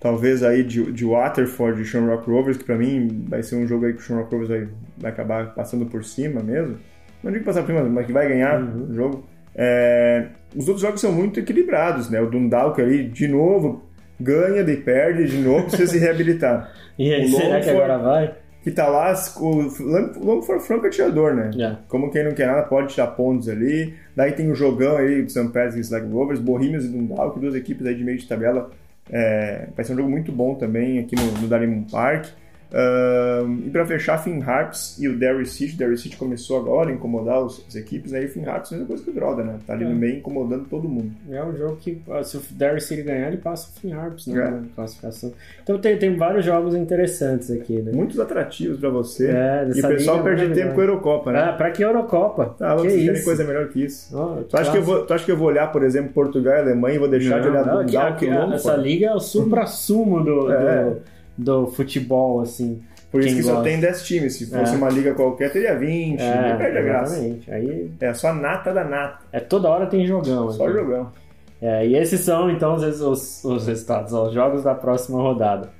Talvez 0.00 0.42
aí 0.44 0.62
de, 0.62 0.92
de 0.92 1.04
Waterford 1.04 1.82
e 1.82 1.84
Shamrock 1.84 2.30
Rovers, 2.30 2.56
que 2.56 2.64
pra 2.64 2.76
mim 2.76 3.24
vai 3.28 3.42
ser 3.42 3.56
um 3.56 3.66
jogo 3.66 3.86
aí 3.86 3.92
que 3.92 3.98
o 3.98 4.02
Shamrock 4.02 4.30
Rovers 4.32 4.48
vai, 4.48 4.68
vai 4.96 5.10
acabar 5.10 5.54
passando 5.54 5.86
por 5.86 6.04
cima 6.04 6.40
mesmo. 6.40 6.76
Não 7.22 7.32
digo 7.32 7.44
passar 7.44 7.62
por 7.62 7.68
cima, 7.74 7.82
mas 7.84 8.06
que 8.06 8.12
vai 8.12 8.28
ganhar 8.28 8.62
o 8.62 8.94
jogo. 8.94 9.26
É, 9.56 10.26
os 10.54 10.68
outros 10.68 10.82
jogos 10.82 11.00
são 11.00 11.10
muito 11.10 11.40
equilibrados, 11.40 12.08
né? 12.08 12.20
O 12.20 12.30
Dundalk 12.30 12.80
ali, 12.80 13.08
de 13.08 13.26
novo, 13.26 13.82
ganha, 14.20 14.62
daí 14.62 14.76
perde, 14.76 15.26
de 15.26 15.38
novo 15.38 15.62
precisa 15.66 15.90
se 15.92 15.98
reabilitar. 15.98 16.72
E 16.98 17.14
aí, 17.14 17.26
O 17.26 17.28
será 17.28 17.60
que 17.60 17.70
Longford- 17.70 17.70
agora 17.76 17.98
vai? 17.98 18.34
Que 18.64 18.72
tá 18.72 18.88
lá, 18.88 19.14
o 19.40 20.24
Longford 20.24 20.64
Franco 20.66 20.86
atirador, 20.88 21.32
né? 21.32 21.50
É. 21.56 21.76
Como 21.86 22.10
quem 22.10 22.24
não 22.24 22.32
quer 22.32 22.48
nada 22.48 22.62
pode 22.64 22.92
tirar 22.92 23.06
pontos 23.08 23.48
ali. 23.48 23.94
Daí 24.16 24.32
tem 24.32 24.50
o 24.50 24.54
jogão 24.56 24.96
aí 24.96 25.22
de 25.22 25.30
St. 25.30 25.44
Patrick's 25.46 25.76
e 25.76 25.80
Slack 25.82 26.08
Rovers, 26.08 26.40
Bohemians 26.40 26.84
e 26.84 26.88
Dundalk, 26.88 27.38
duas 27.38 27.54
equipes 27.54 27.86
aí 27.86 27.94
de 27.94 28.02
meio 28.02 28.18
de 28.18 28.26
tabela. 28.26 28.70
É, 29.10 29.68
vai 29.74 29.84
ser 29.84 29.92
um 29.92 29.96
jogo 29.96 30.10
muito 30.10 30.30
bom 30.32 30.54
também 30.54 30.98
aqui 30.98 31.16
no, 31.16 31.24
no 31.40 31.48
Park. 31.90 32.26
Ahn, 32.72 33.58
e 33.66 33.70
para 33.70 33.86
fechar, 33.86 34.18
Finn 34.18 34.42
Harps 34.42 34.98
e 34.98 35.08
o 35.08 35.16
Derry 35.18 35.46
City. 35.46 35.76
Derry 35.76 35.96
City 35.96 36.16
começou 36.16 36.58
agora 36.58 36.90
a 36.90 36.92
incomodar 36.92 37.42
os- 37.42 37.64
as 37.66 37.74
equipes, 37.74 38.12
né? 38.12 38.22
E 38.22 38.26
o 38.26 38.28
Finn 38.28 38.44
Harps 38.46 38.70
é 38.72 38.74
a 38.74 38.78
mesma 38.78 38.88
coisa 38.88 39.02
que 39.04 39.10
o 39.10 39.14
Droda, 39.14 39.42
né? 39.42 39.56
Tá 39.66 39.72
ali 39.72 39.84
É. 39.84 39.88
no 39.88 39.94
meio 39.94 40.16
incomodando 40.18 40.64
todo 40.68 40.88
mundo. 40.88 41.10
É 41.30 41.42
um 41.42 41.56
jogo 41.56 41.76
que, 41.76 42.00
ah, 42.10 42.22
se 42.22 42.36
o 42.36 42.40
Derry 42.50 42.80
City 42.80 43.02
ganhar, 43.02 43.28
ele 43.28 43.38
passa 43.38 43.70
o 43.74 43.80
Finn 43.80 43.92
Harps 43.94 44.26
né, 44.26 44.40
É. 44.40 44.50
na 44.50 44.62
classificação. 44.74 45.32
Então 45.62 45.78
tem, 45.78 45.96
tem 45.98 46.16
vários 46.16 46.44
jogos 46.44 46.74
interessantes 46.74 47.50
aqui, 47.50 47.80
né? 47.80 47.92
Muitos 47.92 48.20
atrativos 48.20 48.78
para 48.78 48.90
você. 48.90 49.28
É, 49.30 49.68
e 49.74 49.80
o 49.80 49.88
pessoal 49.88 50.20
é 50.20 50.22
perde 50.22 50.54
tempo 50.54 50.74
com 50.74 50.80
a 50.80 50.84
Eurocopa, 50.84 51.32
né? 51.32 51.40
Ah, 51.40 51.52
pra 51.52 51.70
que 51.70 51.82
Eurocopa? 51.82 52.54
Tá, 52.58 52.76
que 52.76 52.86
isso? 52.88 53.12
tem 53.14 53.24
coisa 53.24 53.44
melhor 53.44 53.68
que 53.68 53.84
isso. 53.84 54.16
Ó, 54.16 54.36
Tu 54.42 54.56
acha, 54.56 54.70
que 54.72 54.78
eu 54.78 54.82
vou, 54.82 55.06
tu 55.06 55.14
acha 55.14 55.24
que 55.24 55.32
eu 55.32 55.36
vou 55.36 55.48
olhar, 55.48 55.70
por 55.72 55.82
exemplo, 55.82 56.12
Portugal 56.12 56.54
e 56.56 56.60
Alemanha 56.60 56.96
e 56.96 56.98
vou 56.98 57.08
deixar 57.08 57.40
de 57.40 57.48
olhar 57.48 57.64
Não, 57.66 57.78
que- 57.84 57.92
Dundalk 57.92 58.18
que- 58.18 58.54
essa 58.54 58.76
liga 58.76 59.06
é 59.06 59.14
o 59.14 59.20
supra-sumo 59.20 60.22
do, 60.22 60.52
É. 60.52 60.84
do, 60.84 61.17
do 61.38 61.68
futebol, 61.68 62.40
assim. 62.42 62.82
Por 63.10 63.20
isso 63.22 63.36
que 63.36 63.42
só 63.42 63.52
gosta. 63.54 63.64
tem 63.70 63.80
10 63.80 64.02
times. 64.02 64.34
Se 64.34 64.46
fosse 64.50 64.74
É. 64.74 64.76
uma 64.76 64.90
liga 64.90 65.14
qualquer, 65.14 65.50
teria 65.50 65.74
20. 65.78 66.20
É, 66.20 66.54
perde 66.56 66.76
a 66.78 66.82
graça. 66.82 67.16
Aí 67.48 67.90
É 68.00 68.12
só 68.12 68.34
nata 68.34 68.70
da 68.72 68.84
nata. 68.84 69.24
é 69.32 69.40
toda 69.40 69.68
hora 69.70 69.86
tem 69.86 70.06
jogão. 70.06 70.50
Só 70.50 70.64
aqui. 70.66 70.74
jogão. 70.74 71.10
É, 71.62 71.86
e 71.86 71.96
esses 71.96 72.20
são, 72.20 72.50
então, 72.50 72.74
os, 72.74 73.00
os, 73.00 73.44
os 73.44 73.66
resultados, 73.66 74.12
os 74.12 74.32
jogos 74.34 74.62
da 74.62 74.74
próxima 74.74 75.20
rodada. 75.22 75.70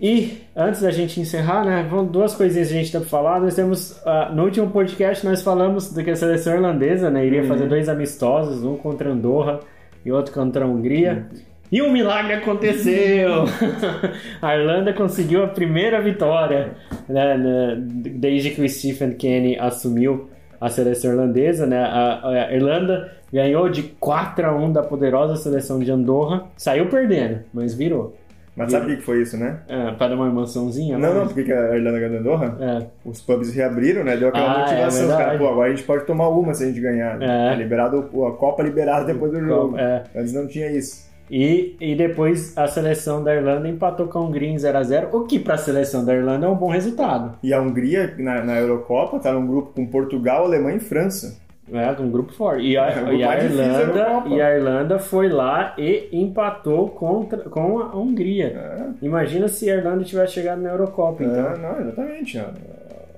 E, 0.00 0.42
antes 0.54 0.82
da 0.82 0.90
gente 0.90 1.18
encerrar, 1.18 1.64
né, 1.64 1.86
vão 1.90 2.04
duas 2.04 2.34
coisinhas 2.34 2.68
que 2.68 2.74
a 2.74 2.76
gente 2.76 2.92
tem 2.92 3.00
pra 3.00 3.08
falar. 3.08 3.40
Nós 3.40 3.54
temos, 3.54 3.98
ah, 4.06 4.30
no 4.32 4.44
último 4.44 4.70
podcast, 4.70 5.24
nós 5.24 5.42
falamos 5.42 5.90
do 5.92 6.04
que 6.04 6.10
a 6.10 6.16
seleção 6.16 6.54
irlandesa, 6.54 7.10
né, 7.10 7.24
iria 7.24 7.40
Uhum. 7.42 7.48
fazer 7.48 7.66
dois 7.66 7.88
amistosos, 7.88 8.62
um 8.62 8.76
contra 8.76 9.08
Andorra 9.10 9.60
e 10.04 10.12
outro 10.12 10.34
contra 10.34 10.66
a 10.66 10.68
Hungria. 10.68 11.26
E 11.70 11.82
um 11.82 11.90
milagre 11.90 12.34
aconteceu! 12.34 13.44
a 14.40 14.56
Irlanda 14.56 14.92
conseguiu 14.92 15.42
a 15.42 15.48
primeira 15.48 16.00
vitória 16.00 16.72
né, 17.08 17.36
né, 17.36 17.76
desde 17.78 18.50
que 18.50 18.62
o 18.62 18.68
Stephen 18.68 19.12
Kenny 19.12 19.58
assumiu 19.58 20.28
a 20.60 20.68
seleção 20.68 21.10
irlandesa. 21.12 21.66
Né? 21.66 21.78
A, 21.78 22.28
a 22.48 22.54
Irlanda 22.54 23.12
ganhou 23.32 23.68
de 23.68 23.82
4 23.82 24.46
a 24.46 24.54
1 24.54 24.72
da 24.72 24.82
poderosa 24.82 25.36
seleção 25.36 25.78
de 25.80 25.90
Andorra. 25.90 26.44
Saiu 26.56 26.86
perdendo, 26.86 27.40
mas 27.52 27.74
virou. 27.74 28.16
Mas 28.56 28.72
sabe 28.72 28.94
o 28.94 28.96
que 28.96 29.02
foi 29.02 29.20
isso, 29.20 29.36
né? 29.36 29.58
É, 29.68 29.90
para 29.92 30.08
dar 30.08 30.14
uma 30.14 30.28
emoçãozinha? 30.28 30.96
Não, 30.96 31.12
né? 31.12 31.20
não, 31.20 31.26
porque 31.26 31.44
que 31.44 31.52
a 31.52 31.76
Irlanda 31.76 32.00
ganhou 32.00 32.20
Andorra? 32.20 32.56
É. 32.58 32.86
Os 33.04 33.20
pubs 33.20 33.52
reabriram, 33.52 34.02
né? 34.02 34.16
Deu 34.16 34.28
aquela 34.28 34.50
Ah, 34.50 34.56
é 34.56 34.60
motivação. 34.60 35.00
Verdade. 35.00 35.22
caras, 35.24 35.38
pô, 35.38 35.48
agora 35.48 35.66
a 35.66 35.74
gente 35.76 35.82
pode 35.82 36.04
tomar 36.06 36.28
uma 36.30 36.54
se 36.54 36.64
a 36.64 36.66
gente 36.68 36.80
ganhar. 36.80 37.18
né? 37.18 37.52
É. 37.52 37.54
Liberado, 37.54 38.08
pô, 38.10 38.26
a 38.26 38.34
Copa 38.34 38.62
liberada 38.62 39.04
depois 39.04 39.30
do 39.30 39.44
jogo. 39.44 39.76
É. 39.78 40.04
Antes 40.16 40.32
não 40.32 40.46
tinha 40.46 40.70
isso. 40.70 41.05
E, 41.30 41.76
e 41.80 41.94
depois 41.94 42.56
a 42.56 42.66
seleção 42.66 43.22
da 43.22 43.34
Irlanda 43.34 43.68
empatou 43.68 44.06
com 44.06 44.18
a 44.18 44.22
Hungria 44.22 44.48
em 44.48 44.56
0x0, 44.56 45.08
o 45.12 45.24
que 45.24 45.38
para 45.38 45.54
a 45.54 45.58
seleção 45.58 46.04
da 46.04 46.14
Irlanda 46.14 46.46
é 46.46 46.48
um 46.48 46.54
bom 46.54 46.70
resultado. 46.70 47.38
E 47.42 47.52
a 47.52 47.60
Hungria, 47.60 48.14
na, 48.18 48.44
na 48.44 48.58
Eurocopa, 48.58 49.18
tá 49.18 49.32
num 49.32 49.46
grupo 49.46 49.72
com 49.72 49.86
Portugal, 49.86 50.44
Alemanha 50.44 50.76
e 50.76 50.80
França. 50.80 51.44
É, 51.72 51.90
um 52.00 52.10
grupo 52.10 52.32
forte. 52.32 52.64
E 52.64 52.78
a, 52.78 52.88
É, 52.90 53.14
e 53.14 53.24
a 53.24 53.42
Irlanda, 53.42 54.22
e 54.28 54.40
a 54.40 54.54
Irlanda 54.54 54.98
foi 55.00 55.28
lá 55.28 55.74
e 55.76 56.08
empatou 56.12 56.90
contra, 56.90 57.38
com 57.38 57.80
a 57.80 57.96
Hungria. 57.96 58.46
É. 58.46 59.04
Imagina 59.04 59.48
se 59.48 59.68
a 59.68 59.74
Irlanda 59.74 60.04
tivesse 60.04 60.34
chegado 60.34 60.62
na 60.62 60.70
Eurocopa, 60.70 61.24
então. 61.24 61.50
É, 61.50 61.58
não, 61.58 61.80
exatamente. 61.80 62.38
A, 62.38 62.52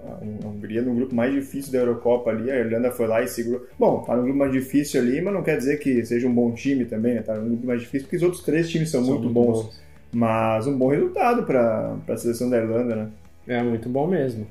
a- 0.09 0.49
Hungria 0.49 0.83
no 0.83 0.95
grupo 0.95 1.15
mais 1.15 1.33
difícil 1.33 1.73
da 1.73 1.79
Eurocopa 1.79 2.31
ali, 2.31 2.51
a 2.51 2.57
Irlanda 2.59 2.91
foi 2.91 3.07
lá 3.07 3.23
e 3.23 3.29
segurou. 3.29 3.67
Bom, 3.79 4.01
tá 4.03 4.17
no 4.17 4.23
grupo 4.23 4.39
mais 4.39 4.53
difícil 4.53 5.01
ali, 5.01 5.21
mas 5.21 5.33
não 5.35 5.43
quer 5.43 5.57
dizer 5.59 5.79
que 5.79 6.05
seja 6.05 6.27
um 6.27 6.35
bom 6.35 6.53
time 6.53 6.85
também, 6.85 7.15
né? 7.15 7.23
Tá 7.23 7.35
no 7.35 7.47
grupo 7.49 7.67
mais 7.67 7.81
difícil, 7.81 8.07
porque 8.07 8.17
os 8.17 8.23
outros 8.23 8.43
três 8.43 8.69
times 8.69 8.91
são, 8.91 9.05
São 9.05 9.15
muito, 9.15 9.29
bons. 9.31 9.81
Mas 10.13 10.67
um 10.67 10.77
bom 10.77 10.89
resultado 10.89 11.43
para 11.45 11.97
a 12.09 12.17
seleção 12.17 12.49
da 12.49 12.57
Irlanda, 12.59 12.97
né? 12.97 13.09
É 13.47 13.63
muito 13.63 13.89
bom 13.89 14.07
mesmo. 14.07 14.47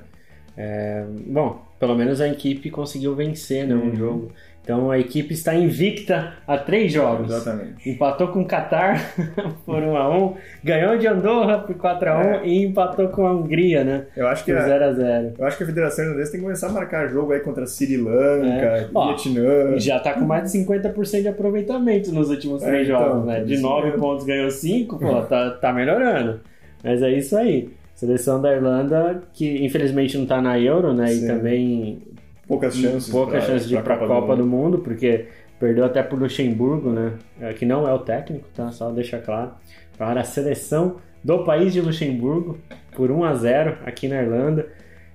É, 0.56 1.04
bom, 1.26 1.62
pelo 1.78 1.94
menos 1.94 2.20
a 2.20 2.28
equipe 2.28 2.70
conseguiu 2.70 3.14
vencer 3.14 3.66
né, 3.66 3.74
um 3.74 3.88
Uhum. 3.90 3.94
jogo. 3.96 4.32
Então 4.68 4.90
a 4.90 4.98
equipe 4.98 5.32
está 5.32 5.54
invicta 5.54 6.34
a 6.46 6.58
três 6.58 6.92
jogos. 6.92 7.30
Exatamente. 7.30 7.88
Empatou 7.88 8.28
com 8.28 8.42
o 8.42 8.46
Qatar 8.46 9.00
por 9.64 9.82
1x1, 9.82 10.34
ganhou 10.62 10.98
de 10.98 11.06
Andorra 11.06 11.60
por 11.60 11.74
4x1 11.74 12.42
é. 12.42 12.46
e 12.46 12.66
empatou 12.66 13.08
com 13.08 13.26
a 13.26 13.32
Hungria, 13.32 13.82
né? 13.82 14.04
Eu 14.14 14.28
acho 14.28 14.44
que 14.44 14.52
por 14.52 14.60
0x0. 14.60 15.32
Eu 15.38 15.46
acho 15.46 15.56
que 15.56 15.62
a 15.62 15.66
Federação 15.66 16.04
Irlandesa 16.04 16.32
tem 16.32 16.40
que 16.40 16.44
começar 16.44 16.66
a 16.66 16.72
marcar 16.72 17.08
jogo 17.08 17.32
aí 17.32 17.40
contra 17.40 17.66
Sri 17.66 17.96
Lanka, 17.96 18.46
é. 18.46 18.88
Vietnã. 18.92 19.78
já 19.78 19.98
tá 20.00 20.12
com 20.12 20.26
mais 20.26 20.52
de 20.52 20.58
50% 20.58 21.22
de 21.22 21.28
aproveitamento 21.28 22.12
nos 22.12 22.28
últimos 22.28 22.62
três 22.62 22.86
é, 22.86 22.92
então, 22.92 23.08
jogos, 23.08 23.24
né? 23.24 23.44
De 23.44 23.56
9 23.56 23.92
pontos 23.92 24.26
ganhou 24.26 24.50
5, 24.50 24.98
pô, 24.98 25.22
tá, 25.22 25.50
tá 25.52 25.72
melhorando. 25.72 26.40
Mas 26.84 27.00
é 27.00 27.10
isso 27.10 27.34
aí. 27.38 27.70
Seleção 27.94 28.40
da 28.40 28.54
Irlanda, 28.54 29.22
que 29.32 29.64
infelizmente 29.64 30.18
não 30.18 30.26
tá 30.26 30.42
na 30.42 30.60
Euro, 30.60 30.92
né? 30.92 31.06
Sim. 31.06 31.24
E 31.24 31.26
também 31.26 32.02
poucas 32.48 32.74
chances, 32.74 33.10
poucas 33.10 33.44
pra, 33.44 33.52
chances 33.52 33.68
de 33.68 33.76
ir 33.76 33.82
para 33.82 33.94
a 33.94 33.98
Copa, 33.98 34.14
Copa 34.14 34.36
do, 34.36 34.42
do 34.42 34.48
Mundo. 34.48 34.78
porque 34.78 35.26
perdeu 35.60 35.84
até 35.84 36.02
por 36.02 36.18
Luxemburgo, 36.18 36.90
né? 36.90 37.12
É, 37.40 37.52
que 37.52 37.66
não 37.66 37.86
é 37.86 37.92
o 37.92 37.98
técnico, 37.98 38.48
tá? 38.54 38.72
Só 38.72 38.90
deixar 38.90 39.20
claro. 39.20 39.52
Para 39.96 40.20
a 40.20 40.24
seleção 40.24 40.96
do 41.22 41.44
país 41.44 41.72
de 41.72 41.80
Luxemburgo, 41.80 42.58
por 42.92 43.10
1 43.10 43.24
a 43.24 43.34
0 43.34 43.78
aqui 43.84 44.08
na 44.08 44.22
Irlanda, 44.22 44.68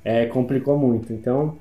é, 0.04 0.26
complicou 0.26 0.78
muito. 0.78 1.12
Então, 1.12 1.58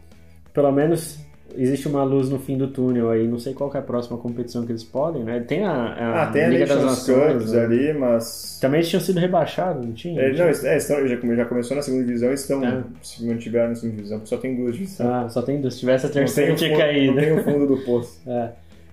pelo 0.52 0.70
menos 0.70 1.21
existe 1.57 1.88
uma 1.88 2.03
luz 2.05 2.28
no 2.28 2.38
fim 2.38 2.57
do 2.57 2.68
túnel 2.68 3.11
aí. 3.11 3.26
Não 3.26 3.38
sei 3.38 3.55
qual 3.55 3.70
é 3.74 3.78
a 3.78 3.82
próxima 3.82 4.18
competição 4.18 4.64
que 4.64 4.72
eles 4.72 4.84
podem, 4.84 5.22
né? 5.22 5.40
Tem 5.40 5.64
a, 5.64 5.72
a 5.72 6.22
ah, 6.22 6.26
tem 6.26 6.48
Liga 6.48 6.64
a 6.64 6.68
das 6.68 6.84
Nações 6.84 7.53
né? 7.53 7.64
ali, 7.64 7.92
mas. 7.92 8.59
Também 8.61 8.80
eles 8.80 8.88
tinham 8.88 9.00
sido 9.00 9.18
rebaixados, 9.18 9.84
não 9.84 9.92
tinha? 9.92 10.20
É, 10.20 10.32
não, 10.32 10.46
é, 10.46 10.76
estão, 10.76 11.07
já, 11.07 11.16
já 11.16 11.44
começou 11.44 11.76
na 11.76 11.82
segunda 11.82 12.05
divisão 12.05 12.32
estão. 12.32 12.64
É. 12.64 12.82
Se 13.03 13.24
mantiveram 13.24 13.70
na 13.70 13.74
segunda 13.74 13.96
divisão, 13.96 14.20
só 14.24 14.36
tem 14.36 14.57
duas 14.57 14.74
divisões. 14.74 15.09
Ah, 15.09 15.28
só 15.28 15.42
tem 15.42 15.61
duas. 15.61 15.74
Se 15.74 15.80
tivesse 15.80 16.07
a 16.07 16.09
terceira, 16.09 16.55
tinha 16.55 16.76
caído. 16.76 17.14
Não 17.14 17.20
tem 17.20 17.32
o 17.32 17.42
fundo 17.42 17.66
do 17.66 17.76
poço. 17.78 18.20
é. 18.28 18.50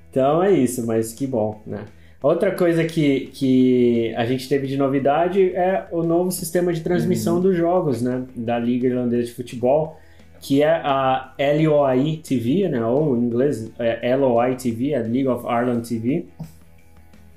Então 0.10 0.44
é 0.44 0.52
isso, 0.52 0.86
mas 0.86 1.14
que 1.14 1.28
bom, 1.28 1.62
né? 1.66 1.80
Outra 2.22 2.52
coisa 2.52 2.84
que, 2.84 3.30
que 3.34 4.14
a 4.16 4.26
gente 4.26 4.50
teve 4.50 4.68
de 4.68 4.76
novidade 4.76 5.56
é 5.56 5.86
o 5.90 6.04
novo 6.04 6.32
sistema 6.32 6.74
de 6.74 6.82
transmissão 6.82 7.36
uhum. 7.36 7.42
dos 7.42 7.56
jogos, 7.56 8.02
né? 8.02 8.24
Da 8.36 8.60
Liga 8.60 8.88
Irlandesa 8.88 9.24
de 9.24 9.34
Futebol 9.34 9.98
que 10.42 10.64
é 10.64 10.72
a 10.72 11.34
LOI 11.38 12.22
TV, 12.24 12.70
né, 12.70 12.84
ou 12.84 13.16
em 13.18 13.22
inglês 13.22 13.72
é 13.78 14.16
LOI 14.16 14.56
TV, 14.56 14.92
é 14.94 15.00
League 15.00 15.28
of 15.28 15.46
Ireland 15.46 15.88
TV. 15.88 16.26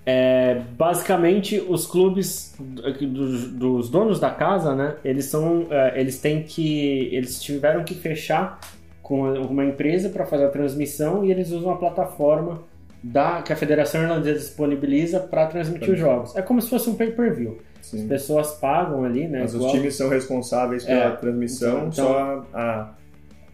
É, 0.04 0.60
basicamente, 0.76 1.60
os 1.60 1.86
clubes 1.86 2.56
dos, 2.58 3.52
dos, 3.52 3.88
donos 3.88 4.18
da 4.18 4.30
casa, 4.30 4.74
né, 4.74 4.96
eles 5.04 5.26
são, 5.26 5.66
é, 5.70 6.00
eles 6.00 6.20
têm 6.20 6.42
que, 6.42 7.08
eles 7.12 7.40
tiveram 7.40 7.84
que 7.84 7.94
fechar 7.94 8.60
com 9.02 9.32
uma 9.32 9.64
empresa 9.64 10.08
para 10.08 10.24
fazer 10.24 10.46
a 10.46 10.48
transmissão 10.48 11.24
e 11.24 11.30
eles 11.30 11.50
usam 11.50 11.70
a 11.70 11.76
plataforma 11.76 12.62
da 13.02 13.42
que 13.42 13.52
a 13.52 13.56
Federação 13.56 14.02
Irlandesa 14.02 14.38
disponibiliza 14.38 15.18
para 15.20 15.46
transmitir 15.46 15.90
os 15.90 15.98
jogos. 15.98 16.36
É 16.36 16.42
como 16.42 16.62
se 16.62 16.70
fosse 16.70 16.88
um 16.88 16.94
pay-per-view. 16.94 17.58
Sim. 17.82 18.02
As 18.02 18.08
pessoas 18.08 18.52
pagam 18.52 19.04
ali, 19.04 19.28
né? 19.28 19.40
Mas 19.40 19.54
igual... 19.54 19.70
os 19.70 19.76
times 19.76 19.96
são 19.96 20.08
responsáveis 20.08 20.84
pela 20.84 21.04
é, 21.04 21.10
transmissão, 21.10 21.88
então, 21.88 21.92
só 21.92 22.46
a, 22.54 22.94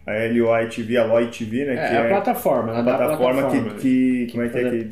a 0.05 0.11
LOI 0.31 0.69
TV, 0.69 0.97
a 0.97 1.05
LOI 1.05 1.27
TV, 1.31 1.65
né? 1.65 1.73
É, 1.73 1.87
que 1.89 1.95
é 1.95 1.97
a 1.97 2.07
plataforma, 2.09 2.79
a 2.79 2.83
plataforma, 2.83 3.41
plataforma 3.41 3.73
que, 3.73 3.81
que, 3.81 4.25
que, 4.27 4.31
como 4.31 4.43
é 4.43 4.49
que 4.49 4.57
é 4.59 4.69
que 4.69 4.89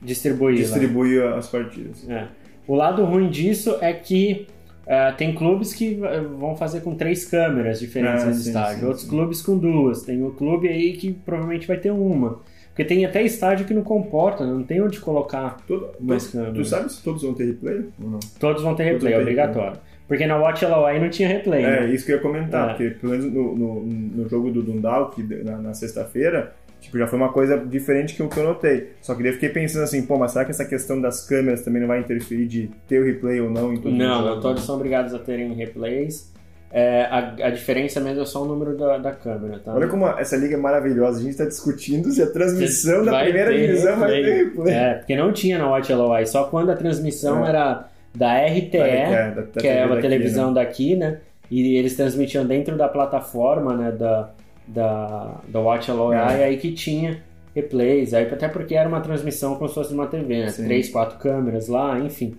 distribui, 0.00 0.56
distribui 0.56 1.22
as 1.22 1.46
partidas. 1.48 2.08
É. 2.08 2.26
O 2.66 2.74
lado 2.74 3.04
ruim 3.04 3.28
disso 3.28 3.76
é 3.82 3.92
que 3.92 4.46
uh, 4.86 5.14
tem 5.16 5.34
clubes 5.34 5.74
que 5.74 6.00
vão 6.38 6.56
fazer 6.56 6.80
com 6.80 6.94
três 6.94 7.26
câmeras 7.26 7.80
diferentes 7.80 8.22
ah, 8.22 8.26
no 8.26 8.32
estádio, 8.32 8.86
outros 8.86 9.04
sim. 9.04 9.10
clubes 9.10 9.42
com 9.42 9.58
duas. 9.58 10.02
Tem 10.02 10.22
o 10.22 10.28
um 10.28 10.34
clube 10.34 10.68
aí 10.68 10.94
que 10.94 11.12
provavelmente 11.12 11.66
vai 11.66 11.76
ter 11.76 11.90
uma. 11.90 12.40
Porque 12.74 12.84
tem 12.84 13.04
até 13.04 13.22
estádio 13.22 13.66
que 13.66 13.72
não 13.72 13.84
comporta, 13.84 14.44
não 14.44 14.64
tem 14.64 14.82
onde 14.82 14.98
colocar 14.98 15.58
Todo, 15.64 15.90
mais 16.00 16.26
câmeras. 16.26 16.56
Tu 16.56 16.64
sabe 16.64 16.92
se 16.92 17.02
todos 17.04 17.22
vão 17.22 17.32
ter 17.32 17.44
replay 17.44 17.84
ou 18.02 18.10
não? 18.10 18.20
Todos 18.40 18.64
vão 18.64 18.74
ter 18.74 18.82
replay, 18.82 19.14
é 19.14 19.18
obrigatório. 19.20 19.74
Replay. 19.74 19.94
Porque 20.08 20.26
na 20.26 20.36
Watch 20.36 20.66
LOI 20.66 20.98
não 20.98 21.08
tinha 21.08 21.28
replay. 21.28 21.62
É, 21.62 21.80
né? 21.82 21.94
isso 21.94 22.04
que 22.04 22.10
eu 22.10 22.16
ia 22.16 22.22
comentar, 22.22 22.70
é. 22.70 22.72
porque 22.72 22.90
pelo 22.90 23.12
menos 23.12 23.32
no, 23.32 23.54
no, 23.54 23.80
no 23.84 24.28
jogo 24.28 24.50
do 24.50 24.60
Dundalk, 24.60 25.22
na, 25.22 25.56
na 25.58 25.72
sexta-feira, 25.72 26.52
tipo, 26.80 26.98
já 26.98 27.06
foi 27.06 27.16
uma 27.16 27.32
coisa 27.32 27.56
diferente 27.56 28.16
que 28.16 28.22
o 28.24 28.28
que 28.28 28.38
eu 28.38 28.44
notei. 28.44 28.90
Só 29.00 29.14
que 29.14 29.22
daí 29.22 29.30
eu 29.30 29.34
fiquei 29.34 29.50
pensando 29.50 29.84
assim, 29.84 30.04
pô, 30.04 30.18
mas 30.18 30.32
será 30.32 30.44
que 30.44 30.50
essa 30.50 30.64
questão 30.64 31.00
das 31.00 31.24
câmeras 31.24 31.62
também 31.62 31.80
não 31.80 31.86
vai 31.86 32.00
interferir 32.00 32.46
de 32.46 32.68
ter 32.88 33.00
o 33.00 33.04
replay 33.04 33.40
ou 33.40 33.48
não 33.48 33.72
em 33.72 33.76
todo 33.76 33.94
não 33.94 34.40
todos 34.40 34.64
são 34.64 34.74
obrigados 34.74 35.14
a 35.14 35.18
terem 35.20 35.54
replays. 35.54 36.33
É, 36.76 37.02
a, 37.02 37.18
a, 37.46 37.50
diferença 37.50 38.00
mesmo 38.00 38.22
é 38.22 38.24
só 38.24 38.42
o 38.42 38.46
número 38.46 38.76
da, 38.76 38.98
da 38.98 39.12
câmera, 39.12 39.60
tá? 39.60 39.72
Olha 39.72 39.86
como 39.86 40.08
essa 40.08 40.36
liga 40.36 40.54
é 40.54 40.58
maravilhosa. 40.58 41.20
A 41.20 41.22
gente 41.22 41.30
está 41.30 41.44
discutindo 41.44 42.10
se 42.10 42.20
a 42.20 42.26
transmissão 42.26 43.04
da 43.04 43.20
primeira 43.22 43.56
divisão 43.56 43.92
replay. 43.92 44.22
vai 44.22 44.22
ter 44.22 44.44
replay. 44.44 44.74
É, 44.74 44.94
porque 44.94 45.16
não 45.16 45.32
tinha 45.32 45.56
na 45.56 45.70
Watch 45.70 45.92
LOI, 45.92 46.26
só 46.26 46.42
quando 46.48 46.70
a 46.70 46.74
transmissão 46.74 47.46
é. 47.46 47.50
era 47.50 47.88
da 48.12 48.44
RTE, 48.44 48.72
da, 48.72 49.30
da, 49.30 49.60
que 49.60 49.68
é 49.68 49.86
uma 49.86 50.00
televisão 50.00 50.48
né? 50.48 50.54
daqui, 50.54 50.96
né? 50.96 51.20
E 51.48 51.76
eles 51.76 51.94
transmitiam 51.94 52.44
dentro 52.44 52.76
da 52.76 52.88
plataforma, 52.88 53.76
né? 53.76 53.92
Da, 53.92 54.30
da, 54.66 55.40
da 55.46 55.60
Watch 55.60 55.88
Alloy, 55.88 56.16
é. 56.16 56.44
aí 56.44 56.56
que 56.56 56.72
tinha 56.72 57.22
replays, 57.54 58.12
aí 58.12 58.24
até 58.24 58.48
porque 58.48 58.74
era 58.74 58.88
uma 58.88 59.00
transmissão 59.00 59.54
como 59.54 59.68
se 59.68 59.76
fosse 59.76 59.94
uma 59.94 60.08
TV, 60.08 60.42
né? 60.42 60.48
Sim. 60.48 60.64
Três, 60.64 60.88
quatro 60.88 61.20
câmeras 61.20 61.68
lá, 61.68 62.00
enfim. 62.00 62.36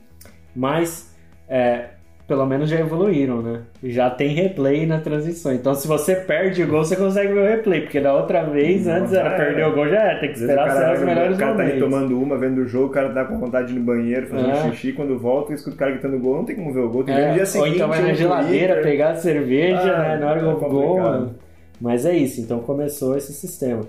Mas 0.54 1.16
é, 1.48 1.92
pelo 2.28 2.46
menos 2.46 2.70
já 2.70 2.80
evoluíram, 2.80 3.42
né? 3.42 3.62
Já 3.84 4.10
tem 4.10 4.30
replay 4.30 4.88
na 4.88 5.00
transição. 5.00 5.54
Então, 5.54 5.76
se 5.76 5.88
você 5.88 6.16
perde 6.16 6.64
o 6.64 6.68
gol, 6.68 6.84
você 6.84 6.96
consegue 6.96 7.34
ver 7.34 7.40
o 7.40 7.48
replay. 7.48 7.82
Porque 7.82 8.00
da 8.00 8.16
outra 8.16 8.44
vez, 8.44 8.88
antes 8.88 9.14
era 9.14 9.30
é, 9.30 9.38
perder 9.38 9.68
o 9.68 9.76
gol, 9.76 9.88
já 9.88 10.02
é. 10.02 10.16
Tem 10.16 10.32
que 10.32 10.40
esperar 10.40 10.72
ser 10.72 10.94
os 10.94 11.00
melhores 11.02 11.38
momentos. 11.38 11.38
O 11.38 11.40
cara 11.40 11.56
tá 11.56 11.64
ali 11.64 11.80
tomando 11.80 12.20
uma, 12.20 12.38
vendo 12.38 12.62
o 12.62 12.68
jogo, 12.68 12.88
o 12.88 12.90
cara 12.90 13.10
tá 13.10 13.26
com 13.26 13.38
vontade 13.38 13.68
de 13.68 13.74
ir 13.74 13.80
no 13.80 13.86
banheiro, 13.86 14.26
fazendo 14.26 14.50
é. 14.50 14.72
xixi. 14.72 14.94
Quando 14.94 15.20
volta, 15.20 15.54
escuta 15.54 15.76
o 15.76 15.80
cara 15.80 15.92
gritando 15.92 16.18
gol, 16.18 16.38
não 16.38 16.46
tem 16.46 16.56
como 16.56 16.74
ver 16.74 16.80
o 16.80 16.90
gol. 16.90 17.04
Tem 17.04 17.28
no 17.28 17.34
dia 17.36 17.46
seguinte. 17.46 17.70
Ou 17.70 17.76
então 17.76 17.88
vai 17.88 18.02
na 18.02 18.14
geladeira 18.14 18.82
pegar 18.82 19.12
a 19.12 19.16
cerveja, 19.16 19.96
ah, 19.96 20.00
né? 20.00 20.18
Na 20.18 20.32
hora 20.32 20.42
do 20.42 20.50
é 20.50 20.70
gol. 20.70 21.00
Mano. 21.00 21.36
Mas 21.80 22.06
é 22.06 22.16
isso. 22.16 22.42
Então, 22.42 22.60
começou 22.60 23.16
esse 23.16 23.34
sistema. 23.34 23.84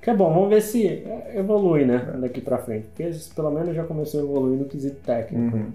Que 0.00 0.10
é 0.10 0.14
bom, 0.14 0.32
vamos 0.32 0.48
ver 0.48 0.62
se 0.62 1.04
evolui, 1.34 1.84
né? 1.84 2.14
Daqui 2.18 2.40
pra 2.40 2.58
frente. 2.58 2.86
Porque 2.86 3.10
pelo 3.36 3.50
menos 3.50 3.76
já 3.76 3.84
começou 3.84 4.20
a 4.20 4.24
evoluir 4.24 4.58
no 4.58 4.64
quesito 4.64 4.96
técnico. 5.04 5.56
Uhum. 5.56 5.66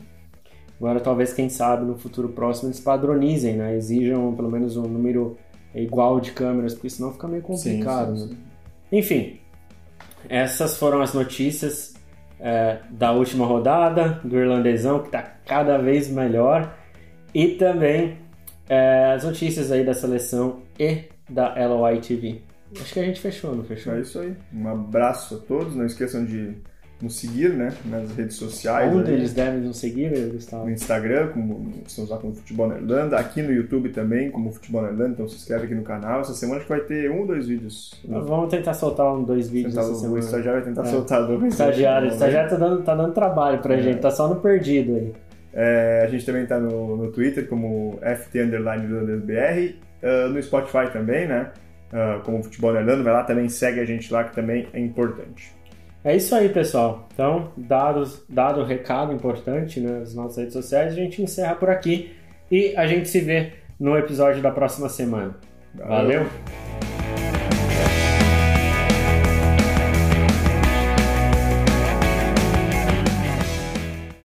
Agora, 0.79 0.99
talvez, 0.99 1.33
quem 1.33 1.49
sabe, 1.49 1.85
no 1.85 1.97
futuro 1.97 2.29
próximo 2.29 2.69
eles 2.69 2.79
padronizem, 2.79 3.55
né? 3.55 3.75
Exijam 3.75 4.33
pelo 4.35 4.49
menos 4.49 4.77
um 4.77 4.83
número 4.83 5.37
igual 5.73 6.19
de 6.19 6.31
câmeras, 6.31 6.73
porque 6.73 6.89
senão 6.89 7.11
fica 7.11 7.27
meio 7.27 7.41
complicado, 7.41 8.15
sim, 8.15 8.21
sim, 8.21 8.27
sim. 8.27 8.33
né? 8.33 8.37
Enfim, 8.91 9.39
essas 10.29 10.77
foram 10.77 11.01
as 11.01 11.13
notícias 11.13 11.93
é, 12.39 12.79
da 12.89 13.11
última 13.11 13.45
rodada, 13.45 14.21
do 14.23 14.37
irlandesão, 14.37 14.99
que 14.99 15.07
está 15.07 15.21
cada 15.21 15.77
vez 15.77 16.09
melhor, 16.09 16.75
e 17.33 17.49
também 17.49 18.17
é, 18.69 19.13
as 19.13 19.23
notícias 19.23 19.71
aí 19.71 19.83
da 19.83 19.93
seleção 19.93 20.61
e 20.79 21.05
da 21.29 21.53
LOI 21.67 21.99
TV. 21.99 22.41
Acho 22.79 22.93
que 22.93 22.99
a 22.99 23.03
gente 23.03 23.19
fechou, 23.19 23.55
não 23.55 23.63
fechou? 23.63 23.93
É 23.93 24.01
isso 24.01 24.19
aí. 24.19 24.35
Um 24.53 24.67
abraço 24.67 25.35
a 25.35 25.37
todos, 25.39 25.75
não 25.75 25.85
esqueçam 25.85 26.25
de 26.25 26.57
nos 27.01 27.19
seguir, 27.19 27.53
né? 27.53 27.73
Nas 27.85 28.11
redes 28.15 28.35
sociais. 28.35 28.93
Onde 28.93 29.11
eles 29.11 29.33
devem 29.33 29.61
nos 29.61 29.77
seguir, 29.77 30.09
Gustavo? 30.31 30.65
No 30.65 30.71
Instagram, 30.71 31.27
como 31.29 31.73
estamos 31.85 32.09
lá 32.09 32.17
como 32.17 32.33
Futebol 32.35 32.67
na 32.67 32.77
Irlanda, 32.77 33.17
aqui 33.17 33.41
no 33.41 33.51
YouTube 33.51 33.89
também, 33.89 34.31
como 34.31 34.51
Futebol 34.51 34.81
na 34.81 34.89
Irlanda, 34.89 35.09
então 35.11 35.27
se 35.27 35.35
inscreve 35.35 35.65
aqui 35.65 35.75
no 35.75 35.83
canal. 35.83 36.21
Essa 36.21 36.33
semana 36.33 36.57
acho 36.57 36.65
que 36.67 36.73
vai 36.73 36.81
ter 36.81 37.11
um 37.11 37.21
ou 37.21 37.27
dois 37.27 37.47
vídeos. 37.47 37.93
vamos 38.07 38.49
tentar 38.49 38.73
soltar 38.73 39.13
um, 39.13 39.23
dois 39.23 39.49
vídeos 39.49 39.73
tentar, 39.73 39.87
essa 39.87 39.95
semana. 39.95 40.15
O 40.15 40.19
estagiário 40.19 40.61
vai 40.61 40.73
tentar 40.73 40.87
é. 40.87 40.91
soltar 40.91 41.27
dois. 41.27 41.43
Estagiário, 41.43 42.09
o 42.09 42.11
estagiário 42.11 42.49
tá 42.49 42.55
dando, 42.55 42.83
tá 42.83 42.95
dando 42.95 43.13
trabalho 43.13 43.59
pra 43.59 43.75
é. 43.75 43.81
gente, 43.81 43.99
tá 43.99 44.09
só 44.09 44.27
no 44.27 44.37
perdido 44.37 44.95
aí. 44.95 45.13
É, 45.53 46.03
a 46.05 46.09
gente 46.09 46.25
também 46.25 46.45
tá 46.45 46.59
no, 46.59 46.97
no 46.97 47.11
Twitter 47.11 47.47
como 47.47 47.99
FT 48.01 48.43
uh, 48.43 50.29
no 50.29 50.41
Spotify 50.43 50.91
também, 50.91 51.27
né? 51.27 51.51
Uh, 51.91 52.21
como 52.23 52.43
Futebol 52.43 52.73
na 52.73 52.81
Irlanda, 52.81 53.03
vai 53.03 53.13
lá 53.13 53.23
também, 53.23 53.47
segue 53.49 53.79
a 53.79 53.85
gente 53.85 54.11
lá 54.11 54.23
que 54.23 54.35
também 54.35 54.67
é 54.73 54.79
importante. 54.79 55.56
É 56.07 56.15
isso 56.15 56.33
aí, 56.33 56.47
pessoal. 56.47 57.05
Então, 57.13 57.51
dados, 57.57 58.23
dado 58.29 58.61
o 58.61 58.63
recado 58.63 59.11
importante 59.11 59.81
né, 59.81 59.99
nas 59.99 60.15
nossas 60.15 60.37
redes 60.37 60.53
sociais, 60.53 60.93
a 60.93 60.95
gente 60.95 61.21
encerra 61.21 61.53
por 61.53 61.69
aqui 61.69 62.15
e 62.49 62.73
a 62.77 62.87
gente 62.87 63.09
se 63.09 63.19
vê 63.19 63.51
no 63.77 63.97
episódio 63.97 64.41
da 64.41 64.49
próxima 64.49 64.87
semana. 64.87 65.35
Valeu. 65.75 66.23
Valeu. 66.23 66.96